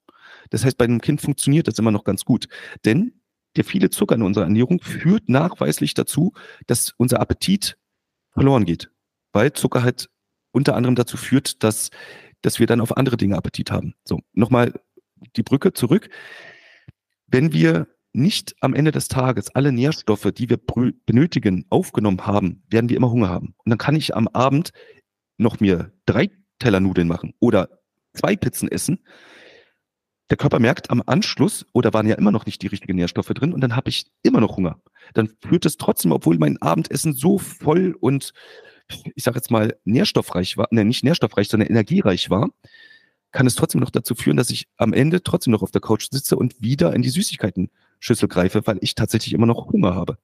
Das 0.51 0.64
heißt, 0.64 0.79
bei 0.79 0.85
einem 0.85 1.01
Kind 1.01 1.20
funktioniert 1.20 1.68
das 1.68 1.79
immer 1.79 1.90
noch 1.90 2.05
ganz 2.05 2.24
gut. 2.24 2.48
Denn 2.85 3.20
der 3.57 3.64
viele 3.64 3.90
Zucker 3.90 4.14
in 4.14 4.22
unserer 4.22 4.44
Ernährung 4.44 4.81
führt 4.81 5.29
nachweislich 5.29 5.94
dazu, 5.94 6.33
dass 6.66 6.94
unser 6.96 7.20
Appetit 7.20 7.77
verloren 8.31 8.64
geht. 8.64 8.90
Weil 9.33 9.53
Zucker 9.53 9.83
halt 9.83 10.09
unter 10.53 10.77
anderem 10.77 10.94
dazu 10.94 11.16
führt, 11.16 11.62
dass, 11.62 11.90
dass 12.42 12.59
wir 12.59 12.66
dann 12.66 12.81
auf 12.81 12.96
andere 12.96 13.16
Dinge 13.16 13.37
Appetit 13.37 13.70
haben. 13.70 13.94
So, 14.05 14.20
nochmal 14.33 14.72
die 15.37 15.42
Brücke 15.42 15.72
zurück. 15.72 16.09
Wenn 17.27 17.53
wir 17.53 17.88
nicht 18.19 18.55
am 18.61 18.75
Ende 18.75 18.93
des 18.93 19.09
Tages 19.09 19.55
alle 19.55 19.73
Nährstoffe, 19.73 20.31
die 20.35 20.51
wir 20.51 20.59
benötigen, 21.07 21.65
aufgenommen 21.71 22.27
haben, 22.27 22.63
werden 22.69 22.89
wir 22.89 22.97
immer 22.97 23.11
Hunger 23.11 23.29
haben. 23.29 23.55
Und 23.65 23.71
dann 23.71 23.79
kann 23.79 23.97
ich 23.97 24.15
am 24.15 24.29
Abend 24.29 24.73
noch 25.39 25.61
mir 25.61 25.93
drei 26.05 26.31
Teller 26.59 26.81
Nudeln 26.81 27.09
machen 27.09 27.35
oder 27.41 27.69
zwei 28.13 28.37
Pizzen 28.37 28.71
essen. 28.71 28.99
Der 30.31 30.37
Körper 30.37 30.59
merkt 30.59 30.91
am 30.91 31.03
Anschluss, 31.07 31.65
oder 31.73 31.95
waren 31.95 32.07
ja 32.07 32.17
immer 32.17 32.33
noch 32.33 32.45
nicht 32.45 32.61
die 32.61 32.67
richtigen 32.67 32.97
Nährstoffe 32.97 33.29
drin, 33.29 33.55
und 33.55 33.63
dann 33.63 33.75
habe 33.75 33.89
ich 33.89 34.11
immer 34.23 34.41
noch 34.41 34.59
Hunger. 34.59 34.83
Dann 35.15 35.31
führt 35.41 35.65
es 35.65 35.79
trotzdem, 35.79 36.13
obwohl 36.13 36.37
mein 36.37 36.61
Abendessen 36.61 37.15
so 37.15 37.39
voll 37.39 37.97
und 37.99 38.35
ich 39.14 39.23
sage 39.23 39.37
jetzt 39.37 39.51
mal 39.51 39.77
nährstoffreich 39.85 40.57
war, 40.57 40.69
ne, 40.71 40.85
nicht 40.85 41.05
nährstoffreich, 41.05 41.49
sondern 41.49 41.69
energiereich 41.69 42.31
war, 42.31 42.51
kann 43.33 43.47
es 43.47 43.55
trotzdem 43.55 43.81
noch 43.81 43.91
dazu 43.91 44.14
führen, 44.14 44.37
dass 44.37 44.51
ich 44.51 44.66
am 44.77 44.93
Ende 44.93 45.23
trotzdem 45.23 45.53
noch 45.53 45.62
auf 45.62 45.71
der 45.71 45.81
Couch 45.81 46.09
sitze 46.11 46.37
und 46.37 46.61
wieder 46.61 46.95
in 46.95 47.03
die 47.03 47.11
Süßigkeiten 47.11 47.71
Schüssel 47.99 48.28
greife, 48.28 48.66
weil 48.66 48.78
ich 48.80 48.94
tatsächlich 48.94 49.32
immer 49.32 49.46
noch 49.46 49.68
Hunger 49.68 49.94
habe. 49.94 50.18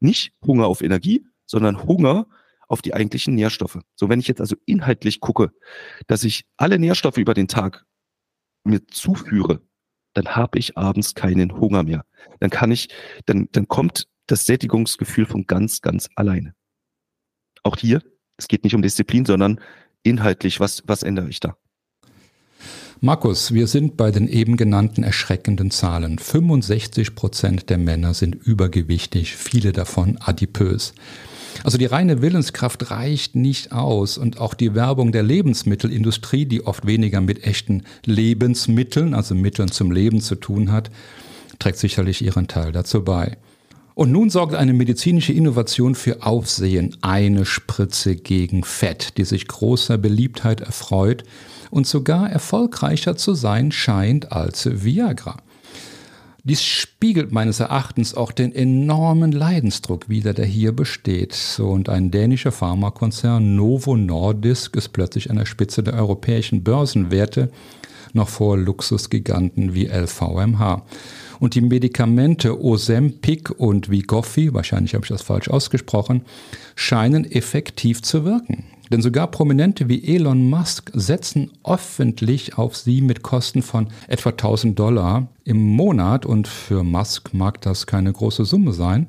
Nicht 0.00 0.32
Hunger 0.44 0.66
auf 0.66 0.82
Energie, 0.82 1.26
sondern 1.46 1.84
Hunger 1.84 2.26
auf 2.68 2.82
die 2.82 2.94
eigentlichen 2.94 3.34
Nährstoffe. 3.34 3.78
So, 3.96 4.08
wenn 4.08 4.20
ich 4.20 4.28
jetzt 4.28 4.40
also 4.40 4.56
inhaltlich 4.64 5.20
gucke, 5.20 5.52
dass 6.06 6.24
ich 6.24 6.44
alle 6.56 6.78
Nährstoffe 6.78 7.18
über 7.18 7.34
den 7.34 7.48
Tag 7.48 7.84
mir 8.64 8.86
zuführe, 8.86 9.60
dann 10.14 10.36
habe 10.36 10.58
ich 10.58 10.76
abends 10.76 11.14
keinen 11.14 11.58
Hunger 11.58 11.82
mehr. 11.82 12.04
Dann 12.38 12.50
kann 12.50 12.70
ich, 12.70 12.88
dann, 13.26 13.48
dann 13.52 13.68
kommt 13.68 14.08
das 14.26 14.46
Sättigungsgefühl 14.46 15.26
von 15.26 15.46
ganz, 15.46 15.80
ganz 15.80 16.08
alleine. 16.14 16.54
Auch 17.62 17.76
hier, 17.76 18.02
es 18.36 18.48
geht 18.48 18.64
nicht 18.64 18.74
um 18.74 18.82
Disziplin, 18.82 19.24
sondern 19.24 19.60
inhaltlich, 20.02 20.60
was, 20.60 20.82
was 20.86 21.02
ändere 21.02 21.28
ich 21.28 21.40
da? 21.40 21.56
Markus, 23.02 23.54
wir 23.54 23.66
sind 23.66 23.96
bei 23.96 24.10
den 24.10 24.28
eben 24.28 24.58
genannten 24.58 25.04
erschreckenden 25.04 25.70
Zahlen. 25.70 26.18
65 26.18 27.14
Prozent 27.14 27.70
der 27.70 27.78
Männer 27.78 28.12
sind 28.12 28.34
übergewichtig, 28.34 29.36
viele 29.36 29.72
davon 29.72 30.18
adipös. 30.20 30.92
Also 31.64 31.78
die 31.78 31.86
reine 31.86 32.20
Willenskraft 32.20 32.90
reicht 32.90 33.36
nicht 33.36 33.72
aus 33.72 34.18
und 34.18 34.38
auch 34.38 34.52
die 34.52 34.74
Werbung 34.74 35.12
der 35.12 35.22
Lebensmittelindustrie, 35.22 36.44
die 36.44 36.66
oft 36.66 36.86
weniger 36.86 37.22
mit 37.22 37.42
echten 37.42 37.84
Lebensmitteln, 38.04 39.14
also 39.14 39.34
Mitteln 39.34 39.70
zum 39.70 39.90
Leben 39.92 40.20
zu 40.20 40.34
tun 40.34 40.70
hat, 40.70 40.90
trägt 41.58 41.78
sicherlich 41.78 42.22
ihren 42.22 42.48
Teil 42.48 42.70
dazu 42.70 43.02
bei. 43.02 43.38
Und 43.94 44.12
nun 44.12 44.28
sorgt 44.28 44.54
eine 44.54 44.74
medizinische 44.74 45.32
Innovation 45.32 45.94
für 45.94 46.22
Aufsehen, 46.22 46.98
eine 47.00 47.46
Spritze 47.46 48.16
gegen 48.16 48.62
Fett, 48.62 49.16
die 49.16 49.24
sich 49.24 49.48
großer 49.48 49.96
Beliebtheit 49.96 50.60
erfreut 50.60 51.24
und 51.70 51.86
sogar 51.86 52.30
erfolgreicher 52.30 53.16
zu 53.16 53.34
sein 53.34 53.72
scheint 53.72 54.32
als 54.32 54.68
Viagra. 54.84 55.36
Dies 56.42 56.62
spiegelt 56.62 57.32
meines 57.32 57.60
Erachtens 57.60 58.14
auch 58.14 58.32
den 58.32 58.54
enormen 58.54 59.30
Leidensdruck 59.30 60.08
wider, 60.08 60.32
der 60.32 60.46
hier 60.46 60.72
besteht. 60.72 61.36
Und 61.62 61.90
ein 61.90 62.10
dänischer 62.10 62.50
Pharmakonzern 62.50 63.56
Novo 63.56 63.96
Nordisk 63.96 64.74
ist 64.74 64.88
plötzlich 64.88 65.30
an 65.30 65.36
der 65.36 65.44
Spitze 65.44 65.82
der 65.82 65.94
europäischen 65.94 66.64
Börsenwerte, 66.64 67.50
noch 68.14 68.28
vor 68.28 68.56
Luxusgiganten 68.56 69.74
wie 69.74 69.86
LVMH. 69.86 70.82
Und 71.40 71.54
die 71.54 71.60
Medikamente 71.60 72.62
Ozempic 72.62 73.50
und 73.50 73.90
Vigoffi, 73.90 74.52
wahrscheinlich 74.54 74.94
habe 74.94 75.04
ich 75.04 75.10
das 75.10 75.22
falsch 75.22 75.48
ausgesprochen, 75.48 76.22
scheinen 76.74 77.30
effektiv 77.30 78.02
zu 78.02 78.24
wirken. 78.24 78.64
Denn 78.90 79.02
sogar 79.02 79.30
Prominente 79.30 79.88
wie 79.88 80.16
Elon 80.16 80.50
Musk 80.50 80.90
setzen 80.94 81.52
öffentlich 81.64 82.58
auf 82.58 82.76
sie 82.76 83.00
mit 83.00 83.22
Kosten 83.22 83.62
von 83.62 83.88
etwa 84.08 84.30
1000 84.30 84.76
Dollar 84.78 85.28
im 85.44 85.58
Monat 85.58 86.26
und 86.26 86.48
für 86.48 86.82
Musk 86.82 87.32
mag 87.32 87.60
das 87.60 87.86
keine 87.86 88.12
große 88.12 88.44
Summe 88.44 88.72
sein. 88.72 89.06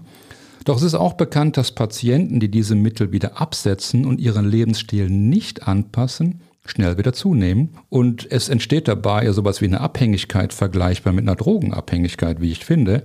Doch 0.65 0.77
es 0.77 0.83
ist 0.83 0.93
auch 0.93 1.13
bekannt, 1.13 1.57
dass 1.57 1.71
Patienten, 1.71 2.39
die 2.39 2.51
diese 2.51 2.75
Mittel 2.75 3.11
wieder 3.11 3.41
absetzen 3.41 4.05
und 4.05 4.19
ihren 4.19 4.47
Lebensstil 4.47 5.09
nicht 5.09 5.67
anpassen, 5.67 6.41
schnell 6.65 6.99
wieder 6.99 7.13
zunehmen. 7.13 7.69
Und 7.89 8.31
es 8.31 8.49
entsteht 8.49 8.87
dabei 8.87 9.31
sowas 9.31 9.61
wie 9.61 9.65
eine 9.65 9.81
Abhängigkeit 9.81 10.53
vergleichbar 10.53 11.13
mit 11.13 11.23
einer 11.23 11.35
Drogenabhängigkeit, 11.35 12.39
wie 12.41 12.51
ich 12.51 12.63
finde. 12.63 13.03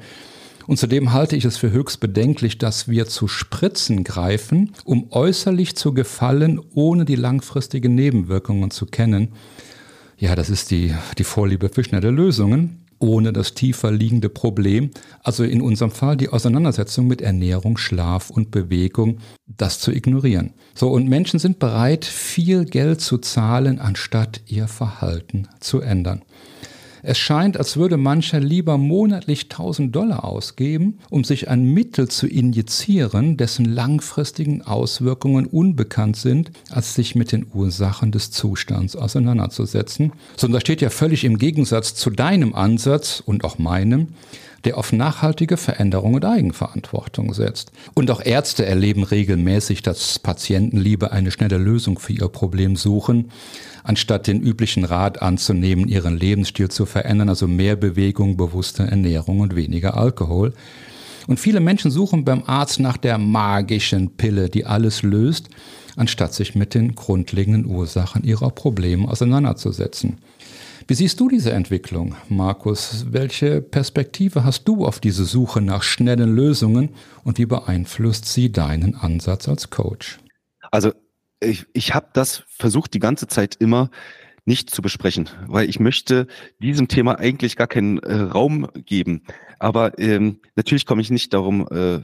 Und 0.66 0.78
zudem 0.78 1.12
halte 1.12 1.36
ich 1.36 1.44
es 1.44 1.56
für 1.56 1.70
höchst 1.70 2.00
bedenklich, 2.00 2.58
dass 2.58 2.88
wir 2.88 3.06
zu 3.06 3.28
Spritzen 3.28 4.04
greifen, 4.04 4.72
um 4.84 5.12
äußerlich 5.12 5.76
zu 5.76 5.94
gefallen, 5.94 6.60
ohne 6.74 7.04
die 7.04 7.16
langfristigen 7.16 7.94
Nebenwirkungen 7.94 8.70
zu 8.70 8.86
kennen. 8.86 9.28
Ja, 10.18 10.34
das 10.34 10.50
ist 10.50 10.70
die, 10.70 10.94
die 11.18 11.24
Vorliebe 11.24 11.68
für 11.68 11.84
schnelle 11.84 12.10
Lösungen 12.10 12.86
ohne 12.98 13.32
das 13.32 13.54
tiefer 13.54 13.90
liegende 13.90 14.28
Problem, 14.28 14.90
also 15.22 15.44
in 15.44 15.60
unserem 15.60 15.90
Fall 15.90 16.16
die 16.16 16.28
Auseinandersetzung 16.28 17.06
mit 17.06 17.20
Ernährung, 17.20 17.76
Schlaf 17.76 18.30
und 18.30 18.50
Bewegung, 18.50 19.18
das 19.46 19.78
zu 19.78 19.92
ignorieren. 19.92 20.54
So, 20.74 20.90
und 20.90 21.08
Menschen 21.08 21.38
sind 21.38 21.58
bereit, 21.58 22.04
viel 22.04 22.64
Geld 22.64 23.00
zu 23.00 23.18
zahlen, 23.18 23.78
anstatt 23.78 24.40
ihr 24.46 24.68
Verhalten 24.68 25.48
zu 25.60 25.80
ändern. 25.80 26.22
Es 27.08 27.18
scheint, 27.18 27.56
als 27.56 27.76
würde 27.76 27.96
mancher 27.98 28.40
lieber 28.40 28.78
monatlich 28.78 29.44
1000 29.44 29.94
Dollar 29.94 30.24
ausgeben, 30.24 30.98
um 31.08 31.22
sich 31.22 31.48
ein 31.48 31.62
Mittel 31.62 32.08
zu 32.08 32.26
injizieren, 32.26 33.36
dessen 33.36 33.64
langfristigen 33.64 34.62
Auswirkungen 34.62 35.46
unbekannt 35.46 36.16
sind, 36.16 36.50
als 36.68 36.96
sich 36.96 37.14
mit 37.14 37.30
den 37.30 37.46
Ursachen 37.54 38.10
des 38.10 38.32
Zustands 38.32 38.96
auseinanderzusetzen. 38.96 40.14
So, 40.36 40.48
und 40.48 40.52
das 40.52 40.62
steht 40.62 40.80
ja 40.80 40.90
völlig 40.90 41.22
im 41.22 41.38
Gegensatz 41.38 41.94
zu 41.94 42.10
deinem 42.10 42.56
Ansatz 42.56 43.22
und 43.24 43.44
auch 43.44 43.56
meinem, 43.56 44.08
der 44.66 44.76
auf 44.76 44.92
nachhaltige 44.92 45.56
Veränderung 45.56 46.14
und 46.14 46.24
Eigenverantwortung 46.24 47.32
setzt. 47.32 47.70
Und 47.94 48.10
auch 48.10 48.20
Ärzte 48.20 48.66
erleben 48.66 49.04
regelmäßig, 49.04 49.82
dass 49.82 50.18
Patienten 50.18 50.76
lieber 50.76 51.12
eine 51.12 51.30
schnelle 51.30 51.56
Lösung 51.56 52.00
für 52.00 52.12
ihr 52.12 52.28
Problem 52.28 52.74
suchen, 52.74 53.30
anstatt 53.84 54.26
den 54.26 54.42
üblichen 54.42 54.84
Rat 54.84 55.22
anzunehmen, 55.22 55.86
ihren 55.86 56.18
Lebensstil 56.18 56.68
zu 56.68 56.84
verändern, 56.84 57.28
also 57.28 57.46
mehr 57.46 57.76
Bewegung, 57.76 58.36
bewusste 58.36 58.82
Ernährung 58.82 59.38
und 59.38 59.54
weniger 59.54 59.96
Alkohol. 59.96 60.52
Und 61.28 61.38
viele 61.38 61.60
Menschen 61.60 61.92
suchen 61.92 62.24
beim 62.24 62.42
Arzt 62.46 62.80
nach 62.80 62.96
der 62.96 63.18
magischen 63.18 64.16
Pille, 64.16 64.50
die 64.50 64.66
alles 64.66 65.02
löst, 65.02 65.48
anstatt 65.94 66.34
sich 66.34 66.56
mit 66.56 66.74
den 66.74 66.96
grundlegenden 66.96 67.66
Ursachen 67.66 68.24
ihrer 68.24 68.50
Probleme 68.50 69.08
auseinanderzusetzen. 69.08 70.18
Wie 70.88 70.94
siehst 70.94 71.18
du 71.18 71.28
diese 71.28 71.52
Entwicklung, 71.52 72.14
Markus? 72.28 73.06
Welche 73.10 73.60
Perspektive 73.60 74.44
hast 74.44 74.68
du 74.68 74.86
auf 74.86 75.00
diese 75.00 75.24
Suche 75.24 75.60
nach 75.60 75.82
schnellen 75.82 76.36
Lösungen 76.36 76.90
und 77.24 77.38
wie 77.38 77.46
beeinflusst 77.46 78.26
sie 78.26 78.52
deinen 78.52 78.94
Ansatz 78.94 79.48
als 79.48 79.70
Coach? 79.70 80.20
Also 80.70 80.92
ich, 81.40 81.66
ich 81.72 81.92
habe 81.92 82.10
das 82.12 82.44
versucht 82.46 82.94
die 82.94 83.00
ganze 83.00 83.26
Zeit 83.26 83.56
immer 83.56 83.90
nicht 84.44 84.70
zu 84.70 84.80
besprechen, 84.80 85.28
weil 85.48 85.68
ich 85.68 85.80
möchte 85.80 86.28
diesem 86.60 86.86
Thema 86.86 87.18
eigentlich 87.18 87.56
gar 87.56 87.66
keinen 87.66 87.98
äh, 87.98 88.14
Raum 88.14 88.68
geben. 88.76 89.24
Aber 89.58 89.98
ähm, 89.98 90.40
natürlich 90.54 90.86
komme 90.86 91.02
ich 91.02 91.10
nicht 91.10 91.34
darum 91.34 91.66
äh, 91.68 92.00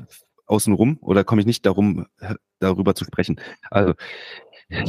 außen 0.47 0.72
rum 0.74 0.99
oder 1.01 1.22
komme 1.22 1.41
ich 1.41 1.47
nicht 1.47 1.66
darum, 1.66 2.07
äh, 2.18 2.35
darüber 2.59 2.97
zu 2.97 3.05
sprechen. 3.05 3.41
Also 3.70 3.95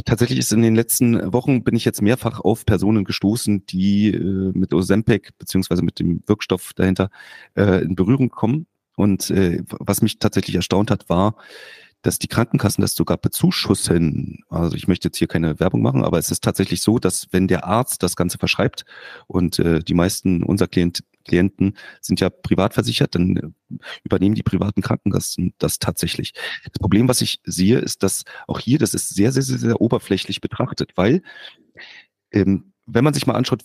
tatsächlich 0.04 0.38
ist 0.38 0.52
in 0.52 0.62
den 0.62 0.74
letzten 0.74 1.32
Wochen 1.32 1.64
bin 1.64 1.76
ich 1.76 1.84
jetzt 1.84 2.02
mehrfach 2.02 2.40
auf 2.40 2.66
Personen 2.66 3.04
gestoßen, 3.04 3.66
die 3.66 4.08
äh, 4.08 4.52
mit 4.54 4.72
Ozempic 4.72 5.30
beziehungsweise 5.38 5.82
mit 5.82 5.98
dem 5.98 6.22
Wirkstoff 6.26 6.72
dahinter 6.74 7.10
äh, 7.56 7.82
in 7.82 7.94
Berührung 7.94 8.30
kommen. 8.30 8.66
Und 8.96 9.30
äh, 9.30 9.62
was 9.68 10.02
mich 10.02 10.18
tatsächlich 10.18 10.56
erstaunt 10.56 10.90
hat, 10.90 11.08
war, 11.08 11.36
dass 12.02 12.18
die 12.18 12.28
Krankenkassen 12.28 12.82
das 12.82 12.94
sogar 12.94 13.16
bezuschussen. 13.16 14.44
Also 14.50 14.76
ich 14.76 14.86
möchte 14.86 15.08
jetzt 15.08 15.16
hier 15.16 15.26
keine 15.26 15.58
Werbung 15.58 15.82
machen, 15.82 16.04
aber 16.04 16.18
es 16.18 16.30
ist 16.30 16.44
tatsächlich 16.44 16.82
so, 16.82 16.98
dass 16.98 17.28
wenn 17.32 17.48
der 17.48 17.64
Arzt 17.64 18.02
das 18.02 18.14
Ganze 18.14 18.38
verschreibt 18.38 18.84
und 19.26 19.58
äh, 19.58 19.80
die 19.80 19.94
meisten 19.94 20.42
unserer 20.42 20.68
Klient, 20.68 21.02
Klienten 21.24 21.76
sind 22.00 22.20
ja 22.20 22.30
privat 22.30 22.74
versichert, 22.74 23.14
dann 23.14 23.36
äh, 23.36 23.76
übernehmen 24.04 24.34
die 24.34 24.42
privaten 24.42 24.82
Krankenkassen 24.82 25.54
das 25.58 25.78
tatsächlich. 25.78 26.32
Das 26.64 26.78
Problem, 26.80 27.08
was 27.08 27.20
ich 27.20 27.40
sehe, 27.44 27.78
ist, 27.78 28.02
dass 28.02 28.24
auch 28.46 28.60
hier, 28.60 28.78
das 28.78 28.94
ist 28.94 29.08
sehr, 29.14 29.32
sehr, 29.32 29.42
sehr, 29.42 29.58
sehr 29.58 29.80
oberflächlich 29.80 30.40
betrachtet, 30.40 30.92
weil 30.96 31.22
ähm, 32.32 32.72
wenn 32.86 33.04
man 33.04 33.14
sich 33.14 33.26
mal 33.26 33.34
anschaut, 33.34 33.62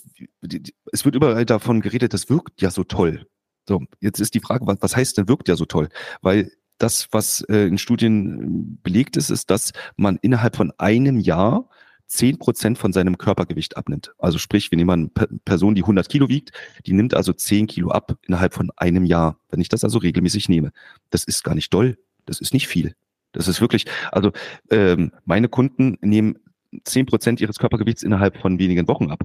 es 0.92 1.06
wird 1.06 1.16
überall 1.16 1.46
davon 1.46 1.82
geredet, 1.82 2.14
das 2.14 2.30
wirkt 2.30 2.62
ja 2.62 2.72
so 2.72 2.84
toll. 2.84 3.28
So, 3.68 3.84
jetzt 4.00 4.20
ist 4.20 4.34
die 4.34 4.40
Frage, 4.40 4.66
was, 4.66 4.96
heißt 4.96 5.18
denn 5.18 5.28
wirkt 5.28 5.48
ja 5.48 5.56
so 5.56 5.66
toll? 5.66 5.90
Weil 6.22 6.52
das, 6.78 7.10
was 7.12 7.42
äh, 7.42 7.68
in 7.68 7.78
Studien 7.78 8.42
äh, 8.42 8.78
belegt 8.82 9.18
ist, 9.18 9.30
ist, 9.30 9.50
dass 9.52 9.74
man 9.98 10.18
innerhalb 10.22 10.56
von 10.56 10.72
einem 10.78 11.20
Jahr 11.20 11.70
zehn 12.10 12.38
Prozent 12.38 12.78
von 12.78 12.92
seinem 12.92 13.18
Körpergewicht 13.18 13.78
abnimmt. 13.78 14.14
Also 14.18 14.38
sprich, 14.40 14.72
wir 14.72 14.78
nehmen 14.78 15.12
eine 15.16 15.40
Person, 15.46 15.76
die 15.76 15.84
100 15.84 16.10
Kilo 16.10 16.28
wiegt, 16.28 16.52
die 16.86 16.94
nimmt 16.94 17.14
also 17.14 17.32
10 17.32 17.68
Kilo 17.68 17.92
ab 17.92 18.18
innerhalb 18.28 18.54
von 18.54 18.72
einem 18.76 19.06
Jahr. 19.06 19.40
Wenn 19.50 19.62
ich 19.62 19.70
das 19.70 19.84
also 19.84 20.00
regelmäßig 20.00 20.50
nehme, 20.50 20.72
das 21.12 21.24
ist 21.24 21.44
gar 21.44 21.56
nicht 21.56 21.74
doll, 21.74 21.98
das 22.26 22.42
ist 22.42 22.54
nicht 22.54 22.68
viel. 22.68 22.96
Das 23.32 23.48
ist 23.48 23.62
wirklich, 23.62 23.86
also 24.12 24.32
ähm, 24.72 25.12
meine 25.24 25.50
Kunden 25.50 25.98
nehmen 26.02 26.40
zehn 26.84 27.06
Prozent 27.06 27.42
ihres 27.42 27.60
Körpergewichts 27.60 28.04
innerhalb 28.04 28.38
von 28.38 28.60
wenigen 28.60 28.88
Wochen 28.88 29.12
ab. 29.12 29.22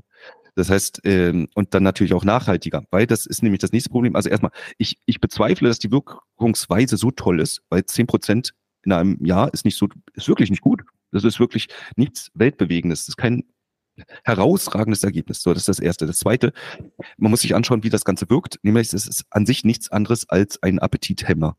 Das 0.55 0.71
heißt, 0.71 1.01
ähm, 1.05 1.49
und 1.55 1.75
dann 1.75 1.83
natürlich 1.83 2.15
auch 2.15 2.25
nachhaltiger, 2.25 2.85
weil 2.91 3.07
das 3.07 3.27
ist 3.27 3.43
nämlich 3.43 3.61
das 3.61 3.73
nächste 3.73 3.91
Problem. 3.91 4.15
Also 4.15 4.29
erstmal, 4.29 4.53
ich, 4.79 4.99
ich 5.07 5.21
bezweifle, 5.21 5.69
dass 5.69 5.79
die 5.79 5.91
Wirkungsweise 5.91 6.97
so 6.97 7.11
toll 7.11 7.41
ist, 7.41 7.63
weil 7.71 7.85
zehn 7.87 8.07
Prozent 8.07 8.53
in 8.85 8.93
einem 8.93 9.25
Jahr 9.25 9.53
ist 9.53 9.65
nicht 9.65 9.77
so, 9.77 9.89
ist 10.15 10.29
wirklich 10.29 10.51
nicht 10.51 10.63
gut. 10.63 10.84
Das 11.15 11.25
ist 11.25 11.41
wirklich 11.41 11.69
nichts 11.97 12.31
Weltbewegendes. 12.35 13.03
Das 13.03 13.11
ist 13.11 13.17
kein 13.17 13.45
herausragendes 14.25 15.05
Ergebnis. 15.05 15.43
So, 15.43 15.53
das 15.53 15.63
ist 15.63 15.69
das 15.69 15.79
Erste. 15.79 16.07
Das 16.07 16.19
Zweite, 16.19 16.53
man 17.17 17.31
muss 17.31 17.43
sich 17.43 17.55
anschauen, 17.55 17.85
wie 17.85 17.91
das 17.91 18.05
Ganze 18.05 18.29
wirkt. 18.29 18.59
Nämlich, 18.63 18.93
es 18.93 19.07
ist 19.07 19.25
an 19.31 19.47
sich 19.47 19.65
nichts 19.65 19.91
anderes 19.91 20.29
als 20.29 20.63
ein 20.63 20.81
Appetithemmer 20.81 21.57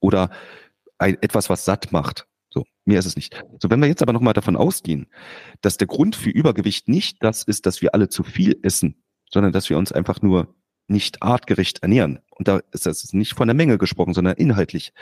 oder 0.00 0.30
ein, 0.98 1.18
etwas, 1.20 1.50
was 1.50 1.64
satt 1.64 1.92
macht. 1.92 2.26
So, 2.48 2.64
mehr 2.86 2.98
ist 2.98 3.06
es 3.06 3.16
nicht. 3.16 3.44
So, 3.60 3.68
wenn 3.68 3.80
wir 3.80 3.88
jetzt 3.88 4.00
aber 4.00 4.14
nochmal 4.14 4.32
davon 4.32 4.56
ausgehen, 4.56 5.08
dass 5.60 5.76
der 5.76 5.86
Grund 5.86 6.16
für 6.16 6.30
Übergewicht 6.30 6.88
nicht 6.88 7.22
das 7.22 7.42
ist, 7.42 7.66
dass 7.66 7.82
wir 7.82 7.92
alle 7.92 8.08
zu 8.08 8.24
viel 8.24 8.58
essen, 8.62 9.02
sondern 9.30 9.52
dass 9.52 9.68
wir 9.68 9.76
uns 9.76 9.92
einfach 9.92 10.22
nur 10.22 10.54
nicht 10.88 11.22
artgerecht 11.22 11.82
ernähren. 11.82 12.20
Und 12.30 12.48
da 12.48 12.60
ist 12.72 12.86
das 12.86 13.12
nicht 13.12 13.34
von 13.34 13.48
der 13.48 13.54
Menge 13.54 13.76
gesprochen, 13.76 14.14
sondern 14.14 14.36
inhaltlich. 14.36 14.92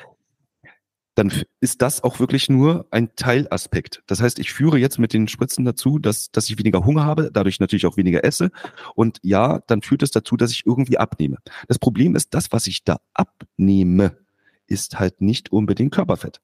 Dann 1.14 1.32
ist 1.60 1.80
das 1.80 2.02
auch 2.02 2.18
wirklich 2.18 2.48
nur 2.48 2.86
ein 2.90 3.14
Teilaspekt. 3.14 4.02
Das 4.06 4.20
heißt, 4.20 4.38
ich 4.38 4.52
führe 4.52 4.78
jetzt 4.78 4.98
mit 4.98 5.12
den 5.12 5.28
Spritzen 5.28 5.64
dazu, 5.64 5.98
dass, 5.98 6.30
dass 6.32 6.48
ich 6.48 6.58
weniger 6.58 6.84
Hunger 6.84 7.04
habe, 7.04 7.30
dadurch 7.32 7.60
natürlich 7.60 7.86
auch 7.86 7.96
weniger 7.96 8.24
esse. 8.24 8.50
Und 8.96 9.18
ja, 9.22 9.60
dann 9.66 9.82
führt 9.82 10.02
es 10.02 10.10
dazu, 10.10 10.36
dass 10.36 10.50
ich 10.50 10.66
irgendwie 10.66 10.98
abnehme. 10.98 11.38
Das 11.68 11.78
Problem 11.78 12.16
ist, 12.16 12.34
das, 12.34 12.50
was 12.50 12.66
ich 12.66 12.84
da 12.84 12.98
abnehme, 13.12 14.18
ist 14.66 14.98
halt 14.98 15.20
nicht 15.20 15.52
unbedingt 15.52 15.92
Körperfett. 15.92 16.40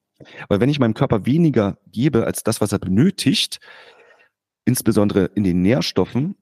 Weil 0.48 0.60
wenn 0.60 0.68
ich 0.68 0.78
meinem 0.78 0.94
Körper 0.94 1.26
weniger 1.26 1.78
gebe 1.86 2.24
als 2.24 2.42
das, 2.42 2.60
was 2.60 2.72
er 2.72 2.78
benötigt, 2.78 3.58
insbesondere 4.64 5.24
in 5.34 5.44
den 5.44 5.62
Nährstoffen, 5.62 6.36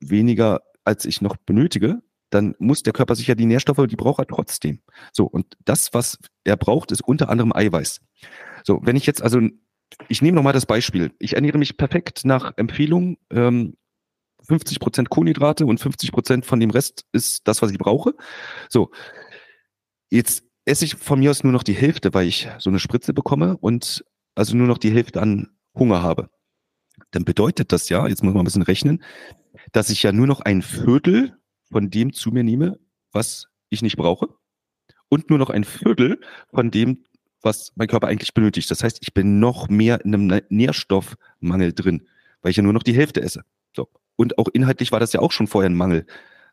weniger, 0.00 0.60
als 0.84 1.04
ich 1.06 1.20
noch 1.22 1.36
benötige, 1.36 2.02
dann 2.34 2.54
muss 2.58 2.82
der 2.82 2.92
Körper 2.92 3.14
sicher 3.14 3.34
die 3.34 3.46
Nährstoffe, 3.46 3.86
die 3.86 3.96
braucht 3.96 4.18
er 4.18 4.26
trotzdem. 4.26 4.80
So, 5.12 5.24
und 5.24 5.56
das, 5.64 5.94
was 5.94 6.18
er 6.42 6.56
braucht, 6.56 6.90
ist 6.90 7.02
unter 7.02 7.28
anderem 7.28 7.52
Eiweiß. 7.54 8.00
So, 8.64 8.80
wenn 8.82 8.96
ich 8.96 9.06
jetzt 9.06 9.22
also, 9.22 9.40
ich 10.08 10.22
nehme 10.22 10.34
nochmal 10.34 10.52
das 10.52 10.66
Beispiel. 10.66 11.12
Ich 11.18 11.34
ernähre 11.34 11.58
mich 11.58 11.76
perfekt 11.76 12.24
nach 12.24 12.52
Empfehlung. 12.56 13.18
Ähm, 13.30 13.76
50 14.46 14.80
Prozent 14.80 15.10
Kohlenhydrate 15.10 15.64
und 15.64 15.78
50 15.78 16.12
Prozent 16.12 16.44
von 16.44 16.60
dem 16.60 16.70
Rest 16.70 17.06
ist 17.12 17.46
das, 17.46 17.62
was 17.62 17.70
ich 17.70 17.78
brauche. 17.78 18.14
So, 18.68 18.90
jetzt 20.10 20.44
esse 20.66 20.84
ich 20.84 20.96
von 20.96 21.20
mir 21.20 21.30
aus 21.30 21.44
nur 21.44 21.52
noch 21.52 21.62
die 21.62 21.72
Hälfte, 21.72 22.12
weil 22.14 22.26
ich 22.26 22.48
so 22.58 22.68
eine 22.68 22.78
Spritze 22.78 23.14
bekomme 23.14 23.56
und 23.56 24.04
also 24.34 24.56
nur 24.56 24.66
noch 24.66 24.78
die 24.78 24.90
Hälfte 24.90 25.22
an 25.22 25.48
Hunger 25.74 26.02
habe. 26.02 26.30
Dann 27.10 27.24
bedeutet 27.24 27.72
das 27.72 27.88
ja, 27.88 28.06
jetzt 28.06 28.22
muss 28.22 28.34
man 28.34 28.42
ein 28.42 28.44
bisschen 28.44 28.62
rechnen, 28.62 29.02
dass 29.72 29.90
ich 29.90 30.02
ja 30.02 30.12
nur 30.12 30.26
noch 30.26 30.40
ein 30.40 30.62
Viertel 30.62 31.38
von 31.74 31.90
dem 31.90 32.12
zu 32.12 32.30
mir 32.30 32.44
nehme, 32.44 32.78
was 33.10 33.48
ich 33.68 33.82
nicht 33.82 33.96
brauche 33.96 34.28
und 35.08 35.28
nur 35.28 35.40
noch 35.40 35.50
ein 35.50 35.64
Viertel 35.64 36.20
von 36.52 36.70
dem, 36.70 37.02
was 37.42 37.72
mein 37.74 37.88
Körper 37.88 38.06
eigentlich 38.06 38.32
benötigt. 38.32 38.70
Das 38.70 38.84
heißt, 38.84 38.98
ich 39.00 39.12
bin 39.12 39.40
noch 39.40 39.68
mehr 39.68 40.04
in 40.04 40.14
einem 40.14 40.40
Nährstoffmangel 40.50 41.72
drin, 41.72 42.06
weil 42.42 42.52
ich 42.52 42.58
ja 42.58 42.62
nur 42.62 42.72
noch 42.72 42.84
die 42.84 42.94
Hälfte 42.94 43.22
esse. 43.22 43.42
So. 43.74 43.88
Und 44.14 44.38
auch 44.38 44.46
inhaltlich 44.52 44.92
war 44.92 45.00
das 45.00 45.12
ja 45.14 45.18
auch 45.18 45.32
schon 45.32 45.48
vorher 45.48 45.68
ein 45.68 45.74
Mangel. 45.74 46.06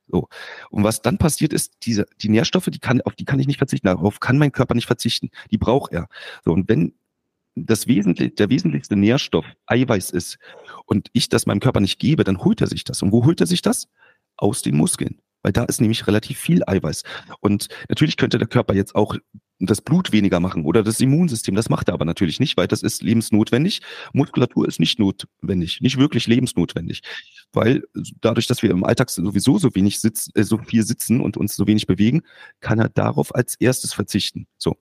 So. 0.08 0.28
Und 0.72 0.84
was 0.84 1.04
dann 1.04 1.20
passiert 1.20 1.54
ist, 1.54 1.76
diese, 1.84 2.08
die 2.20 2.30
Nährstoffe, 2.30 2.72
die 2.72 2.80
kann, 2.80 3.02
auf 3.02 3.14
die 3.14 3.26
kann 3.26 3.40
ich 3.40 3.46
nicht 3.46 3.60
verzichten. 3.60 3.86
Darauf 3.86 4.22
kann 4.22 4.40
mein 4.40 4.52
Körper 4.52 4.74
nicht 4.74 4.88
verzichten. 4.88 5.30
Die 5.52 5.60
braucht 5.60 5.94
er. 5.94 6.08
So. 6.44 6.52
Und 6.52 6.68
wenn 6.68 6.96
das 7.54 7.86
wesentlich, 7.86 8.34
der 8.34 8.50
wesentlichste 8.50 8.96
Nährstoff 8.96 9.46
Eiweiß 9.68 10.10
ist 10.10 10.40
und 10.88 11.10
ich 11.14 11.30
das 11.30 11.46
meinem 11.46 11.60
Körper 11.60 11.80
nicht 11.80 12.00
gebe, 12.00 12.24
dann 12.24 12.44
holt 12.44 12.60
er 12.60 12.66
sich 12.66 12.86
das. 12.86 13.04
Und 13.04 13.12
wo 13.12 13.24
holt 13.24 13.40
er 13.40 13.46
sich 13.46 13.62
das? 13.62 13.88
Aus 14.42 14.62
den 14.62 14.76
Muskeln. 14.76 15.22
Weil 15.44 15.54
da 15.54 15.64
ist 15.64 15.82
nämlich 15.82 16.06
relativ 16.06 16.38
viel 16.38 16.62
Eiweiß. 16.68 17.04
Und 17.40 17.68
natürlich 17.90 18.18
könnte 18.18 18.38
der 18.38 18.48
Körper 18.48 18.76
jetzt 18.76 18.94
auch 18.94 19.16
das 19.62 19.82
Blut 19.82 20.12
weniger 20.12 20.40
machen 20.40 20.66
oder 20.66 20.84
das 20.84 21.00
Immunsystem. 21.00 21.56
Das 21.56 21.70
macht 21.70 21.88
er 21.88 21.94
aber 21.94 22.06
natürlich 22.06 22.40
nicht, 22.40 22.58
weil 22.58 22.68
das 22.68 22.84
ist 22.84 23.04
lebensnotwendig. 23.04 23.82
Muskulatur 24.14 24.68
ist 24.68 24.80
nicht 24.80 25.00
notwendig, 25.00 25.82
nicht 25.82 25.98
wirklich 25.98 26.28
lebensnotwendig, 26.28 27.02
weil 27.54 27.84
dadurch, 28.22 28.48
dass 28.48 28.64
wir 28.64 28.72
im 28.72 28.84
Alltag 28.84 29.10
sowieso 29.10 29.58
so 29.60 29.74
wenig 29.76 30.00
sitzen, 30.00 30.32
äh, 30.36 30.44
so 30.44 30.58
viel 30.58 30.84
sitzen 30.84 31.22
und 31.22 31.38
uns 31.38 31.56
so 31.56 31.68
wenig 31.68 31.86
bewegen, 31.88 32.24
kann 32.60 32.80
er 32.80 32.90
darauf 32.90 33.34
als 33.36 33.56
erstes 33.56 33.94
verzichten. 33.94 34.48
So. 34.58 34.78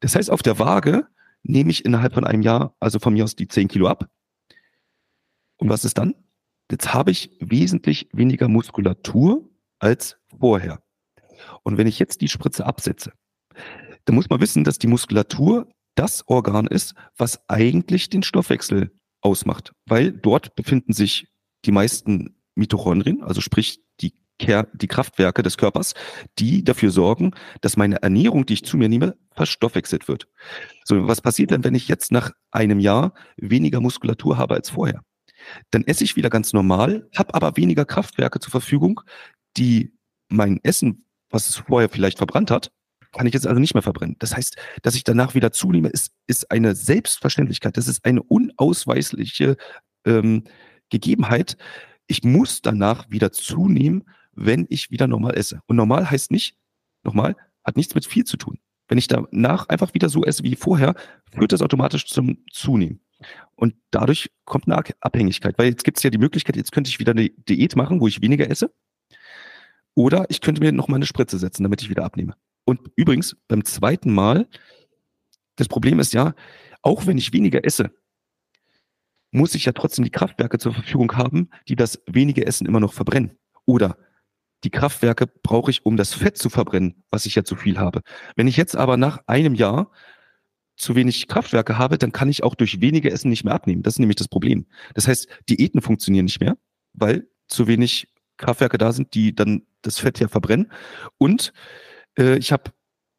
Das 0.00 0.14
heißt, 0.14 0.30
auf 0.30 0.42
der 0.42 0.58
Waage 0.58 1.06
nehme 1.42 1.70
ich 1.70 1.84
innerhalb 1.84 2.14
von 2.14 2.24
einem 2.24 2.42
Jahr, 2.42 2.74
also 2.80 2.98
von 2.98 3.12
mir 3.12 3.24
aus 3.24 3.36
die 3.36 3.48
10 3.48 3.68
Kilo 3.68 3.88
ab. 3.88 4.08
Und 5.56 5.68
was 5.68 5.84
ist 5.84 5.98
dann? 5.98 6.14
Jetzt 6.70 6.92
habe 6.92 7.10
ich 7.10 7.30
wesentlich 7.40 8.08
weniger 8.12 8.48
Muskulatur 8.48 9.48
als 9.78 10.18
vorher. 10.38 10.82
Und 11.62 11.78
wenn 11.78 11.86
ich 11.86 11.98
jetzt 11.98 12.20
die 12.20 12.28
Spritze 12.28 12.66
absetze, 12.66 13.12
dann 14.04 14.14
muss 14.14 14.28
man 14.28 14.40
wissen, 14.40 14.64
dass 14.64 14.78
die 14.78 14.86
Muskulatur 14.86 15.68
das 15.94 16.26
Organ 16.28 16.66
ist, 16.66 16.94
was 17.16 17.48
eigentlich 17.48 18.08
den 18.08 18.22
Stoffwechsel 18.22 18.92
ausmacht, 19.20 19.72
weil 19.86 20.12
dort 20.12 20.54
befinden 20.54 20.92
sich 20.92 21.28
die 21.64 21.72
meisten 21.72 22.36
Mitochondrien, 22.54 23.22
also 23.22 23.40
sprich 23.40 23.80
die, 24.00 24.14
die 24.40 24.88
Kraftwerke 24.88 25.42
des 25.42 25.56
Körpers, 25.56 25.94
die 26.38 26.62
dafür 26.62 26.90
sorgen, 26.90 27.32
dass 27.60 27.76
meine 27.76 28.02
Ernährung, 28.02 28.46
die 28.46 28.54
ich 28.54 28.64
zu 28.64 28.76
mir 28.76 28.88
nehme, 28.88 29.16
verstoffwechselt 29.32 30.06
wird. 30.06 30.28
So, 30.84 31.08
was 31.08 31.20
passiert 31.20 31.50
denn, 31.50 31.64
wenn 31.64 31.74
ich 31.74 31.88
jetzt 31.88 32.12
nach 32.12 32.30
einem 32.50 32.78
Jahr 32.78 33.14
weniger 33.36 33.80
Muskulatur 33.80 34.38
habe 34.38 34.54
als 34.54 34.70
vorher? 34.70 35.02
Dann 35.70 35.84
esse 35.84 36.04
ich 36.04 36.16
wieder 36.16 36.30
ganz 36.30 36.52
normal, 36.52 37.08
habe 37.16 37.34
aber 37.34 37.56
weniger 37.56 37.84
Kraftwerke 37.84 38.40
zur 38.40 38.50
Verfügung, 38.50 39.00
die 39.56 39.92
mein 40.28 40.60
Essen, 40.62 41.04
was 41.30 41.48
es 41.48 41.56
vorher 41.56 41.88
vielleicht 41.88 42.18
verbrannt 42.18 42.50
hat, 42.50 42.70
kann 43.12 43.26
ich 43.26 43.34
jetzt 43.34 43.46
also 43.46 43.60
nicht 43.60 43.74
mehr 43.74 43.82
verbrennen. 43.82 44.16
Das 44.18 44.36
heißt, 44.36 44.56
dass 44.82 44.94
ich 44.94 45.04
danach 45.04 45.34
wieder 45.34 45.52
zunehme, 45.52 45.88
ist, 45.88 46.12
ist 46.26 46.50
eine 46.50 46.74
Selbstverständlichkeit. 46.74 47.76
Das 47.76 47.88
ist 47.88 48.04
eine 48.04 48.22
unausweisliche 48.22 49.56
ähm, 50.04 50.44
Gegebenheit. 50.90 51.56
Ich 52.06 52.22
muss 52.22 52.62
danach 52.62 53.10
wieder 53.10 53.32
zunehmen, 53.32 54.04
wenn 54.32 54.66
ich 54.68 54.90
wieder 54.90 55.06
normal 55.06 55.36
esse. 55.36 55.60
Und 55.66 55.76
normal 55.76 56.10
heißt 56.10 56.30
nicht, 56.30 56.56
nochmal, 57.02 57.36
hat 57.64 57.76
nichts 57.76 57.94
mit 57.94 58.06
viel 58.06 58.24
zu 58.24 58.36
tun. 58.36 58.58
Wenn 58.88 58.98
ich 58.98 59.08
danach 59.08 59.68
einfach 59.68 59.92
wieder 59.94 60.08
so 60.08 60.24
esse 60.24 60.42
wie 60.42 60.56
vorher, 60.56 60.94
führt 61.32 61.52
das 61.52 61.62
automatisch 61.62 62.06
zum 62.06 62.38
Zunehmen. 62.50 63.00
Und 63.54 63.74
dadurch 63.90 64.30
kommt 64.44 64.68
eine 64.68 64.82
Abhängigkeit, 65.00 65.58
weil 65.58 65.68
jetzt 65.68 65.84
gibt 65.84 65.96
es 65.96 66.02
ja 66.02 66.10
die 66.10 66.18
Möglichkeit, 66.18 66.56
jetzt 66.56 66.72
könnte 66.72 66.88
ich 66.88 66.98
wieder 66.98 67.12
eine 67.12 67.28
Diät 67.30 67.76
machen, 67.76 68.00
wo 68.00 68.06
ich 68.06 68.22
weniger 68.22 68.48
esse. 68.50 68.72
Oder 69.94 70.26
ich 70.28 70.40
könnte 70.40 70.60
mir 70.60 70.72
nochmal 70.72 70.98
eine 70.98 71.06
Spritze 71.06 71.38
setzen, 71.38 71.64
damit 71.64 71.82
ich 71.82 71.90
wieder 71.90 72.04
abnehme. 72.04 72.34
Und 72.64 72.80
übrigens, 72.96 73.36
beim 73.48 73.64
zweiten 73.64 74.12
Mal, 74.12 74.46
das 75.56 75.68
Problem 75.68 75.98
ist 75.98 76.12
ja, 76.12 76.34
auch 76.82 77.06
wenn 77.06 77.18
ich 77.18 77.32
weniger 77.32 77.64
esse, 77.64 77.90
muss 79.30 79.54
ich 79.54 79.64
ja 79.64 79.72
trotzdem 79.72 80.04
die 80.04 80.10
Kraftwerke 80.10 80.58
zur 80.58 80.72
Verfügung 80.72 81.16
haben, 81.16 81.50
die 81.68 81.76
das 81.76 82.00
wenige 82.06 82.46
Essen 82.46 82.66
immer 82.66 82.80
noch 82.80 82.92
verbrennen. 82.92 83.36
Oder 83.66 83.98
die 84.64 84.70
Kraftwerke 84.70 85.26
brauche 85.26 85.70
ich, 85.70 85.84
um 85.84 85.96
das 85.96 86.14
Fett 86.14 86.36
zu 86.36 86.50
verbrennen, 86.50 87.04
was 87.10 87.26
ich 87.26 87.34
ja 87.34 87.44
zu 87.44 87.56
viel 87.56 87.78
habe. 87.78 88.02
Wenn 88.36 88.48
ich 88.48 88.56
jetzt 88.56 88.76
aber 88.76 88.96
nach 88.96 89.18
einem 89.26 89.54
Jahr 89.54 89.90
zu 90.78 90.94
wenig 90.94 91.26
Kraftwerke 91.28 91.76
habe, 91.76 91.98
dann 91.98 92.12
kann 92.12 92.28
ich 92.28 92.42
auch 92.42 92.54
durch 92.54 92.80
weniger 92.80 93.12
Essen 93.12 93.28
nicht 93.28 93.44
mehr 93.44 93.54
abnehmen. 93.54 93.82
Das 93.82 93.94
ist 93.94 93.98
nämlich 93.98 94.16
das 94.16 94.28
Problem. 94.28 94.66
Das 94.94 95.08
heißt, 95.08 95.28
Diäten 95.48 95.82
funktionieren 95.82 96.24
nicht 96.24 96.40
mehr, 96.40 96.56
weil 96.92 97.28
zu 97.48 97.66
wenig 97.66 98.08
Kraftwerke 98.36 98.78
da 98.78 98.92
sind, 98.92 99.14
die 99.14 99.34
dann 99.34 99.62
das 99.82 99.98
Fett 99.98 100.20
ja 100.20 100.28
verbrennen. 100.28 100.70
Und 101.18 101.52
äh, 102.18 102.38
ich 102.38 102.52
habe 102.52 102.70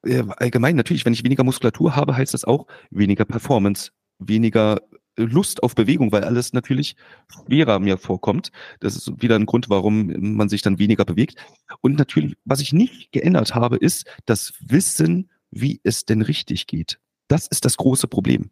äh, 0.05 0.24
allgemein 0.38 0.76
natürlich, 0.76 1.05
wenn 1.05 1.14
ich 1.14 1.24
weniger 1.24 1.43
Muskulatur 1.43 1.95
habe, 1.95 2.16
heißt 2.16 2.34
das 2.34 2.45
auch 2.45 2.68
weniger 2.89 3.26
Performance, 3.26 3.91
weniger 4.20 4.80
Lust 5.18 5.64
auf 5.64 5.76
Bewegung, 5.76 6.14
weil 6.14 6.24
alles 6.24 6.53
natürlich 6.53 6.95
schwerer 7.28 7.80
mir 7.80 7.97
vorkommt. 7.97 8.51
Das 8.80 8.95
ist 8.95 9.22
wieder 9.22 9.36
ein 9.36 9.45
Grund, 9.45 9.70
warum 9.70 10.36
man 10.36 10.47
sich 10.47 10.62
dann 10.62 10.80
weniger 10.80 11.03
bewegt. 11.03 11.36
Und 11.82 11.97
natürlich, 11.97 12.36
was 12.45 12.62
ich 12.62 12.72
nicht 12.72 13.12
geändert 13.12 13.53
habe, 13.53 13.76
ist 13.76 14.07
das 14.26 14.53
Wissen, 14.62 15.30
wie 15.51 15.82
es 15.84 16.05
denn 16.05 16.22
richtig 16.22 16.68
geht. 16.68 16.99
Das 17.30 17.47
ist 17.47 17.63
das 17.63 17.77
große 17.77 18.09
Problem. 18.09 18.51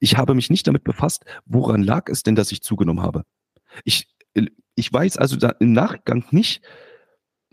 Ich 0.00 0.16
habe 0.16 0.34
mich 0.34 0.50
nicht 0.50 0.66
damit 0.66 0.82
befasst, 0.82 1.24
woran 1.46 1.82
lag 1.82 2.08
es 2.08 2.24
denn, 2.24 2.34
dass 2.34 2.50
ich 2.50 2.62
zugenommen 2.62 3.02
habe. 3.02 3.22
Ich 3.84 4.08
ich 4.74 4.92
weiß 4.92 5.16
also 5.18 5.36
im 5.60 5.72
Nachgang 5.72 6.24
nicht, 6.30 6.62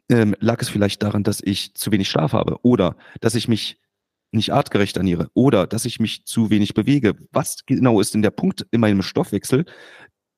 ähm, 0.09 0.35
lag 0.39 0.61
es 0.61 0.69
vielleicht 0.69 1.03
daran, 1.03 1.23
dass 1.23 1.41
ich 1.41 1.73
zu 1.75 1.91
wenig 1.91 2.09
Schlaf 2.09 2.33
habe 2.33 2.57
oder 2.63 2.97
dass 3.21 3.35
ich 3.35 3.47
mich 3.47 3.79
nicht 4.31 4.53
artgerecht 4.53 4.97
ernähre 4.97 5.29
oder 5.33 5.67
dass 5.67 5.85
ich 5.85 5.99
mich 5.99 6.25
zu 6.25 6.49
wenig 6.49 6.73
bewege. 6.73 7.15
Was 7.31 7.65
genau 7.65 7.99
ist 7.99 8.13
denn 8.13 8.21
der 8.21 8.31
Punkt 8.31 8.65
in 8.71 8.81
meinem 8.81 9.01
Stoffwechsel, 9.01 9.65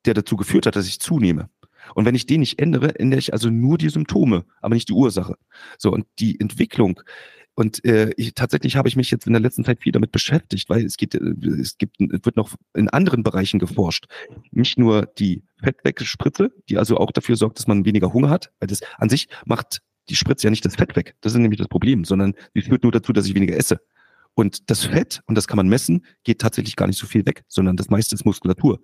der 0.06 0.14
dazu 0.14 0.36
geführt 0.36 0.66
hat, 0.66 0.76
dass 0.76 0.88
ich 0.88 1.00
zunehme? 1.00 1.50
Und 1.96 2.06
wenn 2.06 2.16
ich 2.16 2.26
den 2.26 2.40
nicht 2.40 2.60
ändere, 2.60 2.98
ändere 2.98 3.20
ich 3.20 3.34
also 3.34 3.50
nur 3.50 3.78
die 3.78 3.90
Symptome, 3.90 4.46
aber 4.62 4.74
nicht 4.74 4.90
die 4.90 4.94
Ursache. 4.94 5.36
So, 5.78 5.92
und 5.92 6.06
die 6.20 6.40
Entwicklung 6.40 7.02
und 7.56 7.84
äh, 7.86 8.12
ich, 8.18 8.34
tatsächlich 8.34 8.76
habe 8.76 8.88
ich 8.88 8.96
mich 8.96 9.12
jetzt 9.12 9.28
in 9.28 9.34
der 9.34 9.42
letzten 9.42 9.64
Zeit 9.64 9.82
viel 9.82 9.92
damit 9.92 10.12
beschäftigt, 10.12 10.70
weil 10.70 10.84
es 10.84 10.98
geht, 10.98 11.16
äh, 11.16 11.20
es 11.60 11.78
gibt, 11.78 12.02
es 12.02 12.20
wird 12.24 12.36
noch 12.36 12.56
in 12.74 12.90
anderen 12.90 13.24
Bereichen 13.24 13.60
geforscht. 13.60 14.06
Nicht 14.52 14.80
nur 14.80 15.06
die 15.18 15.44
Fettwegspritze, 15.62 16.52
die 16.70 16.78
also 16.78 16.98
auch 16.98 17.12
dafür 17.12 17.36
sorgt, 17.36 17.60
dass 17.60 17.68
man 17.68 17.86
weniger 17.86 18.14
Hunger 18.14 18.30
hat, 18.30 18.52
weil 18.60 18.68
das 18.68 18.82
an 18.98 19.10
sich 19.10 19.28
macht 19.46 19.82
die 20.10 20.16
Spritze 20.16 20.48
ja 20.48 20.52
nicht 20.52 20.66
das 20.66 20.76
Fett 20.76 20.96
weg. 20.96 21.16
Das 21.22 21.34
ist 21.34 21.40
nämlich 21.40 21.60
das 21.60 21.68
Problem, 21.68 22.04
sondern 22.04 22.34
sie 22.54 22.62
führt 22.62 22.84
nur 22.84 22.92
dazu, 22.92 23.14
dass 23.14 23.26
ich 23.26 23.36
weniger 23.36 23.56
esse. 23.56 23.80
Und 24.36 24.70
das 24.70 24.86
Fett, 24.86 25.22
und 25.28 25.36
das 25.36 25.48
kann 25.48 25.58
man 25.58 25.70
messen, 25.70 26.06
geht 26.24 26.42
tatsächlich 26.42 26.76
gar 26.76 26.88
nicht 26.88 27.00
so 27.00 27.06
viel 27.06 27.26
weg, 27.26 27.44
sondern 27.48 27.78
das 27.78 27.90
meiste 27.90 28.16
ist 28.16 28.26
Muskulatur. 28.26 28.80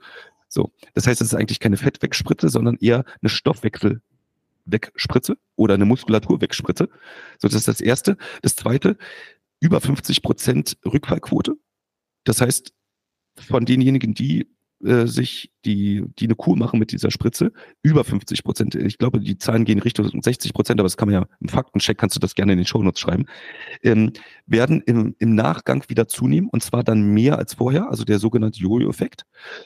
So. 0.48 0.72
Das 0.94 1.08
heißt, 1.08 1.22
es 1.22 1.30
ist 1.30 1.34
eigentlich 1.34 1.60
keine 1.60 1.78
Fettwegspritze, 1.78 2.50
sondern 2.50 2.78
eher 2.80 3.04
eine 3.22 3.30
Stoffwechsel, 3.30 4.02
wegspritze 4.72 5.38
oder 5.56 5.74
eine 5.76 5.86
Muskulatur 5.86 6.42
wegspritze. 6.42 6.90
So, 7.40 7.48
das 7.48 7.56
ist 7.56 7.68
das 7.68 7.82
Erste. 7.82 8.18
Das 8.42 8.56
Zweite, 8.56 8.98
über 9.60 9.82
50 9.82 10.22
Prozent 10.22 10.78
Rückfallquote. 10.86 11.56
Das 12.24 12.42
heißt, 12.42 12.74
von 13.40 13.66
denjenigen, 13.66 14.14
die 14.14 14.48
äh, 14.84 15.08
sich 15.08 15.52
die, 15.66 16.06
die 16.20 16.26
eine 16.26 16.36
Kur 16.36 16.56
machen 16.56 16.80
mit 16.80 16.92
dieser 16.92 17.12
Spritze, 17.12 17.52
über 17.84 18.04
50 18.04 18.44
Prozent. 18.44 18.76
Ich 18.76 18.98
glaube, 18.98 19.20
die 19.20 19.38
Zahlen 19.38 19.66
gehen 19.66 19.80
Richtung 19.80 20.10
60 20.22 20.54
Prozent, 20.54 20.80
aber 20.80 20.86
das 20.86 20.96
kann 20.96 21.10
man 21.10 21.22
ja 21.22 21.28
im 21.42 21.50
Faktencheck, 21.50 21.98
kannst 21.98 22.16
du 22.16 22.20
das 22.20 22.34
gerne 22.36 22.54
in 22.54 22.60
den 22.60 22.66
Shownotes 22.66 23.00
schreiben, 23.00 23.26
ähm, 23.84 24.14
werden 24.46 24.82
im, 24.86 25.16
im 25.20 25.36
Nachgang 25.36 25.84
wieder 25.90 26.08
zunehmen 26.08 26.50
und 26.50 26.64
zwar 26.64 26.84
dann 26.84 27.14
mehr 27.14 27.38
als 27.38 27.56
vorher, 27.56 27.90
also 27.90 28.06
der 28.06 28.20
sogenannte 28.20 28.60
Jojo-Effekt. 28.60 29.26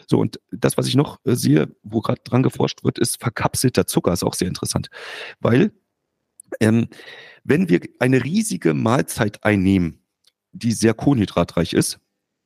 So, 0.09 0.19
und 0.19 0.39
das, 0.51 0.77
was 0.77 0.87
ich 0.87 0.95
noch 0.95 1.19
äh, 1.25 1.35
sehe, 1.35 1.75
wo 1.83 2.01
gerade 2.01 2.21
dran 2.23 2.41
geforscht 2.41 2.83
wird, 2.83 2.97
ist 2.97 3.19
verkapselter 3.19 3.85
Zucker, 3.85 4.13
ist 4.13 4.23
auch 4.23 4.33
sehr 4.33 4.47
interessant, 4.47 4.89
weil 5.39 5.71
ähm, 6.59 6.87
wenn 7.43 7.69
wir 7.69 7.81
eine 7.99 8.23
riesige 8.23 8.73
Mahlzeit 8.73 9.43
einnehmen, 9.43 9.99
die 10.53 10.71
sehr 10.71 10.93
kohlenhydratreich 10.93 11.73
ist, 11.73 11.99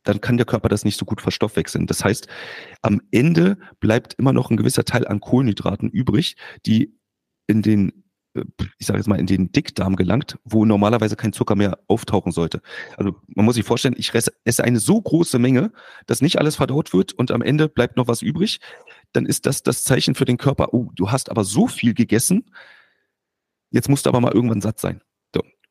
dann 0.07 0.21
kann 0.21 0.37
der 0.37 0.45
Körper 0.45 0.69
das 0.69 0.85
nicht 0.85 0.97
so 0.97 1.05
gut 1.05 1.21
verstoffwechseln. 1.21 1.87
Das 1.87 2.03
heißt, 2.03 2.27
am 2.81 3.01
Ende 3.11 3.57
bleibt 3.79 4.13
immer 4.15 4.33
noch 4.33 4.49
ein 4.49 4.57
gewisser 4.57 4.85
Teil 4.85 5.07
an 5.07 5.19
Kohlenhydraten 5.19 5.89
übrig, 5.89 6.35
die 6.65 6.97
in 7.47 7.61
den 7.61 8.03
äh, 8.35 8.43
ich 8.77 8.87
sage 8.87 8.99
jetzt 8.99 9.07
mal, 9.07 9.19
in 9.19 9.25
den 9.25 9.51
Dickdarm 9.51 9.95
gelangt, 9.95 10.37
wo 10.43 10.65
normalerweise 10.65 11.15
kein 11.15 11.33
Zucker 11.33 11.55
mehr 11.55 11.79
auftauchen 11.87 12.31
sollte. 12.31 12.61
Also 12.95 13.15
man 13.27 13.45
muss 13.45 13.55
sich 13.55 13.65
vorstellen, 13.65 13.95
ich 13.97 14.13
esse 14.13 14.63
eine 14.63 14.79
so 14.79 15.01
große 15.01 15.39
Menge, 15.39 15.71
dass 16.05 16.21
nicht 16.21 16.39
alles 16.39 16.55
verdaut 16.55 16.93
wird 16.93 17.13
und 17.13 17.31
am 17.31 17.41
Ende 17.41 17.67
bleibt 17.67 17.97
noch 17.97 18.07
was 18.07 18.21
übrig. 18.21 18.59
Dann 19.11 19.25
ist 19.25 19.45
das 19.45 19.63
das 19.63 19.83
Zeichen 19.83 20.15
für 20.15 20.25
den 20.25 20.37
Körper, 20.37 20.73
oh, 20.73 20.89
du 20.95 21.11
hast 21.11 21.29
aber 21.29 21.43
so 21.43 21.67
viel 21.67 21.93
gegessen, 21.93 22.45
jetzt 23.71 23.89
musst 23.89 24.05
du 24.05 24.09
aber 24.09 24.21
mal 24.21 24.33
irgendwann 24.33 24.61
satt 24.61 24.79
sein. 24.79 25.01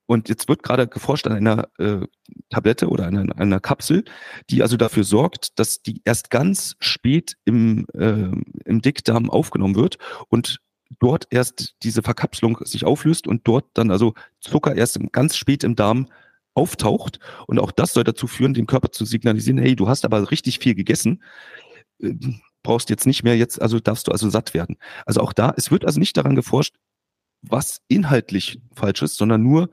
Und 0.07 0.29
jetzt 0.29 0.49
wird 0.49 0.63
gerade 0.63 0.87
geforscht 0.87 1.27
an 1.27 1.33
einer 1.33 1.69
äh, 1.79 2.07
Tablette 2.49 2.89
oder 2.89 3.07
an 3.07 3.17
einer, 3.17 3.39
einer, 3.39 3.61
Kapsel, 3.61 4.05
die 4.51 4.63
also 4.63 4.77
dafür 4.77 5.05
sorgt, 5.05 5.59
dass 5.59 5.83
die 5.83 6.01
erst 6.05 6.31
ganz 6.31 6.77
spät 6.79 7.37
im, 7.45 7.87
äh, 7.95 8.31
im 8.65 8.83
Dickdarm 8.83 9.31
aufgenommen 9.31 9.75
wird 9.75 9.99
und 10.29 10.61
dort 11.01 11.27
erst 11.31 11.75
diese 11.83 12.03
Verkapselung 12.03 12.59
sich 12.65 12.85
auflöst 12.85 13.27
und 13.27 13.47
dort 13.49 13.67
dann 13.75 13.91
also 13.91 14.15
Zucker 14.41 14.77
erst 14.77 15.01
ganz 15.13 15.37
spät 15.37 15.65
im 15.65 15.75
Darm 15.75 16.09
auftaucht. 16.55 17.19
Und 17.47 17.59
auch 17.59 17.73
das 17.73 17.93
soll 17.93 18.05
dazu 18.05 18.29
führen, 18.29 18.55
dem 18.55 18.67
Körper 18.67 18.93
zu 18.93 19.05
signalisieren, 19.05 19.59
hey, 19.59 19.77
du 19.77 19.89
hast 19.89 20.05
aber 20.05 20.31
richtig 20.31 20.61
viel 20.61 20.75
gegessen, 20.75 21.23
äh, 22.01 22.15
brauchst 22.63 22.91
jetzt 22.91 23.07
nicht 23.07 23.23
mehr, 23.23 23.37
jetzt 23.37 23.61
also 23.61 23.79
darfst 23.81 24.09
du 24.09 24.13
also 24.13 24.29
satt 24.29 24.55
werden. 24.55 24.77
Also 25.05 25.21
auch 25.21 25.33
da, 25.33 25.53
es 25.57 25.71
wird 25.71 25.85
also 25.85 26.01
nicht 26.01 26.17
daran 26.17 26.35
geforscht, 26.35 26.75
was 27.43 27.81
inhaltlich 27.89 28.61
falsch 28.75 29.03
ist, 29.03 29.17
sondern 29.17 29.43
nur 29.43 29.71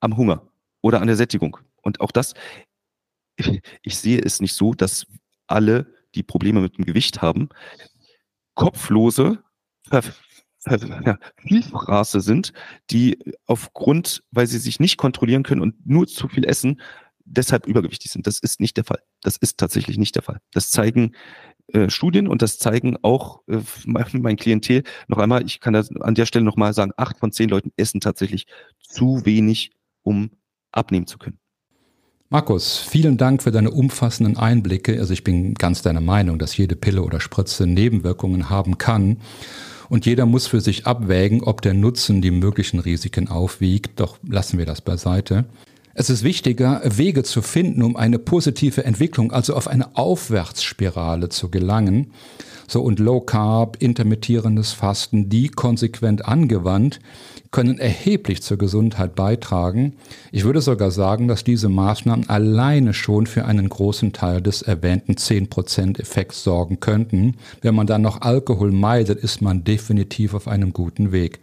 am 0.00 0.16
Hunger 0.16 0.48
oder 0.82 1.00
an 1.00 1.06
der 1.06 1.16
Sättigung. 1.16 1.58
Und 1.82 2.00
auch 2.00 2.10
das, 2.10 2.34
ich, 3.82 3.96
sehe 3.96 4.20
es 4.20 4.40
nicht 4.40 4.54
so, 4.54 4.74
dass 4.74 5.06
alle, 5.46 5.94
die 6.14 6.22
Probleme 6.22 6.60
mit 6.60 6.76
dem 6.76 6.84
Gewicht 6.84 7.22
haben, 7.22 7.48
kopflose 8.54 9.42
Vielfraße 11.46 12.20
sind, 12.20 12.52
die 12.90 13.18
aufgrund, 13.46 14.22
weil 14.30 14.46
sie 14.46 14.58
sich 14.58 14.78
nicht 14.78 14.98
kontrollieren 14.98 15.42
können 15.42 15.62
und 15.62 15.86
nur 15.86 16.06
zu 16.06 16.28
viel 16.28 16.44
essen, 16.44 16.80
deshalb 17.24 17.66
übergewichtig 17.66 18.10
sind. 18.10 18.26
Das 18.26 18.38
ist 18.38 18.60
nicht 18.60 18.76
der 18.76 18.84
Fall. 18.84 19.02
Das 19.22 19.36
ist 19.36 19.58
tatsächlich 19.58 19.96
nicht 19.96 20.16
der 20.16 20.22
Fall. 20.22 20.40
Das 20.52 20.70
zeigen 20.70 21.14
äh, 21.68 21.88
Studien 21.88 22.26
und 22.26 22.42
das 22.42 22.58
zeigen 22.58 22.96
auch 23.02 23.42
äh, 23.48 23.60
mein, 23.86 24.36
Klientel. 24.36 24.82
Noch 25.08 25.18
einmal, 25.18 25.44
ich 25.46 25.60
kann 25.60 25.74
an 25.74 26.14
der 26.14 26.26
Stelle 26.26 26.44
nochmal 26.44 26.74
sagen, 26.74 26.92
acht 26.96 27.18
von 27.18 27.32
zehn 27.32 27.48
Leuten 27.48 27.72
essen 27.76 28.00
tatsächlich 28.00 28.46
zu 28.80 29.24
wenig, 29.24 29.70
um 30.02 30.30
abnehmen 30.72 31.06
zu 31.06 31.18
können. 31.18 31.38
Markus, 32.32 32.78
vielen 32.78 33.16
Dank 33.16 33.42
für 33.42 33.50
deine 33.50 33.72
umfassenden 33.72 34.36
Einblicke. 34.36 34.98
Also 35.00 35.12
ich 35.12 35.24
bin 35.24 35.54
ganz 35.54 35.82
deiner 35.82 36.00
Meinung, 36.00 36.38
dass 36.38 36.56
jede 36.56 36.76
Pille 36.76 37.02
oder 37.02 37.18
Spritze 37.18 37.66
Nebenwirkungen 37.66 38.48
haben 38.48 38.78
kann. 38.78 39.16
Und 39.88 40.06
jeder 40.06 40.26
muss 40.26 40.46
für 40.46 40.60
sich 40.60 40.86
abwägen, 40.86 41.42
ob 41.42 41.60
der 41.60 41.74
Nutzen 41.74 42.22
die 42.22 42.30
möglichen 42.30 42.78
Risiken 42.78 43.26
aufwiegt. 43.26 43.98
Doch 43.98 44.18
lassen 44.22 44.58
wir 44.58 44.66
das 44.66 44.80
beiseite. 44.80 45.46
Es 45.92 46.08
ist 46.08 46.22
wichtiger, 46.22 46.80
Wege 46.84 47.24
zu 47.24 47.42
finden, 47.42 47.82
um 47.82 47.96
eine 47.96 48.20
positive 48.20 48.84
Entwicklung, 48.84 49.32
also 49.32 49.56
auf 49.56 49.66
eine 49.66 49.96
Aufwärtsspirale 49.96 51.30
zu 51.30 51.50
gelangen. 51.50 52.12
So 52.68 52.80
und 52.80 53.00
Low 53.00 53.20
Carb, 53.20 53.78
intermittierendes 53.80 54.72
Fasten, 54.72 55.28
die 55.28 55.48
konsequent 55.48 56.24
angewandt, 56.24 57.00
können 57.50 57.78
erheblich 57.78 58.42
zur 58.42 58.58
Gesundheit 58.58 59.14
beitragen. 59.14 59.94
Ich 60.30 60.44
würde 60.44 60.60
sogar 60.60 60.90
sagen, 60.90 61.26
dass 61.26 61.42
diese 61.42 61.68
Maßnahmen 61.68 62.28
alleine 62.28 62.94
schon 62.94 63.26
für 63.26 63.44
einen 63.44 63.68
großen 63.68 64.12
Teil 64.12 64.40
des 64.40 64.62
erwähnten 64.62 65.14
10% 65.14 65.98
Effekts 65.98 66.44
sorgen 66.44 66.80
könnten. 66.80 67.36
Wenn 67.60 67.74
man 67.74 67.86
dann 67.86 68.02
noch 68.02 68.20
Alkohol 68.20 68.70
meidet, 68.70 69.18
ist 69.18 69.42
man 69.42 69.64
definitiv 69.64 70.34
auf 70.34 70.46
einem 70.46 70.72
guten 70.72 71.10
Weg. 71.10 71.40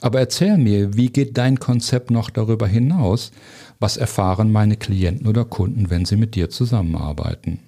Aber 0.00 0.18
erzähl 0.18 0.58
mir, 0.58 0.96
wie 0.96 1.10
geht 1.10 1.36
dein 1.38 1.58
Konzept 1.58 2.10
noch 2.10 2.30
darüber 2.30 2.66
hinaus? 2.66 3.30
Was 3.80 3.96
erfahren 3.96 4.52
meine 4.52 4.76
Klienten 4.76 5.26
oder 5.26 5.44
Kunden, 5.44 5.90
wenn 5.90 6.04
sie 6.04 6.16
mit 6.16 6.34
dir 6.34 6.50
zusammenarbeiten? 6.50 7.60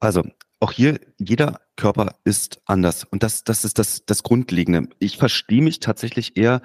Also, 0.00 0.22
auch 0.58 0.72
hier, 0.72 0.98
jeder 1.18 1.60
Körper 1.76 2.14
ist 2.24 2.60
anders. 2.66 3.04
Und 3.04 3.22
das, 3.22 3.44
das 3.44 3.64
ist 3.64 3.78
das, 3.78 4.04
das 4.06 4.22
Grundlegende. 4.22 4.88
Ich 4.98 5.18
verstehe 5.18 5.62
mich 5.62 5.80
tatsächlich 5.80 6.36
eher 6.36 6.62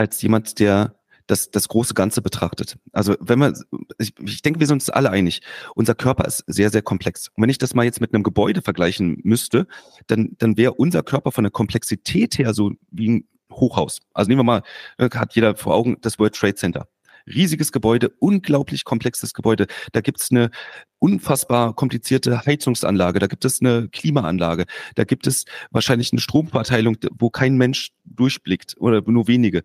als 0.00 0.22
jemand, 0.22 0.58
der 0.58 0.94
das, 1.26 1.50
das 1.50 1.68
große 1.68 1.94
Ganze 1.94 2.22
betrachtet. 2.22 2.76
Also 2.92 3.16
wenn 3.20 3.38
man, 3.38 3.54
ich, 3.98 4.14
ich 4.18 4.42
denke, 4.42 4.58
wir 4.58 4.66
sind 4.66 4.76
uns 4.76 4.90
alle 4.90 5.10
einig, 5.10 5.42
unser 5.74 5.94
Körper 5.94 6.24
ist 6.24 6.42
sehr, 6.46 6.70
sehr 6.70 6.82
komplex. 6.82 7.28
Und 7.28 7.42
wenn 7.42 7.50
ich 7.50 7.58
das 7.58 7.74
mal 7.74 7.84
jetzt 7.84 8.00
mit 8.00 8.12
einem 8.12 8.24
Gebäude 8.24 8.62
vergleichen 8.62 9.20
müsste, 9.22 9.66
dann, 10.06 10.30
dann 10.38 10.56
wäre 10.56 10.72
unser 10.72 11.02
Körper 11.02 11.30
von 11.30 11.44
der 11.44 11.52
Komplexität 11.52 12.38
her 12.38 12.54
so 12.54 12.72
wie 12.90 13.10
ein 13.10 13.28
Hochhaus. 13.52 14.00
Also 14.14 14.28
nehmen 14.28 14.40
wir 14.40 14.44
mal, 14.44 14.62
äh, 14.96 15.10
hat 15.10 15.34
jeder 15.34 15.54
vor 15.54 15.74
Augen 15.74 15.98
das 16.00 16.18
World 16.18 16.34
Trade 16.34 16.54
Center 16.54 16.88
riesiges 17.26 17.72
Gebäude, 17.72 18.10
unglaublich 18.18 18.84
komplexes 18.84 19.34
Gebäude. 19.34 19.66
Da 19.92 20.00
gibt's 20.00 20.30
eine 20.30 20.50
unfassbar 20.98 21.74
komplizierte 21.74 22.44
Heizungsanlage, 22.44 23.18
da 23.18 23.26
gibt 23.26 23.44
es 23.44 23.60
eine 23.60 23.88
Klimaanlage, 23.88 24.66
da 24.96 25.04
gibt 25.04 25.26
es 25.26 25.44
wahrscheinlich 25.70 26.12
eine 26.12 26.20
Stromverteilung, 26.20 26.96
wo 27.18 27.30
kein 27.30 27.56
Mensch 27.56 27.90
durchblickt 28.04 28.76
oder 28.78 29.02
nur 29.06 29.28
wenige. 29.28 29.62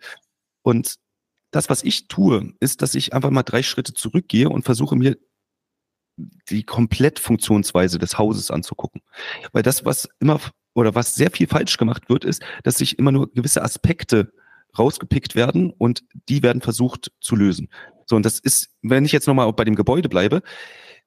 Und 0.65 0.95
das, 1.51 1.69
was 1.69 1.83
ich 1.83 2.07
tue, 2.07 2.53
ist, 2.59 2.81
dass 2.81 2.95
ich 2.95 3.13
einfach 3.13 3.29
mal 3.29 3.43
drei 3.43 3.61
Schritte 3.61 3.93
zurückgehe 3.93 4.49
und 4.49 4.65
versuche 4.65 4.95
mir 4.95 5.15
die 6.49 6.63
Komplettfunktionsweise 6.63 7.99
des 7.99 8.17
Hauses 8.17 8.49
anzugucken. 8.49 9.01
Weil 9.51 9.61
das, 9.61 9.85
was 9.85 10.09
immer 10.19 10.41
oder 10.73 10.95
was 10.95 11.13
sehr 11.13 11.29
viel 11.29 11.47
falsch 11.47 11.77
gemacht 11.77 12.09
wird, 12.09 12.25
ist, 12.25 12.41
dass 12.63 12.79
sich 12.79 12.97
immer 12.97 13.11
nur 13.11 13.31
gewisse 13.31 13.61
Aspekte 13.61 14.33
rausgepickt 14.77 15.35
werden 15.35 15.71
und 15.71 16.03
die 16.29 16.41
werden 16.41 16.63
versucht 16.63 17.11
zu 17.21 17.35
lösen. 17.35 17.69
So, 18.07 18.15
und 18.15 18.25
das 18.25 18.39
ist, 18.39 18.69
wenn 18.81 19.05
ich 19.05 19.11
jetzt 19.11 19.27
nochmal 19.27 19.51
bei 19.53 19.65
dem 19.65 19.75
Gebäude 19.75 20.09
bleibe, 20.09 20.41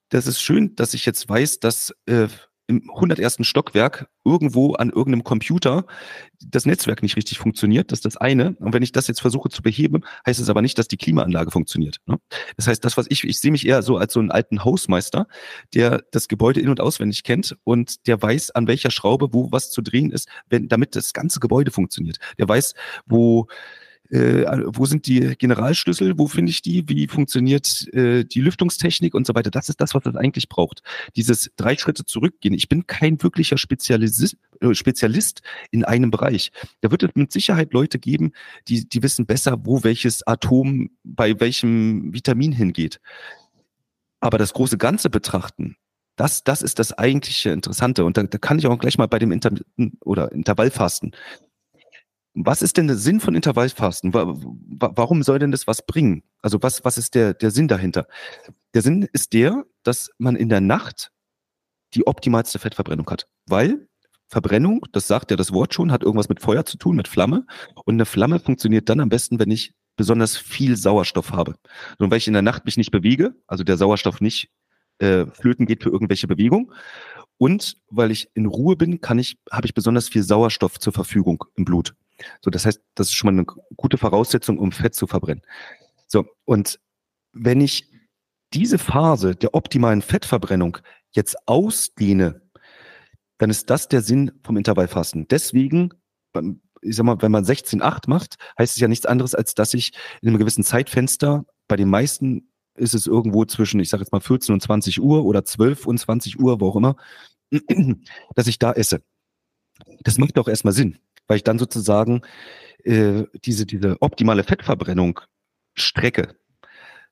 das 0.09 0.29
ist 0.29 0.41
schön, 0.41 0.77
dass 0.77 0.95
ich 0.95 1.05
jetzt 1.05 1.29
weiß, 1.29 1.59
dass 1.59 1.93
äh, 2.07 2.29
im 2.69 2.89
101. 2.95 3.39
Stockwerk 3.41 4.09
irgendwo 4.25 4.75
an 4.75 4.91
irgendeinem 4.91 5.25
Computer 5.25 5.87
das 6.39 6.67
Netzwerk 6.67 7.03
nicht 7.03 7.17
richtig 7.17 7.39
funktioniert. 7.39 7.91
Das 7.91 7.99
ist 7.99 8.05
das 8.05 8.17
eine. 8.19 8.57
Und 8.61 8.75
wenn 8.75 8.83
ich 8.83 8.93
das 8.93 9.09
jetzt 9.09 9.21
versuche 9.21 9.49
zu 9.49 9.63
beheben, 9.63 10.05
heißt 10.27 10.39
es 10.39 10.51
aber 10.51 10.61
nicht, 10.63 10.79
dass 10.79 10.87
die 10.87 10.99
Klimaanlage 10.99 11.51
funktioniert. 11.51 11.97
Ne? 12.07 12.19
Das 12.57 12.67
heißt, 12.67 12.85
das, 12.85 12.97
was 12.99 13.07
ich, 13.09 13.25
ich 13.25 13.41
sehe 13.41 13.51
mich 13.51 13.67
eher 13.67 13.83
so 13.83 13.97
als 13.97 14.13
so 14.13 14.21
einen 14.21 14.31
alten 14.31 14.65
Hausmeister, 14.65 15.27
der 15.75 16.05
das 16.13 16.29
Gebäude 16.29 16.61
in- 16.61 16.69
und 16.69 16.81
auswendig 16.81 17.23
kennt 17.25 17.57
und 17.65 18.07
der 18.07 18.21
weiß, 18.21 18.51
an 18.51 18.69
welcher 18.69 18.91
Schraube 18.91 19.33
wo 19.33 19.51
was 19.51 19.71
zu 19.71 19.81
drehen 19.81 20.11
ist, 20.11 20.29
wenn, 20.51 20.69
damit 20.69 20.95
das 20.95 21.15
ganze 21.15 21.41
Gebäude 21.41 21.71
funktioniert. 21.71 22.19
Der 22.39 22.49
weiß, 22.49 22.75
wo 23.07 23.49
äh, 24.11 24.45
wo 24.67 24.87
sind 24.87 25.07
die 25.07 25.35
Generalschlüssel, 25.37 26.19
wo 26.19 26.27
finde 26.27 26.51
ich 26.51 26.63
die, 26.63 26.89
wie 26.89 27.09
funktioniert 27.09 27.87
äh, 27.93 28.25
die 28.25 28.41
Lüftungstechnik 28.41 29.15
und 29.15 29.27
so 29.27 29.35
weiter. 29.35 29.51
Das 29.51 29.69
ist 29.69 29.81
das, 29.81 29.95
was 29.95 30.07
es 30.07 30.17
eigentlich 30.17 30.49
braucht. 30.49 30.83
Dieses 31.17 31.51
drei 31.57 31.77
Schritte 31.77 32.05
zurückgehen. 32.05 32.55
Ich 32.55 32.69
bin 32.69 32.87
kein 32.87 33.23
wirklicher 33.23 33.59
Spezialist, 33.59 34.37
äh, 34.61 34.75
Spezialist 34.75 35.43
in 35.71 35.85
einem 35.85 36.11
Bereich. 36.11 36.53
Da 36.81 36.91
wird 36.91 37.03
es 37.03 37.11
mit 37.15 37.33
Sicherheit 37.33 37.73
Leute 37.73 37.99
geben, 37.99 38.33
die, 38.69 38.89
die 38.89 39.03
wissen 39.03 39.27
besser, 39.27 39.59
wo 39.65 39.85
welches 39.85 40.27
Atom 40.27 40.91
bei 41.05 41.39
welchem 41.41 42.13
Vitamin 42.15 42.53
hingeht. 42.53 43.01
Aber 44.21 44.39
das 44.39 44.53
große 44.53 44.79
Ganze 44.79 45.11
betrachten, 45.11 45.77
das, 46.17 46.43
das 46.43 46.63
ist 46.63 46.81
das 46.81 46.93
eigentliche 46.93 47.51
Interessante. 47.51 48.05
Und 48.05 48.17
da, 48.17 48.25
da 48.25 48.39
kann 48.39 48.59
ich 48.59 48.67
auch 48.67 48.79
gleich 48.79 48.99
mal 48.99 49.07
bei 49.07 49.21
dem 49.21 49.31
Inter 49.31 49.53
oder 50.01 50.33
Intervallfasten 50.33 51.13
was 52.45 52.63
ist 52.63 52.77
denn 52.77 52.87
der 52.87 52.97
Sinn 52.97 53.21
von 53.21 53.35
Intervallfasten? 53.35 54.13
Warum 54.15 55.23
soll 55.23 55.39
denn 55.39 55.51
das 55.51 55.67
was 55.67 55.85
bringen? 55.85 56.23
Also 56.43 56.63
was, 56.63 56.85
was 56.85 56.99
ist 56.99 57.15
der, 57.15 57.35
der 57.35 57.51
Sinn 57.51 57.69
dahinter? 57.69 58.07
Der 58.75 58.83
Sinn 58.83 59.09
ist 59.13 59.33
der, 59.33 59.65
dass 59.83 60.11
man 60.19 60.37
in 60.37 60.49
der 60.49 60.61
Nacht 60.61 61.11
die 61.95 62.07
optimalste 62.07 62.59
Fettverbrennung 62.59 63.09
hat. 63.11 63.27
Weil 63.47 63.89
Verbrennung, 64.29 64.85
das 64.93 65.09
sagt 65.09 65.31
ja 65.31 65.37
das 65.37 65.53
Wort 65.53 65.75
schon, 65.75 65.91
hat 65.91 66.03
irgendwas 66.03 66.29
mit 66.29 66.41
Feuer 66.41 66.65
zu 66.65 66.77
tun, 66.77 66.97
mit 66.97 67.09
Flamme. 67.09 67.47
Und 67.85 67.95
eine 67.95 68.05
Flamme 68.05 68.39
funktioniert 68.39 68.89
dann 68.89 69.01
am 69.01 69.09
besten, 69.09 69.39
wenn 69.39 69.51
ich 69.51 69.75
besonders 69.97 70.37
viel 70.37 70.77
Sauerstoff 70.77 71.33
habe. 71.33 71.57
Und 71.99 72.11
weil 72.11 72.19
ich 72.19 72.29
in 72.29 72.35
der 72.35 72.43
Nacht 72.43 72.67
mich 72.67 72.77
nicht 72.77 72.91
bewege, 72.91 73.35
also 73.47 73.65
der 73.65 73.77
Sauerstoff 73.77 74.21
nicht 74.21 74.51
äh, 74.99 75.27
flöten 75.27 75.67
geht 75.67 75.83
für 75.83 75.91
irgendwelche 75.91 76.29
Bewegung. 76.29 76.73
Und 77.39 77.79
weil 77.89 78.11
ich 78.11 78.29
in 78.35 78.47
Ruhe 78.47 78.77
bin, 78.77 79.01
kann 79.01 79.19
ich, 79.19 79.39
habe 79.51 79.67
ich 79.67 79.75
besonders 79.75 80.09
viel 80.09 80.23
Sauerstoff 80.23 80.79
zur 80.79 80.93
Verfügung 80.93 81.45
im 81.57 81.65
Blut. 81.65 81.95
So, 82.41 82.51
das 82.51 82.67
heißt, 82.67 82.81
das 82.95 83.09
ist 83.09 83.15
schon 83.15 83.35
mal 83.35 83.41
eine 83.41 83.47
gute 83.77 83.99
Voraussetzung, 83.99 84.59
um 84.59 84.73
Fett 84.73 84.95
zu 84.95 85.07
verbrennen. 85.07 85.43
So, 86.07 86.27
und 86.45 86.81
wenn 87.33 87.61
ich 87.61 87.91
diese 88.53 88.79
Phase 88.79 89.37
der 89.37 89.55
optimalen 89.55 90.03
Fettverbrennung 90.03 90.79
jetzt 91.11 91.37
ausdehne, 91.47 92.43
dann 93.39 93.51
ist 93.51 93.71
das 93.71 93.89
der 93.89 94.03
Sinn 94.03 94.33
vom 94.43 94.57
Intervallfasten. 94.57 95.29
Deswegen, 95.29 95.91
ich 96.83 96.97
sag 96.97 97.05
mal, 97.05 97.21
wenn 97.23 97.33
man 97.33 97.45
16,8 97.45 98.09
macht, 98.09 98.37
heißt 98.59 98.75
es 98.75 98.81
ja 98.81 98.89
nichts 98.89 99.07
anderes, 99.07 99.35
als 99.35 99.55
dass 99.55 99.75
ich 99.75 99.93
in 100.23 100.29
einem 100.29 100.39
gewissen 100.39 100.65
Zeitfenster 100.65 101.45
bei 101.69 101.77
den 101.77 101.89
meisten 101.89 102.49
ist 102.75 102.95
es 102.95 103.07
irgendwo 103.07 103.45
zwischen, 103.45 103.81
ich 103.81 103.89
sage 103.89 104.03
jetzt 104.03 104.13
mal 104.13 104.21
14 104.21 104.53
und 104.53 104.61
20 104.61 105.01
Uhr 105.01 105.25
oder 105.25 105.45
12 105.45 105.87
und 105.87 105.99
20 105.99 106.39
Uhr, 106.41 106.61
wo 106.61 106.69
auch 106.69 106.77
immer, 106.77 106.97
dass 108.35 108.47
ich 108.47 108.59
da 108.59 108.73
esse. 108.73 109.03
Das 110.03 110.19
macht 110.19 110.37
doch 110.37 110.49
erstmal 110.49 110.73
Sinn, 110.73 110.99
weil 111.29 111.37
ich 111.37 111.45
dann 111.45 111.59
sozusagen 111.59 112.23
äh, 112.85 113.25
diese, 113.45 113.67
diese 113.67 114.03
optimale 114.03 114.43
Fettverbrennung 114.43 115.21
strecke. 115.75 116.35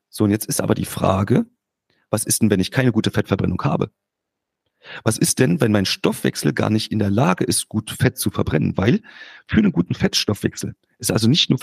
So, 0.09 0.25
und 0.25 0.31
jetzt 0.31 0.45
ist 0.45 0.61
aber 0.61 0.75
die 0.75 0.85
Frage, 0.85 1.45
was 2.09 2.25
ist 2.25 2.41
denn, 2.41 2.49
wenn 2.49 2.59
ich 2.59 2.71
keine 2.71 2.91
gute 2.91 3.11
Fettverbrennung 3.11 3.61
habe? 3.63 3.91
Was 5.03 5.17
ist 5.17 5.39
denn, 5.39 5.59
wenn 5.59 5.71
mein 5.71 5.85
Stoffwechsel 5.85 6.53
gar 6.53 6.69
nicht 6.69 6.91
in 6.91 6.99
der 6.99 7.09
Lage 7.09 7.43
ist, 7.43 7.67
gut 7.67 7.91
Fett 7.91 8.17
zu 8.17 8.29
verbrennen? 8.29 8.77
Weil 8.77 9.01
für 9.47 9.57
einen 9.57 9.71
guten 9.71 9.93
Fettstoffwechsel 9.93 10.75
ist 10.99 11.11
also 11.11 11.27
nicht 11.27 11.49
nur, 11.49 11.59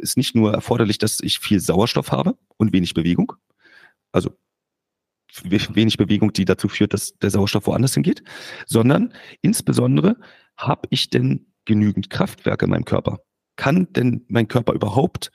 ist 0.00 0.16
nicht 0.16 0.34
nur 0.34 0.52
erforderlich, 0.52 0.98
dass 0.98 1.20
ich 1.20 1.38
viel 1.38 1.60
Sauerstoff 1.60 2.10
habe 2.10 2.36
und 2.56 2.72
wenig 2.72 2.94
Bewegung. 2.94 3.32
Also 4.10 4.36
wenig 5.44 5.96
Bewegung, 5.96 6.32
die 6.32 6.44
dazu 6.44 6.68
führt, 6.68 6.92
dass 6.92 7.16
der 7.18 7.30
Sauerstoff 7.30 7.66
woanders 7.66 7.94
hingeht, 7.94 8.22
sondern 8.66 9.14
insbesondere 9.40 10.16
habe 10.56 10.88
ich 10.90 11.08
denn 11.10 11.51
genügend 11.64 12.10
Kraftwerke 12.10 12.64
in 12.64 12.70
meinem 12.70 12.84
Körper? 12.84 13.20
Kann 13.56 13.92
denn 13.92 14.24
mein 14.28 14.48
Körper 14.48 14.72
überhaupt 14.72 15.30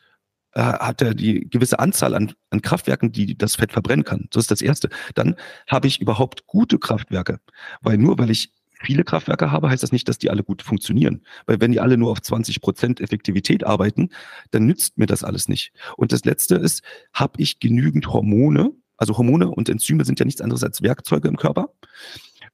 äh, 0.53 0.61
hat 0.61 1.01
er 1.01 1.13
die 1.13 1.47
gewisse 1.49 1.78
Anzahl 1.78 2.15
an, 2.15 2.34
an 2.49 2.61
Kraftwerken, 2.61 3.11
die 3.11 3.38
das 3.38 3.55
Fett 3.55 3.71
verbrennen 3.71 4.03
kann. 4.03 4.28
Das 4.32 4.45
ist 4.45 4.51
das 4.51 4.61
Erste. 4.61 4.89
Dann 5.13 5.36
habe 5.67 5.88
ich 5.88 6.01
überhaupt 6.01 6.47
gute 6.47 6.80
Kraftwerke. 6.80 7.39
Weil 7.82 7.97
nur 7.97 8.17
weil 8.17 8.32
ich 8.32 8.51
viele 8.82 9.03
Kraftwerke 9.03 9.51
habe, 9.51 9.69
heißt 9.69 9.84
das 9.84 9.91
nicht, 9.91 10.07
dass 10.09 10.17
die 10.17 10.30
alle 10.30 10.43
gut 10.43 10.61
funktionieren. 10.61 11.23
Weil 11.45 11.61
wenn 11.61 11.71
die 11.71 11.80
alle 11.80 11.97
nur 11.97 12.11
auf 12.11 12.21
20 12.21 12.61
Prozent 12.61 13.01
Effektivität 13.01 13.65
arbeiten, 13.65 14.09
dann 14.51 14.65
nützt 14.65 14.97
mir 14.97 15.05
das 15.05 15.23
alles 15.23 15.47
nicht. 15.47 15.73
Und 15.95 16.11
das 16.11 16.25
Letzte 16.25 16.55
ist, 16.55 16.84
habe 17.13 17.41
ich 17.41 17.59
genügend 17.59 18.07
Hormone? 18.07 18.71
Also 18.97 19.17
Hormone 19.17 19.49
und 19.49 19.69
Enzyme 19.69 20.05
sind 20.05 20.19
ja 20.19 20.25
nichts 20.25 20.41
anderes 20.41 20.63
als 20.63 20.82
Werkzeuge 20.82 21.28
im 21.28 21.38
Körper. 21.38 21.69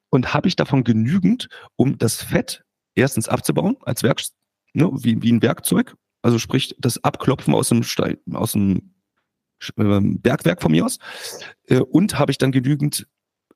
Und 0.10 0.34
habe 0.34 0.48
ich 0.48 0.56
davon 0.56 0.84
genügend, 0.84 1.48
um 1.76 1.98
das 1.98 2.22
Fett 2.22 2.64
erstens 2.96 3.28
abzubauen 3.28 3.78
als 3.82 4.04
Werk, 4.04 4.22
ne, 4.74 4.90
wie, 4.94 5.22
wie 5.22 5.32
ein 5.32 5.42
Werkzeug 5.42 5.96
also 6.24 6.40
sprich 6.40 6.74
das 6.80 7.04
Abklopfen 7.04 7.54
aus 7.54 7.70
dem, 7.70 7.84
Stein, 7.84 8.18
aus 8.32 8.54
dem 8.54 8.94
äh, 9.78 10.00
Bergwerk 10.02 10.62
von 10.62 10.72
mir 10.72 10.86
aus. 10.86 10.98
Äh, 11.68 11.80
und 11.80 12.18
habe 12.18 12.32
ich 12.32 12.40
dann 12.40 12.52
genügend 12.52 13.08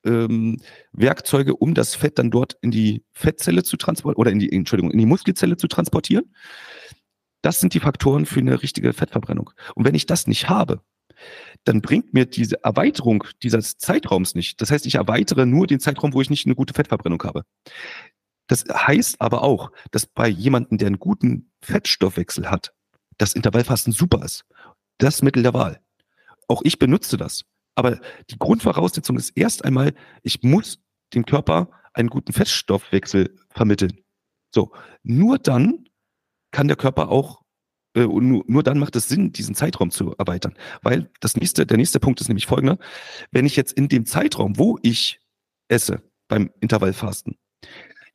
ähm, 0.06 0.58
Werkzeuge, 0.92 1.56
um 1.56 1.74
das 1.74 1.96
Fett 1.96 2.20
dann 2.20 2.30
dort 2.30 2.58
in 2.62 2.70
die 2.70 3.04
Fettzelle 3.14 3.64
zu 3.64 3.78
transportieren 3.78 4.20
oder 4.20 4.32
in 4.32 4.40
die, 4.40 4.52
Entschuldigung, 4.52 4.92
in 4.92 5.00
die 5.00 5.06
Muskelzelle 5.06 5.58
zu 5.58 5.68
transportieren. 5.68 6.36
Das 7.42 7.62
sind 7.62 7.74
die 7.74 7.80
Faktoren 7.80 8.26
für 8.26 8.42
eine 8.42 8.62
richtige 8.62 8.92
Fettverbrennung. 8.94 9.52
Und 9.74 9.86
wenn 9.86 9.96
ich 9.96 10.06
das 10.06 10.28
nicht 10.28 10.50
habe, 10.50 10.82
dann 11.64 11.82
bringt 11.82 12.14
mir 12.14 12.26
diese 12.26 12.64
Erweiterung 12.64 13.24
dieses 13.42 13.78
Zeitraums 13.78 14.36
nicht. 14.36 14.62
Das 14.62 14.72
heißt, 14.72 14.86
ich 14.86 14.96
erweitere 14.96 15.46
nur 15.46 15.68
den 15.68 15.80
Zeitraum, 15.80 16.14
wo 16.14 16.22
ich 16.22 16.30
nicht 16.30 16.46
eine 16.46 16.56
gute 16.56 16.74
Fettverbrennung 16.74 17.24
habe. 17.24 17.44
Das 18.48 18.66
heißt 18.70 19.22
aber 19.22 19.44
auch, 19.44 19.72
dass 19.92 20.06
bei 20.06 20.28
jemandem, 20.28 20.78
der 20.78 20.88
einen 20.88 21.00
guten 21.00 21.52
Fettstoffwechsel 21.62 22.50
hat, 22.50 22.74
das 23.18 23.34
Intervallfasten 23.34 23.94
super 23.94 24.24
ist. 24.24 24.46
Das 24.98 25.22
Mittel 25.22 25.44
der 25.44 25.54
Wahl. 25.54 25.82
Auch 26.48 26.62
ich 26.64 26.80
benutze 26.80 27.18
das. 27.18 27.44
Aber 27.76 28.00
die 28.30 28.40
Grundvoraussetzung 28.40 29.18
ist 29.18 29.32
erst 29.36 29.64
einmal, 29.66 29.94
ich 30.24 30.42
muss 30.42 30.80
dem 31.14 31.26
Körper 31.26 31.70
einen 31.94 32.10
guten 32.10 32.34
Fettstoffwechsel 32.34 33.36
vermitteln. 33.50 34.00
So, 34.54 34.72
nur 35.04 35.38
dann 35.38 35.86
kann 36.52 36.68
der 36.68 36.78
Körper 36.78 37.10
auch, 37.10 37.44
äh, 37.96 38.06
nur, 38.06 38.44
nur 38.48 38.64
dann 38.64 38.80
macht 38.80 38.96
es 38.96 39.10
Sinn, 39.10 39.32
diesen 39.32 39.56
Zeitraum 39.56 39.92
zu 39.92 40.16
erweitern. 40.18 40.56
Weil 40.82 41.12
das 41.20 41.36
nächste, 41.36 41.66
der 41.66 41.78
nächste 41.78 42.00
Punkt 42.00 42.22
ist 42.22 42.30
nämlich 42.30 42.48
folgender. 42.48 42.78
Wenn 43.32 43.46
ich 43.46 43.56
jetzt 43.56 43.74
in 43.74 43.90
dem 43.90 44.06
Zeitraum, 44.06 44.58
wo 44.58 44.80
ich 44.82 45.20
esse, 45.68 46.02
beim 46.28 46.52
Intervallfasten, 46.60 47.38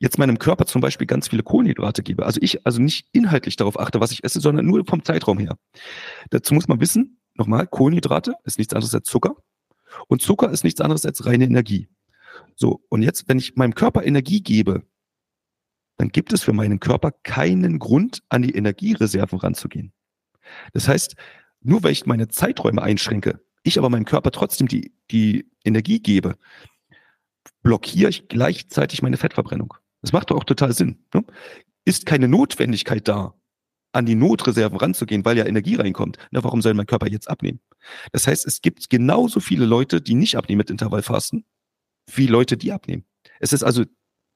jetzt 0.03 0.19
meinem 0.19 0.37
Körper 0.37 0.65
zum 0.65 0.81
Beispiel 0.81 1.07
ganz 1.07 1.29
viele 1.29 1.43
Kohlenhydrate 1.43 2.03
gebe, 2.03 2.25
also 2.25 2.37
ich 2.41 2.65
also 2.65 2.81
nicht 2.81 3.07
inhaltlich 3.13 3.55
darauf 3.55 3.79
achte, 3.79 4.01
was 4.01 4.11
ich 4.11 4.25
esse, 4.25 4.41
sondern 4.41 4.65
nur 4.65 4.85
vom 4.85 5.01
Zeitraum 5.05 5.39
her. 5.39 5.57
Dazu 6.29 6.53
muss 6.53 6.67
man 6.67 6.81
wissen, 6.81 7.21
nochmal, 7.35 7.67
Kohlenhydrate 7.67 8.35
ist 8.43 8.57
nichts 8.57 8.73
anderes 8.73 8.93
als 8.93 9.07
Zucker 9.07 9.37
und 10.07 10.21
Zucker 10.21 10.51
ist 10.51 10.65
nichts 10.65 10.81
anderes 10.81 11.05
als 11.05 11.25
reine 11.25 11.45
Energie. 11.45 11.87
So, 12.55 12.83
und 12.89 13.01
jetzt, 13.01 13.29
wenn 13.29 13.37
ich 13.37 13.55
meinem 13.55 13.75
Körper 13.75 14.03
Energie 14.03 14.41
gebe, 14.41 14.83
dann 15.95 16.09
gibt 16.09 16.33
es 16.33 16.43
für 16.43 16.53
meinen 16.53 16.81
Körper 16.81 17.11
keinen 17.23 17.79
Grund, 17.79 18.23
an 18.27 18.41
die 18.41 18.55
Energiereserven 18.55 19.39
ranzugehen. 19.39 19.93
Das 20.73 20.89
heißt, 20.89 21.15
nur 21.61 21.81
weil 21.81 21.93
ich 21.93 22.05
meine 22.05 22.27
Zeiträume 22.27 22.81
einschränke, 22.81 23.39
ich 23.63 23.77
aber 23.77 23.89
meinem 23.89 24.03
Körper 24.03 24.31
trotzdem 24.31 24.67
die, 24.67 24.93
die 25.11 25.49
Energie 25.63 26.01
gebe, 26.01 26.35
blockiere 27.61 28.09
ich 28.09 28.27
gleichzeitig 28.27 29.01
meine 29.01 29.15
Fettverbrennung. 29.15 29.75
Das 30.03 30.11
macht 30.11 30.29
doch 30.29 30.37
auch 30.37 30.43
total 30.43 30.73
Sinn. 30.73 30.99
Ne? 31.13 31.23
Ist 31.85 32.05
keine 32.05 32.27
Notwendigkeit 32.27 33.07
da, 33.07 33.33
an 33.93 34.05
die 34.05 34.15
Notreserven 34.15 34.77
ranzugehen, 34.77 35.25
weil 35.25 35.37
ja 35.37 35.45
Energie 35.45 35.75
reinkommt. 35.75 36.17
Na, 36.31 36.43
warum 36.43 36.61
soll 36.61 36.73
mein 36.73 36.85
Körper 36.85 37.07
jetzt 37.07 37.29
abnehmen? 37.29 37.59
Das 38.11 38.27
heißt, 38.27 38.45
es 38.45 38.61
gibt 38.61 38.89
genauso 38.89 39.39
viele 39.39 39.65
Leute, 39.65 40.01
die 40.01 40.15
nicht 40.15 40.35
abnehmen 40.35 40.59
mit 40.59 40.69
Intervallfasten, 40.69 41.45
wie 42.13 42.27
Leute, 42.27 42.57
die 42.57 42.71
abnehmen. 42.71 43.05
Es 43.39 43.53
ist 43.53 43.63
also 43.63 43.85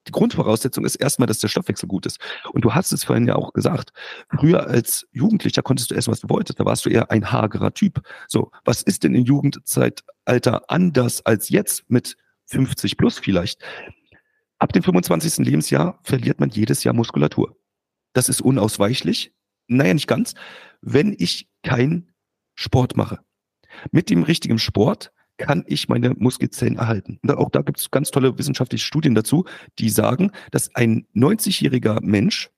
die 0.06 0.12
Grundvoraussetzung 0.12 0.86
ist 0.86 0.96
erstmal, 0.96 1.26
dass 1.26 1.40
der 1.40 1.48
Stoffwechsel 1.48 1.86
gut 1.86 2.06
ist. 2.06 2.18
Und 2.52 2.64
du 2.64 2.72
hast 2.72 2.92
es 2.92 3.04
vorhin 3.04 3.26
ja 3.26 3.36
auch 3.36 3.52
gesagt. 3.52 3.92
Früher 4.30 4.66
als 4.66 5.06
Jugendlicher 5.12 5.62
konntest 5.62 5.90
du 5.90 5.94
essen, 5.94 6.10
was 6.10 6.20
du 6.20 6.30
wolltest. 6.30 6.58
Da 6.58 6.64
warst 6.64 6.86
du 6.86 6.88
eher 6.88 7.10
ein 7.10 7.30
hagerer 7.30 7.74
Typ. 7.74 8.00
So, 8.26 8.50
was 8.64 8.82
ist 8.82 9.04
denn 9.04 9.14
im 9.14 9.24
Jugendzeitalter 9.24 10.62
anders 10.68 11.26
als 11.26 11.50
jetzt 11.50 11.90
mit 11.90 12.16
50 12.46 12.96
plus 12.96 13.18
vielleicht? 13.18 13.60
Ab 14.58 14.72
dem 14.72 14.82
25. 14.82 15.44
Lebensjahr 15.44 16.00
verliert 16.02 16.40
man 16.40 16.50
jedes 16.50 16.82
Jahr 16.84 16.94
Muskulatur. 16.94 17.56
Das 18.12 18.28
ist 18.28 18.40
unausweichlich. 18.40 19.32
Naja, 19.68 19.94
nicht 19.94 20.08
ganz. 20.08 20.34
Wenn 20.80 21.14
ich 21.16 21.48
keinen 21.62 22.12
Sport 22.54 22.96
mache. 22.96 23.20
Mit 23.92 24.10
dem 24.10 24.24
richtigen 24.24 24.58
Sport 24.58 25.12
kann 25.36 25.62
ich 25.68 25.88
meine 25.88 26.10
Muskelzellen 26.10 26.76
erhalten. 26.76 27.20
Und 27.22 27.30
auch 27.30 27.50
da 27.50 27.62
gibt 27.62 27.78
es 27.78 27.90
ganz 27.92 28.10
tolle 28.10 28.36
wissenschaftliche 28.36 28.84
Studien 28.84 29.14
dazu, 29.14 29.44
die 29.78 29.90
sagen, 29.90 30.32
dass 30.50 30.74
ein 30.74 31.06
90-jähriger 31.14 32.00
Mensch, 32.02 32.50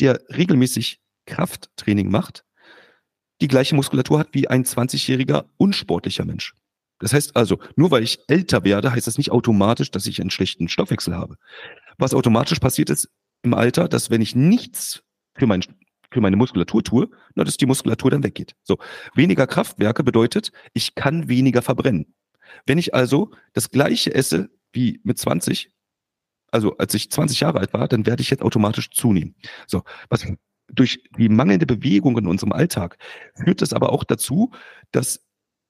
der 0.00 0.22
regelmäßig 0.30 1.00
Krafttraining 1.26 2.10
macht, 2.10 2.44
die 3.42 3.48
gleiche 3.48 3.74
Muskulatur 3.74 4.18
hat 4.18 4.28
wie 4.32 4.48
ein 4.48 4.64
20-jähriger 4.64 5.44
unsportlicher 5.58 6.24
Mensch. 6.24 6.54
Das 6.98 7.12
heißt 7.12 7.36
also, 7.36 7.58
nur 7.76 7.90
weil 7.90 8.02
ich 8.02 8.20
älter 8.28 8.64
werde, 8.64 8.92
heißt 8.92 9.06
das 9.06 9.18
nicht 9.18 9.30
automatisch, 9.30 9.90
dass 9.90 10.06
ich 10.06 10.20
einen 10.20 10.30
schlechten 10.30 10.68
Stoffwechsel 10.68 11.14
habe. 11.14 11.36
Was 11.98 12.14
automatisch 12.14 12.58
passiert 12.58 12.90
ist 12.90 13.08
im 13.42 13.54
Alter, 13.54 13.88
dass 13.88 14.10
wenn 14.10 14.22
ich 14.22 14.34
nichts 14.34 15.02
für, 15.34 15.46
mein, 15.46 15.62
für 16.10 16.20
meine 16.20 16.36
Muskulatur 16.36 16.82
tue, 16.82 17.10
na, 17.34 17.44
dass 17.44 17.56
die 17.56 17.66
Muskulatur 17.66 18.10
dann 18.10 18.24
weggeht. 18.24 18.54
So, 18.62 18.78
weniger 19.14 19.46
Kraftwerke 19.46 20.02
bedeutet, 20.04 20.52
ich 20.72 20.94
kann 20.94 21.28
weniger 21.28 21.62
verbrennen. 21.62 22.14
Wenn 22.64 22.78
ich 22.78 22.94
also 22.94 23.30
das 23.52 23.70
gleiche 23.70 24.14
esse 24.14 24.50
wie 24.72 25.00
mit 25.04 25.18
20, 25.18 25.70
also 26.50 26.76
als 26.78 26.94
ich 26.94 27.10
20 27.10 27.40
Jahre 27.40 27.60
alt 27.60 27.72
war, 27.74 27.88
dann 27.88 28.06
werde 28.06 28.22
ich 28.22 28.30
jetzt 28.30 28.42
automatisch 28.42 28.90
zunehmen. 28.90 29.34
So, 29.66 29.82
was 30.08 30.26
durch 30.68 31.02
die 31.16 31.28
mangelnde 31.28 31.66
Bewegung 31.66 32.18
in 32.18 32.26
unserem 32.26 32.52
Alltag 32.52 32.98
führt 33.34 33.62
das 33.62 33.72
aber 33.72 33.92
auch 33.92 34.04
dazu, 34.04 34.50
dass 34.90 35.24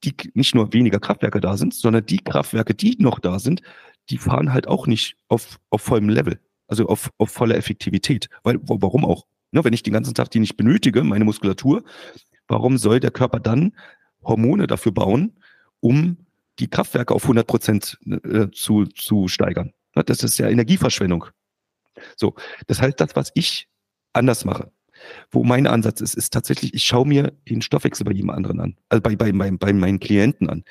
die 0.05 0.15
nicht 0.35 0.55
nur 0.55 0.73
weniger 0.73 1.01
Kraftwerke 1.01 1.41
da 1.41 1.57
sind, 1.57 1.75
sondern 1.75 2.07
die 2.07 2.19
Kraftwerke, 2.19 2.75
die 2.75 2.97
noch 2.99 3.19
da 3.19 3.39
sind, 3.39 3.63
die 4.11 4.19
fahren 4.19 4.53
halt 4.53 4.69
auch 4.69 4.87
nicht 4.87 5.17
auf, 5.29 5.59
auf 5.71 5.83
vollem 5.83 6.09
Level, 6.09 6.41
also 6.69 6.87
auf, 6.87 7.11
auf 7.19 7.31
voller 7.31 7.57
Effektivität. 7.57 8.29
Weil, 8.43 8.59
warum 8.63 9.05
auch? 9.05 9.27
Ne, 9.53 9.65
wenn 9.65 9.73
ich 9.73 9.83
den 9.83 9.93
ganzen 9.93 10.15
Tag 10.15 10.31
die 10.31 10.41
nicht 10.41 10.57
benötige, 10.57 11.03
meine 11.03 11.25
Muskulatur, 11.25 11.85
warum 12.49 12.79
soll 12.79 13.01
der 13.01 13.11
Körper 13.11 13.41
dann 13.41 13.73
Hormone 14.23 14.67
dafür 14.67 14.93
bauen, 14.93 15.39
um 15.81 16.19
die 16.59 16.69
Kraftwerke 16.69 17.15
auf 17.15 17.23
100 17.23 17.47
Prozent 17.47 17.99
äh, 18.07 18.49
zu, 18.51 18.87
zu 18.87 19.29
steigern? 19.29 19.73
Ne, 19.95 20.05
das 20.05 20.23
ist 20.23 20.39
ja 20.39 20.49
Energieverschwendung. 20.49 21.27
So, 22.17 22.35
das 22.67 22.81
heißt, 22.81 23.01
das, 23.01 23.17
was 23.17 23.31
ich 23.35 23.69
anders 24.13 24.45
mache, 24.45 24.71
wo 25.31 25.45
mein 25.45 25.67
Ansatz 25.67 26.01
ist, 26.01 26.15
ist 26.15 26.33
tatsächlich, 26.33 26.75
ich 26.75 26.85
schaue 26.85 27.07
mir 27.07 27.33
den 27.49 27.63
Stoffwechsel 27.63 28.05
bei 28.05 28.13
jedem 28.13 28.31
anderen 28.31 28.61
an, 28.61 28.77
also 28.89 29.03
bei, 29.03 29.17
bei, 29.17 29.33
bei, 29.33 29.51
bei 29.51 29.73
meinen 29.73 30.01
Klienten 30.01 30.49
an. 30.49 30.65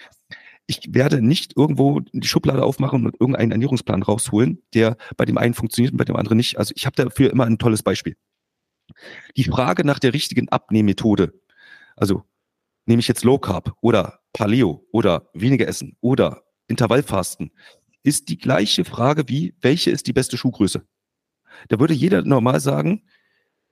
Ich 0.68 0.94
werde 0.94 1.22
nicht 1.22 1.56
irgendwo 1.56 2.00
die 2.00 2.28
Schublade 2.28 2.64
aufmachen 2.64 3.06
und 3.06 3.16
irgendeinen 3.20 3.52
Ernährungsplan 3.52 4.02
rausholen, 4.02 4.64
der 4.74 4.98
bei 5.16 5.26
dem 5.26 5.38
einen 5.38 5.54
funktioniert 5.54 5.92
und 5.92 5.98
bei 5.98 6.06
dem 6.06 6.16
anderen 6.16 6.38
nicht. 6.38 6.58
Also 6.58 6.74
ich 6.76 6.88
habe 6.88 6.96
dafür 6.96 7.32
immer 7.32 7.46
ein 7.46 7.60
tolles 7.60 7.84
Beispiel. 7.84 8.18
Die 9.38 9.44
Frage 9.44 9.86
nach 9.86 10.00
der 10.00 10.14
richtigen 10.14 10.50
Abnehmmethode, 10.50 11.34
also 11.96 12.24
nehme 12.86 13.00
ich 13.00 13.08
jetzt 13.08 13.24
Low 13.24 13.38
Carb 13.38 13.76
oder 13.82 14.20
Paleo 14.34 14.86
oder 14.92 15.30
weniger 15.34 15.68
essen 15.68 15.98
oder 16.02 16.44
Intervallfasten, 16.68 17.52
ist 18.04 18.30
die 18.30 18.38
gleiche 18.38 18.86
Frage 18.86 19.28
wie, 19.28 19.56
welche 19.62 19.92
ist 19.92 20.08
die 20.08 20.14
beste 20.14 20.38
Schuhgröße? 20.38 20.86
Da 21.70 21.80
würde 21.80 21.94
jeder 21.94 22.22
normal 22.22 22.60
sagen, 22.60 23.04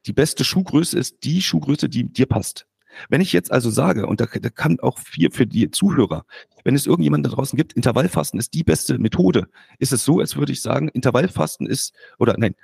die 0.06 0.14
beste 0.14 0.44
Schuhgröße 0.44 0.98
ist 0.98 1.24
die 1.24 1.42
Schuhgröße, 1.42 1.90
die 1.90 2.06
dir 2.06 2.26
passt. 2.26 2.68
Wenn 3.10 3.22
ich 3.22 3.34
jetzt 3.34 3.52
also 3.52 3.72
sage, 3.72 4.06
und 4.06 4.22
da, 4.22 4.26
da 4.26 4.50
kann 4.50 4.80
auch 4.80 5.00
viel 5.00 5.32
für 5.32 5.48
die 5.48 5.72
Zuhörer, 5.72 6.26
wenn 6.64 6.76
es 6.76 6.86
irgendjemand 6.86 7.26
da 7.26 7.32
draußen 7.32 7.58
gibt, 7.58 7.74
Intervallfasten 7.74 8.40
ist 8.40 8.54
die 8.54 8.64
beste 8.64 9.00
Methode, 9.00 9.48
ist 9.80 9.94
es 9.94 10.06
so, 10.06 10.20
als 10.20 10.36
würde 10.36 10.52
ich 10.52 10.62
sagen, 10.62 10.90
Intervallfasten 10.90 11.66
ist, 11.66 11.94
oder 12.20 12.36
nein, 12.38 12.56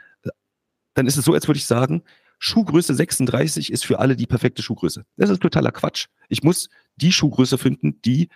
dann 0.94 1.08
ist 1.08 1.18
es 1.18 1.26
so, 1.26 1.34
als 1.34 1.48
würde 1.48 1.58
ich 1.58 1.66
sagen, 1.66 2.04
Schuhgröße 2.40 2.96
36 2.96 3.72
ist 3.72 3.86
für 3.86 4.00
alle 4.00 4.16
die 4.16 4.28
perfekte 4.28 4.62
Schuhgröße. 4.62 5.06
Das 5.18 5.30
ist 5.30 5.42
totaler 5.42 5.72
Quatsch. 5.72 6.08
Ich 6.30 6.44
muss 6.44 6.70
die 6.96 7.12
Schuhgröße 7.12 7.58
finden, 7.58 8.02
die 8.02 8.30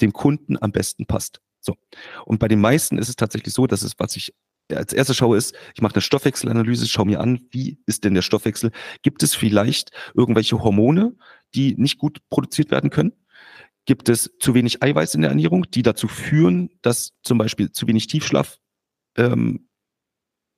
dem 0.00 0.12
Kunden 0.12 0.56
am 0.60 0.72
besten 0.72 1.06
passt. 1.06 1.42
So. 1.60 1.76
Und 2.24 2.38
bei 2.38 2.48
den 2.48 2.60
meisten 2.60 2.96
ist 2.96 3.10
es 3.10 3.16
tatsächlich 3.16 3.52
so, 3.52 3.66
dass 3.66 3.82
es, 3.82 3.94
was 3.98 4.16
ich 4.16 4.34
als 4.74 4.92
erstes 4.92 5.16
schaue, 5.16 5.36
ist, 5.36 5.54
ich 5.74 5.82
mache 5.82 5.94
eine 5.94 6.02
Stoffwechselanalyse, 6.02 6.86
schaue 6.86 7.06
mir 7.06 7.20
an, 7.20 7.40
wie 7.50 7.78
ist 7.86 8.04
denn 8.04 8.14
der 8.14 8.22
Stoffwechsel? 8.22 8.70
Gibt 9.02 9.22
es 9.22 9.34
vielleicht 9.34 9.90
irgendwelche 10.14 10.62
Hormone, 10.62 11.16
die 11.54 11.74
nicht 11.76 11.98
gut 11.98 12.18
produziert 12.28 12.70
werden 12.70 12.90
können? 12.90 13.12
Gibt 13.86 14.08
es 14.08 14.30
zu 14.38 14.54
wenig 14.54 14.82
Eiweiß 14.82 15.14
in 15.14 15.22
der 15.22 15.30
Ernährung, 15.30 15.70
die 15.70 15.82
dazu 15.82 16.06
führen, 16.06 16.70
dass 16.82 17.12
zum 17.22 17.38
Beispiel 17.38 17.72
zu 17.72 17.86
wenig 17.86 18.06
Tiefschlaf 18.06 18.58
ähm, 19.16 19.68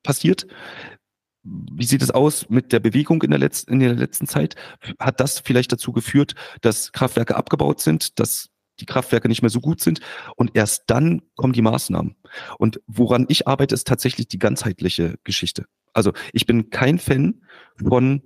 passiert? 0.03 0.47
Wie 1.45 1.85
sieht 1.85 2.03
es 2.03 2.11
aus 2.11 2.49
mit 2.51 2.73
der 2.73 2.81
Bewegung 2.81 3.23
in 3.23 3.31
der, 3.31 3.39
letzten, 3.39 3.73
in 3.73 3.81
der 3.81 3.95
letzten 3.95 4.29
Zeit? 4.29 4.55
Hat 4.99 5.19
das 5.19 5.41
vielleicht 5.41 5.73
dazu 5.73 5.93
geführt, 5.93 6.35
dass 6.61 6.93
Kraftwerke 6.93 7.37
abgebaut 7.37 7.81
sind, 7.81 8.21
dass 8.21 8.51
die 8.81 8.87
Kraftwerke 8.87 9.29
nicht 9.29 9.43
mehr 9.43 9.51
so 9.51 9.61
gut 9.61 9.81
sind 9.81 10.01
und 10.37 10.53
erst 10.55 10.85
dann 10.89 11.23
kommen 11.37 11.53
die 11.53 11.63
Maßnahmen. 11.63 12.17
Und 12.59 12.81
woran 12.87 13.27
ich 13.29 13.47
arbeite, 13.47 13.75
ist 13.75 13.87
tatsächlich 13.87 14.29
die 14.29 14.39
ganzheitliche 14.39 15.19
Geschichte. 15.25 15.67
Also 15.93 16.13
ich 16.33 16.47
bin 16.47 16.71
kein 16.71 16.99
Fan 16.99 17.43
von 17.77 18.23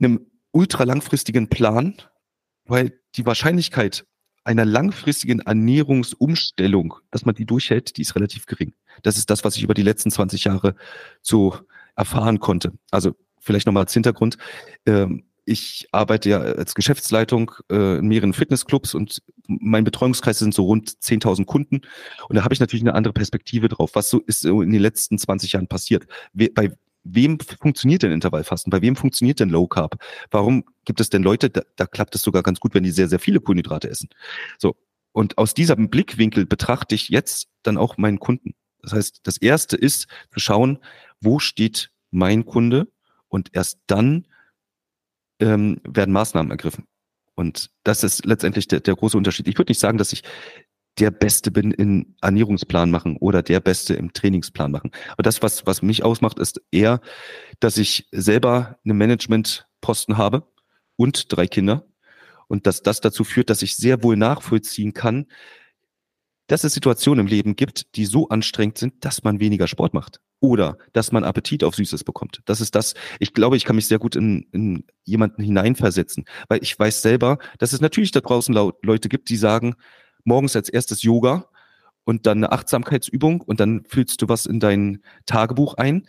einem 0.00 0.26
ultra 0.52 0.84
langfristigen 0.84 1.48
Plan, 1.48 1.94
weil 2.64 2.98
die 3.16 3.26
Wahrscheinlichkeit 3.26 4.06
einer 4.44 4.64
langfristigen 4.64 5.40
Ernährungsumstellung, 5.40 6.94
dass 7.10 7.24
man 7.24 7.34
die 7.34 7.46
durchhält, 7.46 7.96
die 7.96 8.02
ist 8.02 8.16
relativ 8.16 8.46
gering. 8.46 8.74
Das 9.02 9.16
ist 9.16 9.30
das, 9.30 9.44
was 9.44 9.56
ich 9.56 9.62
über 9.62 9.74
die 9.74 9.82
letzten 9.82 10.10
20 10.10 10.44
Jahre 10.44 10.74
so 11.20 11.56
erfahren 11.94 12.40
konnte. 12.40 12.72
Also 12.90 13.14
vielleicht 13.38 13.66
nochmal 13.66 13.84
als 13.84 13.92
Hintergrund. 13.92 14.38
Ähm, 14.86 15.24
ich 15.44 15.88
arbeite 15.92 16.30
ja 16.30 16.38
als 16.40 16.74
Geschäftsleitung 16.74 17.52
äh, 17.70 17.98
in 17.98 18.06
mehreren 18.06 18.32
Fitnessclubs 18.32 18.94
und 18.94 19.22
mein 19.46 19.84
Betreuungskreis 19.84 20.38
sind 20.38 20.54
so 20.54 20.64
rund 20.64 20.90
10.000 20.90 21.46
Kunden. 21.46 21.82
Und 22.28 22.36
da 22.36 22.44
habe 22.44 22.54
ich 22.54 22.60
natürlich 22.60 22.82
eine 22.82 22.94
andere 22.94 23.12
Perspektive 23.12 23.68
drauf. 23.68 23.90
Was 23.94 24.08
so 24.08 24.20
ist 24.20 24.44
in 24.44 24.70
den 24.70 24.80
letzten 24.80 25.18
20 25.18 25.52
Jahren 25.52 25.66
passiert? 25.66 26.06
We 26.32 26.50
bei 26.50 26.70
wem 27.04 27.38
funktioniert 27.40 28.04
denn 28.04 28.12
Intervallfasten? 28.12 28.70
Bei 28.70 28.80
wem 28.80 28.94
funktioniert 28.94 29.40
denn 29.40 29.50
Low 29.50 29.66
Carb? 29.66 29.96
Warum 30.30 30.64
gibt 30.84 31.00
es 31.00 31.10
denn 31.10 31.24
Leute, 31.24 31.50
da, 31.50 31.62
da 31.74 31.86
klappt 31.86 32.14
es 32.14 32.22
sogar 32.22 32.44
ganz 32.44 32.60
gut, 32.60 32.74
wenn 32.74 32.84
die 32.84 32.92
sehr, 32.92 33.08
sehr 33.08 33.18
viele 33.18 33.40
Kohlenhydrate 33.40 33.90
essen? 33.90 34.08
So. 34.58 34.76
Und 35.10 35.36
aus 35.36 35.52
diesem 35.52 35.90
Blickwinkel 35.90 36.46
betrachte 36.46 36.94
ich 36.94 37.08
jetzt 37.08 37.48
dann 37.64 37.76
auch 37.76 37.98
meinen 37.98 38.20
Kunden. 38.20 38.54
Das 38.82 38.92
heißt, 38.92 39.20
das 39.24 39.36
erste 39.36 39.76
ist 39.76 40.06
zu 40.32 40.40
schauen, 40.40 40.78
wo 41.20 41.38
steht 41.38 41.90
mein 42.10 42.46
Kunde? 42.46 42.88
Und 43.28 43.50
erst 43.52 43.80
dann 43.86 44.26
ähm, 45.42 45.80
werden 45.84 46.12
Maßnahmen 46.12 46.50
ergriffen. 46.50 46.86
Und 47.34 47.70
das 47.84 48.04
ist 48.04 48.24
letztendlich 48.24 48.68
der, 48.68 48.80
der 48.80 48.94
große 48.94 49.16
Unterschied. 49.16 49.48
Ich 49.48 49.58
würde 49.58 49.70
nicht 49.70 49.80
sagen, 49.80 49.98
dass 49.98 50.12
ich 50.12 50.22
der 50.98 51.10
Beste 51.10 51.50
bin 51.50 51.70
in 51.70 52.16
Ernährungsplan 52.20 52.90
machen 52.90 53.16
oder 53.16 53.42
der 53.42 53.60
Beste 53.60 53.94
im 53.94 54.12
Trainingsplan 54.12 54.70
machen. 54.70 54.90
Aber 55.12 55.22
das, 55.22 55.42
was, 55.42 55.66
was 55.66 55.82
mich 55.82 56.04
ausmacht, 56.04 56.38
ist 56.38 56.60
eher, 56.70 57.00
dass 57.60 57.78
ich 57.78 58.08
selber 58.12 58.78
einen 58.84 58.98
Managementposten 58.98 60.18
habe 60.18 60.46
und 60.96 61.34
drei 61.34 61.46
Kinder. 61.46 61.86
Und 62.48 62.66
dass 62.66 62.82
das 62.82 63.00
dazu 63.00 63.24
führt, 63.24 63.48
dass 63.48 63.62
ich 63.62 63.76
sehr 63.76 64.02
wohl 64.02 64.16
nachvollziehen 64.16 64.92
kann, 64.92 65.26
dass 66.46 66.64
es 66.64 66.74
Situationen 66.74 67.26
im 67.26 67.30
Leben 67.30 67.56
gibt, 67.56 67.94
die 67.96 68.04
so 68.04 68.28
anstrengend 68.28 68.78
sind, 68.78 69.04
dass 69.04 69.22
man 69.22 69.40
weniger 69.40 69.68
Sport 69.68 69.94
macht 69.94 70.20
oder 70.40 70.76
dass 70.92 71.12
man 71.12 71.24
Appetit 71.24 71.62
auf 71.62 71.76
Süßes 71.76 72.04
bekommt. 72.04 72.40
Das 72.46 72.60
ist 72.60 72.74
das, 72.74 72.94
ich 73.20 73.32
glaube, 73.32 73.56
ich 73.56 73.64
kann 73.64 73.76
mich 73.76 73.86
sehr 73.86 74.00
gut 74.00 74.16
in, 74.16 74.48
in 74.52 74.84
jemanden 75.04 75.42
hineinversetzen, 75.42 76.24
weil 76.48 76.62
ich 76.62 76.76
weiß 76.76 77.00
selber, 77.00 77.38
dass 77.58 77.72
es 77.72 77.80
natürlich 77.80 78.10
da 78.10 78.20
draußen 78.20 78.52
Leute 78.82 79.08
gibt, 79.08 79.28
die 79.30 79.36
sagen, 79.36 79.76
morgens 80.24 80.56
als 80.56 80.68
erstes 80.68 81.02
Yoga 81.02 81.48
und 82.04 82.26
dann 82.26 82.38
eine 82.38 82.52
Achtsamkeitsübung 82.52 83.40
und 83.40 83.60
dann 83.60 83.84
fühlst 83.84 84.20
du 84.20 84.28
was 84.28 84.46
in 84.46 84.58
dein 84.58 85.02
Tagebuch 85.26 85.74
ein. 85.74 86.06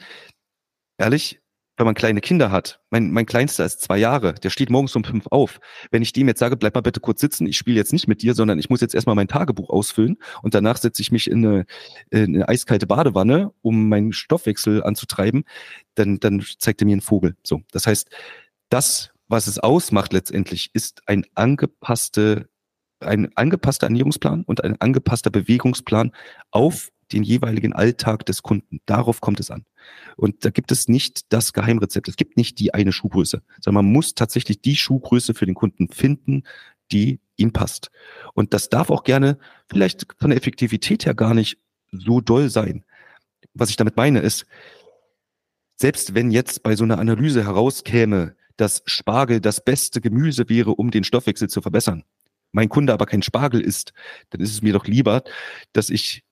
Ehrlich, 0.98 1.43
wenn 1.78 1.86
man 1.86 1.96
kleine 1.96 2.22
Kinder 2.22 2.52
hat, 2.52 2.80
mein, 2.92 3.12
mein 3.12 3.26
Kleinster 3.26 3.66
ist 3.66 3.82
zwei 3.82 3.98
Jahre, 3.98 4.34
der 4.36 4.50
steht 4.52 4.70
morgens 4.70 4.96
um 4.96 5.04
fünf 5.04 5.26
auf. 5.28 5.60
Wenn 5.90 6.04
ich 6.04 6.14
dem 6.14 6.28
jetzt 6.28 6.40
sage, 6.40 6.56
bleib 6.56 6.76
mal 6.76 6.82
bitte 6.82 7.00
kurz 7.00 7.20
sitzen, 7.20 7.48
ich 7.48 7.58
spiele 7.58 7.78
jetzt 7.78 7.94
nicht 7.94 8.08
mit 8.08 8.22
dir, 8.22 8.36
sondern 8.36 8.60
ich 8.60 8.70
muss 8.70 8.82
jetzt 8.82 8.94
erstmal 8.94 9.16
mein 9.16 9.28
Tagebuch 9.28 9.70
ausfüllen 9.70 10.18
und 10.44 10.54
danach 10.54 10.78
setze 10.78 11.02
ich 11.02 11.12
mich 11.12 11.30
in 11.30 11.46
eine, 11.46 11.66
in 12.12 12.36
eine 12.36 12.48
eiskalte 12.48 12.86
Badewanne, 12.86 13.52
um 13.62 13.90
meinen 13.90 14.14
Stoffwechsel 14.14 14.84
anzutreiben, 14.84 15.46
dann, 15.96 16.20
dann 16.20 16.44
zeigt 16.60 16.82
er 16.82 16.86
mir 16.86 16.94
einen 16.94 17.02
Vogel. 17.02 17.36
So, 17.44 17.62
das 17.72 17.88
heißt, 17.88 18.10
das, 18.70 19.12
was 19.28 19.48
es 19.48 19.58
ausmacht 19.58 20.14
letztendlich, 20.14 20.70
ist 20.74 21.02
ein 21.08 21.26
angepasste, 21.34 22.50
ein 23.00 23.36
angepasster 23.36 23.88
Ernährungsplan 23.88 24.44
und 24.44 24.64
ein 24.64 24.80
angepasster 24.80 25.32
Bewegungsplan 25.32 26.12
auf 26.52 26.90
den 27.14 27.24
jeweiligen 27.24 27.74
Alltag 27.74 28.26
des 28.26 28.44
Kunden. 28.44 28.82
Darauf 28.86 29.22
kommt 29.22 29.40
es 29.40 29.52
an. 29.52 29.66
Und 30.18 30.46
da 30.46 30.50
gibt 30.50 30.72
es 30.72 30.88
nicht 30.88 31.32
das 31.32 31.54
Geheimrezept. 31.54 32.08
Es 32.08 32.16
gibt 32.16 32.38
nicht 32.38 32.60
die 32.60 32.74
eine 32.74 32.92
Schuhgröße, 32.92 33.42
sondern 33.62 33.86
man 33.86 33.94
muss 33.94 34.16
tatsächlich 34.16 34.62
die 34.62 34.76
Schuhgröße 34.76 35.34
für 35.34 35.46
den 35.46 35.56
Kunden 35.56 35.88
finden, 35.88 36.44
die 36.92 37.20
ihm 37.36 37.52
passt. 37.52 37.92
Und 38.34 38.54
das 38.54 38.70
darf 38.70 38.90
auch 38.90 39.04
gerne 39.04 39.38
vielleicht 39.68 40.06
von 40.20 40.30
der 40.30 40.38
Effektivität 40.38 41.06
her 41.06 41.14
gar 41.14 41.34
nicht 41.34 41.58
so 41.92 42.22
doll 42.22 42.50
sein. 42.50 42.84
Was 43.54 43.70
ich 43.70 43.76
damit 43.76 43.98
meine 43.98 44.20
ist, 44.20 44.46
selbst 45.76 46.16
wenn 46.16 46.32
jetzt 46.32 46.64
bei 46.64 46.76
so 46.76 46.84
einer 46.84 47.00
Analyse 47.00 47.44
herauskäme, 47.44 48.36
dass 48.58 48.84
Spargel 48.86 49.42
das 49.42 49.64
beste 49.64 50.02
Gemüse 50.02 50.48
wäre, 50.48 50.72
um 50.72 50.92
den 50.92 51.04
Stoffwechsel 51.04 51.50
zu 51.50 51.62
verbessern, 51.62 52.04
mein 52.52 52.70
Kunde 52.70 52.94
aber 52.94 53.06
kein 53.06 53.24
Spargel 53.24 53.62
isst, 53.62 53.94
dann 54.30 54.40
ist 54.40 54.52
es 54.52 54.62
mir 54.62 54.74
doch 54.74 54.86
lieber, 54.86 55.24
dass 55.74 55.90
ich 55.90 56.24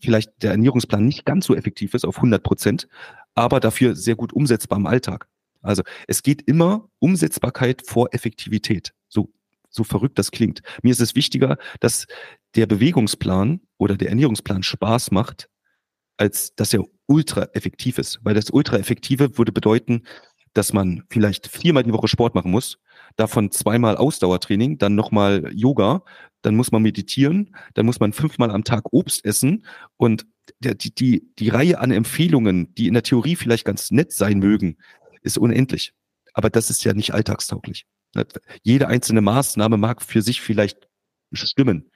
vielleicht 0.00 0.42
der 0.42 0.52
Ernährungsplan 0.52 1.06
nicht 1.06 1.24
ganz 1.24 1.46
so 1.46 1.54
effektiv 1.54 1.94
ist 1.94 2.04
auf 2.04 2.16
100 2.16 2.42
Prozent, 2.42 2.88
aber 3.34 3.60
dafür 3.60 3.94
sehr 3.94 4.16
gut 4.16 4.32
umsetzbar 4.32 4.78
im 4.78 4.86
Alltag. 4.86 5.28
Also 5.62 5.82
es 6.08 6.22
geht 6.22 6.42
immer 6.42 6.88
Umsetzbarkeit 6.98 7.82
vor 7.86 8.08
Effektivität. 8.12 8.92
So, 9.08 9.32
so 9.68 9.84
verrückt 9.84 10.18
das 10.18 10.30
klingt. 10.30 10.62
Mir 10.82 10.90
ist 10.90 11.00
es 11.00 11.14
wichtiger, 11.14 11.58
dass 11.80 12.06
der 12.54 12.66
Bewegungsplan 12.66 13.60
oder 13.78 13.96
der 13.96 14.08
Ernährungsplan 14.08 14.62
Spaß 14.62 15.10
macht, 15.10 15.48
als 16.16 16.54
dass 16.54 16.72
er 16.72 16.84
ultra 17.06 17.48
effektiv 17.52 17.98
ist. 17.98 18.20
Weil 18.22 18.34
das 18.34 18.50
ultra 18.50 18.78
effektive 18.78 19.38
würde 19.38 19.52
bedeuten, 19.52 20.02
dass 20.52 20.72
man 20.72 21.04
vielleicht 21.10 21.46
viermal 21.46 21.82
die 21.82 21.92
Woche 21.92 22.08
Sport 22.08 22.34
machen 22.34 22.50
muss, 22.50 22.78
davon 23.16 23.50
zweimal 23.50 23.96
Ausdauertraining, 23.96 24.78
dann 24.78 24.94
nochmal 24.94 25.50
Yoga, 25.54 26.02
dann 26.42 26.56
muss 26.56 26.72
man 26.72 26.82
meditieren, 26.82 27.54
dann 27.74 27.86
muss 27.86 28.00
man 28.00 28.12
fünfmal 28.12 28.50
am 28.50 28.64
Tag 28.64 28.92
Obst 28.92 29.24
essen 29.24 29.64
und 29.96 30.26
die, 30.60 30.94
die, 30.94 31.32
die 31.38 31.48
Reihe 31.48 31.78
an 31.78 31.90
Empfehlungen, 31.90 32.74
die 32.74 32.88
in 32.88 32.94
der 32.94 33.02
Theorie 33.02 33.36
vielleicht 33.36 33.64
ganz 33.64 33.90
nett 33.90 34.12
sein 34.12 34.38
mögen, 34.38 34.76
ist 35.22 35.38
unendlich. 35.38 35.92
Aber 36.32 36.50
das 36.50 36.70
ist 36.70 36.84
ja 36.84 36.92
nicht 36.92 37.12
alltagstauglich. 37.12 37.86
Jede 38.62 38.88
einzelne 38.88 39.20
Maßnahme 39.20 39.76
mag 39.76 40.02
für 40.02 40.22
sich 40.22 40.40
vielleicht 40.40 40.88
stimmen. 41.32 41.90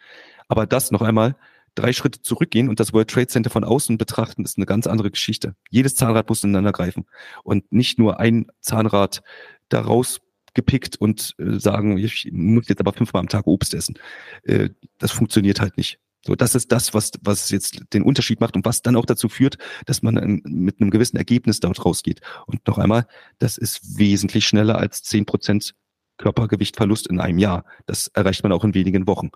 Aber 0.48 0.66
das 0.66 0.90
noch 0.90 1.02
einmal, 1.02 1.36
drei 1.74 1.92
Schritte 1.92 2.22
zurückgehen 2.22 2.68
und 2.68 2.80
das 2.80 2.92
World 2.92 3.10
Trade 3.10 3.26
Center 3.26 3.50
von 3.50 3.64
außen 3.64 3.98
betrachten, 3.98 4.44
ist 4.44 4.58
eine 4.58 4.66
ganz 4.66 4.86
andere 4.86 5.10
Geschichte. 5.10 5.54
Jedes 5.70 5.94
Zahnrad 5.94 6.28
muss 6.28 6.44
ineinander 6.44 6.72
greifen 6.72 7.06
und 7.42 7.70
nicht 7.72 7.98
nur 7.98 8.20
ein 8.20 8.46
Zahnrad 8.60 9.22
daraus 9.68 10.20
gepickt 10.54 10.96
und 10.96 11.34
äh, 11.38 11.58
sagen, 11.58 11.98
ich 11.98 12.28
muss 12.32 12.68
jetzt 12.68 12.80
aber 12.80 12.92
fünfmal 12.92 13.20
am 13.20 13.28
Tag 13.28 13.46
Obst 13.46 13.74
essen. 13.74 13.98
Äh, 14.44 14.70
das 14.98 15.10
funktioniert 15.10 15.60
halt 15.60 15.76
nicht. 15.76 15.98
So, 16.26 16.34
das 16.34 16.54
ist 16.54 16.72
das, 16.72 16.94
was, 16.94 17.10
was 17.20 17.50
jetzt 17.50 17.82
den 17.92 18.02
Unterschied 18.02 18.40
macht 18.40 18.56
und 18.56 18.64
was 18.64 18.80
dann 18.80 18.96
auch 18.96 19.04
dazu 19.04 19.28
führt, 19.28 19.58
dass 19.84 20.02
man 20.02 20.40
mit 20.44 20.80
einem 20.80 20.90
gewissen 20.90 21.18
Ergebnis 21.18 21.60
dort 21.60 21.84
rausgeht. 21.84 22.22
Und 22.46 22.66
noch 22.66 22.78
einmal, 22.78 23.06
das 23.38 23.58
ist 23.58 23.98
wesentlich 23.98 24.46
schneller 24.46 24.78
als 24.78 25.02
zehn 25.02 25.26
Prozent 25.26 25.74
Körpergewichtverlust 26.16 27.08
in 27.08 27.20
einem 27.20 27.38
Jahr. 27.38 27.64
Das 27.84 28.06
erreicht 28.08 28.42
man 28.42 28.52
auch 28.52 28.64
in 28.64 28.72
wenigen 28.72 29.06
Wochen. 29.06 29.30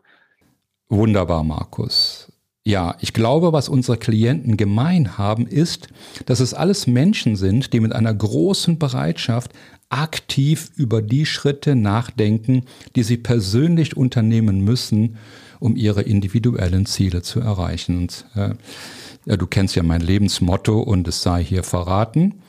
Wunderbar, 0.88 1.44
Markus. 1.44 2.32
Ja, 2.64 2.96
ich 3.00 3.12
glaube, 3.12 3.52
was 3.52 3.68
unsere 3.68 3.96
Klienten 3.96 4.56
gemein 4.56 5.16
haben, 5.16 5.46
ist, 5.46 5.88
dass 6.26 6.40
es 6.40 6.52
alles 6.52 6.86
Menschen 6.86 7.36
sind, 7.36 7.72
die 7.72 7.80
mit 7.80 7.94
einer 7.94 8.12
großen 8.12 8.78
Bereitschaft 8.78 9.52
aktiv 9.88 10.70
über 10.76 11.00
die 11.00 11.24
Schritte 11.24 11.74
nachdenken, 11.74 12.64
die 12.94 13.02
sie 13.02 13.16
persönlich 13.16 13.96
unternehmen 13.96 14.62
müssen, 14.62 15.16
um 15.60 15.76
ihre 15.76 16.02
individuellen 16.02 16.84
Ziele 16.84 17.22
zu 17.22 17.40
erreichen. 17.40 17.98
Und, 17.98 18.26
äh, 18.34 19.36
du 19.36 19.46
kennst 19.46 19.74
ja 19.76 19.82
mein 19.82 20.02
Lebensmotto 20.02 20.78
und 20.80 21.08
es 21.08 21.22
sei 21.22 21.42
hier 21.42 21.62
verraten. 21.62 22.42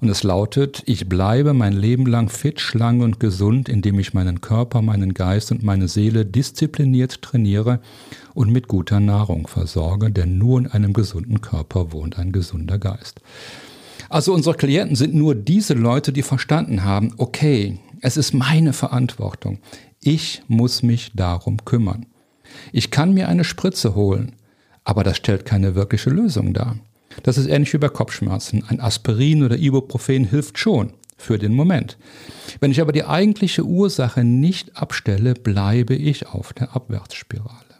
Und 0.00 0.08
es 0.08 0.22
lautet, 0.22 0.82
ich 0.86 1.08
bleibe 1.08 1.52
mein 1.52 1.74
Leben 1.74 2.06
lang 2.06 2.30
fit, 2.30 2.60
schlank 2.60 3.02
und 3.02 3.20
gesund, 3.20 3.68
indem 3.68 3.98
ich 3.98 4.14
meinen 4.14 4.40
Körper, 4.40 4.80
meinen 4.80 5.12
Geist 5.12 5.52
und 5.52 5.62
meine 5.62 5.88
Seele 5.88 6.24
diszipliniert 6.24 7.20
trainiere 7.20 7.80
und 8.32 8.50
mit 8.50 8.66
guter 8.66 8.98
Nahrung 8.98 9.46
versorge, 9.46 10.10
denn 10.10 10.38
nur 10.38 10.60
in 10.60 10.66
einem 10.68 10.94
gesunden 10.94 11.42
Körper 11.42 11.92
wohnt 11.92 12.18
ein 12.18 12.32
gesunder 12.32 12.78
Geist. 12.78 13.20
Also 14.08 14.32
unsere 14.32 14.56
Klienten 14.56 14.96
sind 14.96 15.14
nur 15.14 15.34
diese 15.34 15.74
Leute, 15.74 16.12
die 16.12 16.22
verstanden 16.22 16.82
haben, 16.82 17.12
okay, 17.18 17.78
es 18.00 18.16
ist 18.16 18.32
meine 18.32 18.72
Verantwortung. 18.72 19.58
Ich 20.00 20.42
muss 20.48 20.82
mich 20.82 21.12
darum 21.14 21.64
kümmern. 21.66 22.06
Ich 22.72 22.90
kann 22.90 23.12
mir 23.12 23.28
eine 23.28 23.44
Spritze 23.44 23.94
holen, 23.94 24.32
aber 24.82 25.04
das 25.04 25.18
stellt 25.18 25.44
keine 25.44 25.74
wirkliche 25.74 26.08
Lösung 26.08 26.54
dar. 26.54 26.76
Das 27.22 27.38
ist 27.38 27.46
ähnlich 27.46 27.72
wie 27.72 27.78
bei 27.78 27.88
Kopfschmerzen. 27.88 28.64
Ein 28.68 28.80
Aspirin 28.80 29.42
oder 29.42 29.56
Ibuprofen 29.56 30.24
hilft 30.24 30.58
schon 30.58 30.92
für 31.16 31.38
den 31.38 31.52
Moment. 31.52 31.98
Wenn 32.60 32.70
ich 32.70 32.80
aber 32.80 32.92
die 32.92 33.04
eigentliche 33.04 33.64
Ursache 33.64 34.24
nicht 34.24 34.76
abstelle, 34.76 35.34
bleibe 35.34 35.94
ich 35.94 36.26
auf 36.28 36.52
der 36.52 36.74
Abwärtsspirale. 36.74 37.70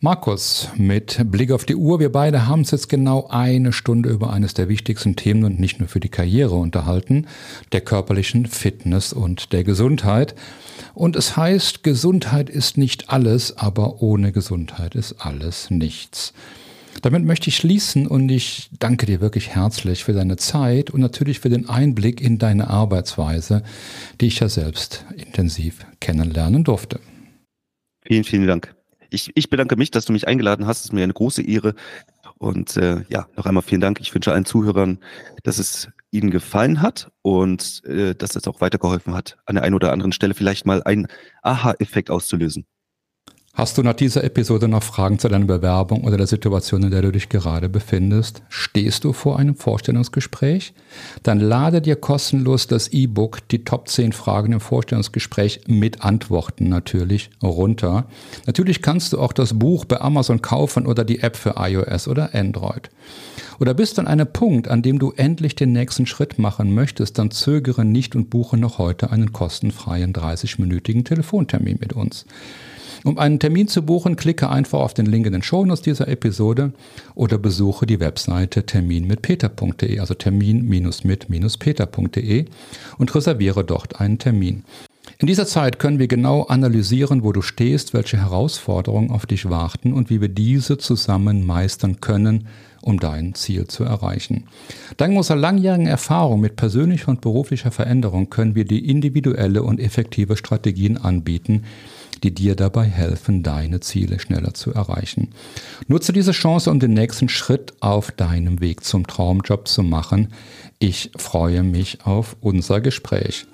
Markus, 0.00 0.68
mit 0.76 1.20
Blick 1.28 1.50
auf 1.50 1.64
die 1.64 1.74
Uhr, 1.74 1.98
wir 1.98 2.12
beide 2.12 2.46
haben 2.46 2.60
uns 2.60 2.70
jetzt 2.70 2.88
genau 2.88 3.26
eine 3.30 3.72
Stunde 3.72 4.10
über 4.10 4.32
eines 4.32 4.54
der 4.54 4.68
wichtigsten 4.68 5.16
Themen 5.16 5.42
und 5.42 5.58
nicht 5.58 5.80
nur 5.80 5.88
für 5.88 5.98
die 5.98 6.08
Karriere 6.08 6.54
unterhalten, 6.54 7.26
der 7.72 7.80
körperlichen 7.80 8.46
Fitness 8.46 9.12
und 9.12 9.52
der 9.52 9.64
Gesundheit. 9.64 10.36
Und 10.94 11.16
es 11.16 11.36
heißt, 11.36 11.82
Gesundheit 11.82 12.48
ist 12.48 12.78
nicht 12.78 13.10
alles, 13.10 13.58
aber 13.58 14.00
ohne 14.00 14.30
Gesundheit 14.30 14.94
ist 14.94 15.16
alles 15.18 15.68
nichts. 15.68 16.32
Damit 17.02 17.24
möchte 17.24 17.48
ich 17.48 17.56
schließen 17.56 18.06
und 18.06 18.28
ich 18.28 18.70
danke 18.78 19.06
dir 19.06 19.20
wirklich 19.20 19.50
herzlich 19.50 20.04
für 20.04 20.12
deine 20.12 20.36
Zeit 20.36 20.90
und 20.90 21.00
natürlich 21.00 21.40
für 21.40 21.48
den 21.48 21.68
Einblick 21.68 22.20
in 22.20 22.38
deine 22.38 22.68
Arbeitsweise, 22.68 23.62
die 24.20 24.26
ich 24.26 24.40
ja 24.40 24.48
selbst 24.48 25.04
intensiv 25.16 25.86
kennenlernen 26.00 26.64
durfte. 26.64 27.00
Vielen, 28.04 28.24
vielen 28.24 28.46
Dank. 28.46 28.74
Ich, 29.10 29.30
ich 29.34 29.48
bedanke 29.48 29.76
mich, 29.76 29.90
dass 29.90 30.04
du 30.04 30.12
mich 30.12 30.26
eingeladen 30.26 30.66
hast. 30.66 30.80
Es 30.80 30.84
ist 30.86 30.92
mir 30.92 31.04
eine 31.04 31.12
große 31.12 31.42
Ehre. 31.42 31.74
Und 32.38 32.76
äh, 32.76 33.04
ja, 33.08 33.26
noch 33.36 33.46
einmal 33.46 33.62
vielen 33.62 33.80
Dank. 33.80 34.00
Ich 34.00 34.14
wünsche 34.14 34.32
allen 34.32 34.44
Zuhörern, 34.44 34.98
dass 35.42 35.58
es 35.58 35.88
ihnen 36.10 36.30
gefallen 36.30 36.82
hat 36.82 37.10
und 37.22 37.82
äh, 37.84 38.14
dass 38.14 38.36
es 38.36 38.46
auch 38.46 38.60
weitergeholfen 38.60 39.14
hat, 39.14 39.38
an 39.46 39.56
der 39.56 39.64
einen 39.64 39.74
oder 39.74 39.92
anderen 39.92 40.12
Stelle 40.12 40.34
vielleicht 40.34 40.66
mal 40.66 40.82
einen 40.82 41.08
Aha-Effekt 41.42 42.10
auszulösen. 42.10 42.66
Hast 43.58 43.76
du 43.76 43.82
nach 43.82 43.94
dieser 43.94 44.22
Episode 44.22 44.68
noch 44.68 44.84
Fragen 44.84 45.18
zu 45.18 45.28
deiner 45.28 45.44
Bewerbung 45.44 46.04
oder 46.04 46.16
der 46.16 46.28
Situation, 46.28 46.84
in 46.84 46.92
der 46.92 47.02
du 47.02 47.10
dich 47.10 47.28
gerade 47.28 47.68
befindest? 47.68 48.40
Stehst 48.48 49.02
du 49.02 49.12
vor 49.12 49.36
einem 49.36 49.56
Vorstellungsgespräch? 49.56 50.74
Dann 51.24 51.40
lade 51.40 51.82
dir 51.82 51.96
kostenlos 51.96 52.68
das 52.68 52.86
E-Book 52.86 53.48
Die 53.48 53.64
Top 53.64 53.88
10 53.88 54.12
Fragen 54.12 54.52
im 54.52 54.60
Vorstellungsgespräch 54.60 55.62
mit 55.66 56.04
Antworten 56.04 56.68
natürlich 56.68 57.30
runter. 57.42 58.06
Natürlich 58.46 58.80
kannst 58.80 59.12
du 59.12 59.18
auch 59.18 59.32
das 59.32 59.58
Buch 59.58 59.84
bei 59.86 60.00
Amazon 60.00 60.40
kaufen 60.40 60.86
oder 60.86 61.04
die 61.04 61.18
App 61.18 61.34
für 61.34 61.56
iOS 61.58 62.06
oder 62.06 62.36
Android. 62.36 62.90
Oder 63.58 63.74
bist 63.74 63.98
du 63.98 64.02
an 64.02 64.06
einem 64.06 64.32
Punkt, 64.32 64.68
an 64.68 64.82
dem 64.82 65.00
du 65.00 65.10
endlich 65.16 65.56
den 65.56 65.72
nächsten 65.72 66.06
Schritt 66.06 66.38
machen 66.38 66.72
möchtest, 66.74 67.18
dann 67.18 67.32
zögere 67.32 67.84
nicht 67.84 68.14
und 68.14 68.30
buche 68.30 68.56
noch 68.56 68.78
heute 68.78 69.10
einen 69.10 69.32
kostenfreien 69.32 70.12
30-minütigen 70.12 71.04
Telefontermin 71.04 71.78
mit 71.80 71.92
uns. 71.92 72.24
Um 73.04 73.18
einen 73.18 73.38
Termin 73.38 73.68
zu 73.68 73.82
buchen, 73.82 74.16
klicke 74.16 74.50
einfach 74.50 74.80
auf 74.80 74.94
den 74.94 75.06
Link 75.06 75.26
in 75.26 75.32
den 75.32 75.42
Shownotes 75.42 75.82
dieser 75.82 76.08
Episode 76.08 76.72
oder 77.14 77.38
besuche 77.38 77.86
die 77.86 78.00
Webseite 78.00 78.66
terminmitpeter.de, 78.66 80.00
also 80.00 80.14
termin-mit-peter.de 80.14 82.46
und 82.98 83.14
reserviere 83.14 83.64
dort 83.64 84.00
einen 84.00 84.18
Termin. 84.18 84.64
In 85.18 85.26
dieser 85.26 85.46
Zeit 85.46 85.78
können 85.78 85.98
wir 85.98 86.06
genau 86.06 86.42
analysieren, 86.42 87.24
wo 87.24 87.32
du 87.32 87.42
stehst, 87.42 87.94
welche 87.94 88.18
Herausforderungen 88.18 89.10
auf 89.10 89.26
dich 89.26 89.48
warten 89.48 89.92
und 89.92 90.10
wie 90.10 90.20
wir 90.20 90.28
diese 90.28 90.78
zusammen 90.78 91.46
meistern 91.46 92.00
können, 92.00 92.46
um 92.82 93.00
dein 93.00 93.34
Ziel 93.34 93.66
zu 93.66 93.84
erreichen. 93.84 94.44
Dank 94.96 95.16
unserer 95.16 95.36
langjährigen 95.36 95.86
Erfahrung 95.86 96.40
mit 96.40 96.56
persönlicher 96.56 97.08
und 97.08 97.20
beruflicher 97.20 97.70
Veränderung 97.70 98.30
können 98.30 98.54
wir 98.54 98.64
die 98.64 98.88
individuelle 98.88 99.62
und 99.62 99.80
effektive 99.80 100.36
Strategien 100.36 100.96
anbieten, 100.96 101.64
die 102.20 102.34
dir 102.34 102.54
dabei 102.54 102.84
helfen, 102.84 103.42
deine 103.42 103.80
Ziele 103.80 104.18
schneller 104.18 104.54
zu 104.54 104.72
erreichen. 104.72 105.28
Nutze 105.86 106.12
diese 106.12 106.32
Chance, 106.32 106.70
um 106.70 106.80
den 106.80 106.94
nächsten 106.94 107.28
Schritt 107.28 107.74
auf 107.80 108.10
deinem 108.10 108.60
Weg 108.60 108.84
zum 108.84 109.06
Traumjob 109.06 109.68
zu 109.68 109.82
machen. 109.82 110.28
Ich 110.78 111.10
freue 111.16 111.62
mich 111.62 112.04
auf 112.04 112.36
unser 112.40 112.80
Gespräch. 112.80 113.46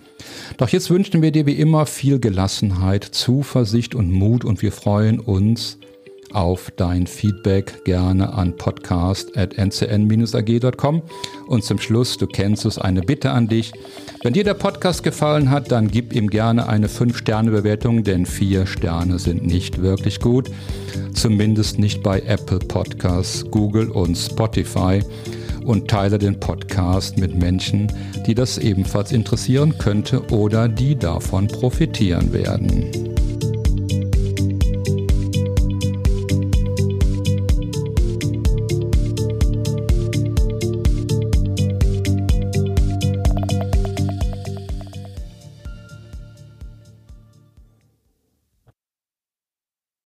Doch 0.57 0.69
jetzt 0.69 0.91
wünschen 0.91 1.23
wir 1.23 1.33
dir 1.33 1.47
wie 1.47 1.55
immer 1.55 1.87
viel 1.87 2.19
Gelassenheit, 2.19 3.05
Zuversicht 3.05 3.95
und 3.95 4.11
Mut 4.11 4.45
und 4.45 4.63
wir 4.63 4.73
freuen 4.73 5.21
uns 5.21 5.79
auf 6.35 6.71
dein 6.77 7.07
Feedback 7.07 7.85
gerne 7.85 8.35
an 8.35 8.57
podcast.ncn-ag.com. 8.57 11.03
Und 11.47 11.63
zum 11.65 11.79
Schluss, 11.79 12.17
du 12.17 12.27
kennst 12.27 12.67
es, 12.67 12.79
eine 12.79 13.03
Bitte 13.03 13.31
an 13.31 13.47
dich. 13.49 13.73
Wenn 14.23 14.33
dir 14.33 14.45
der 14.45 14.55
Podcast 14.55 15.03
gefallen 15.03 15.51
hat, 15.51 15.71
dann 15.71 15.89
gib 15.89 16.15
ihm 16.15 16.29
gerne 16.29 16.67
eine 16.69 16.87
5-Sterne-Bewertung, 16.89 18.05
denn 18.05 18.25
4 18.27 18.67
Sterne 18.67 19.19
sind 19.19 19.47
nicht 19.47 19.83
wirklich 19.83 20.21
gut. 20.21 20.51
Zumindest 21.13 21.79
nicht 21.79 22.03
bei 22.03 22.21
Apple 22.21 22.59
Podcasts, 22.59 23.45
Google 23.51 23.91
und 23.91 24.17
Spotify. 24.17 25.01
Und 25.65 25.89
teile 25.89 26.19
den 26.19 26.41
Podcast 26.41 27.17
mit 27.17 27.35
Menschen, 27.35 27.91
die 28.27 28.35
das 28.35 28.59
ebenfalls 28.59 29.13
interessieren 29.13 29.79
könnte 29.79 30.23
oder 30.31 30.69
die 30.69 30.95
davon 30.95 31.49
profitieren 31.49 32.35
werden. 32.35 33.14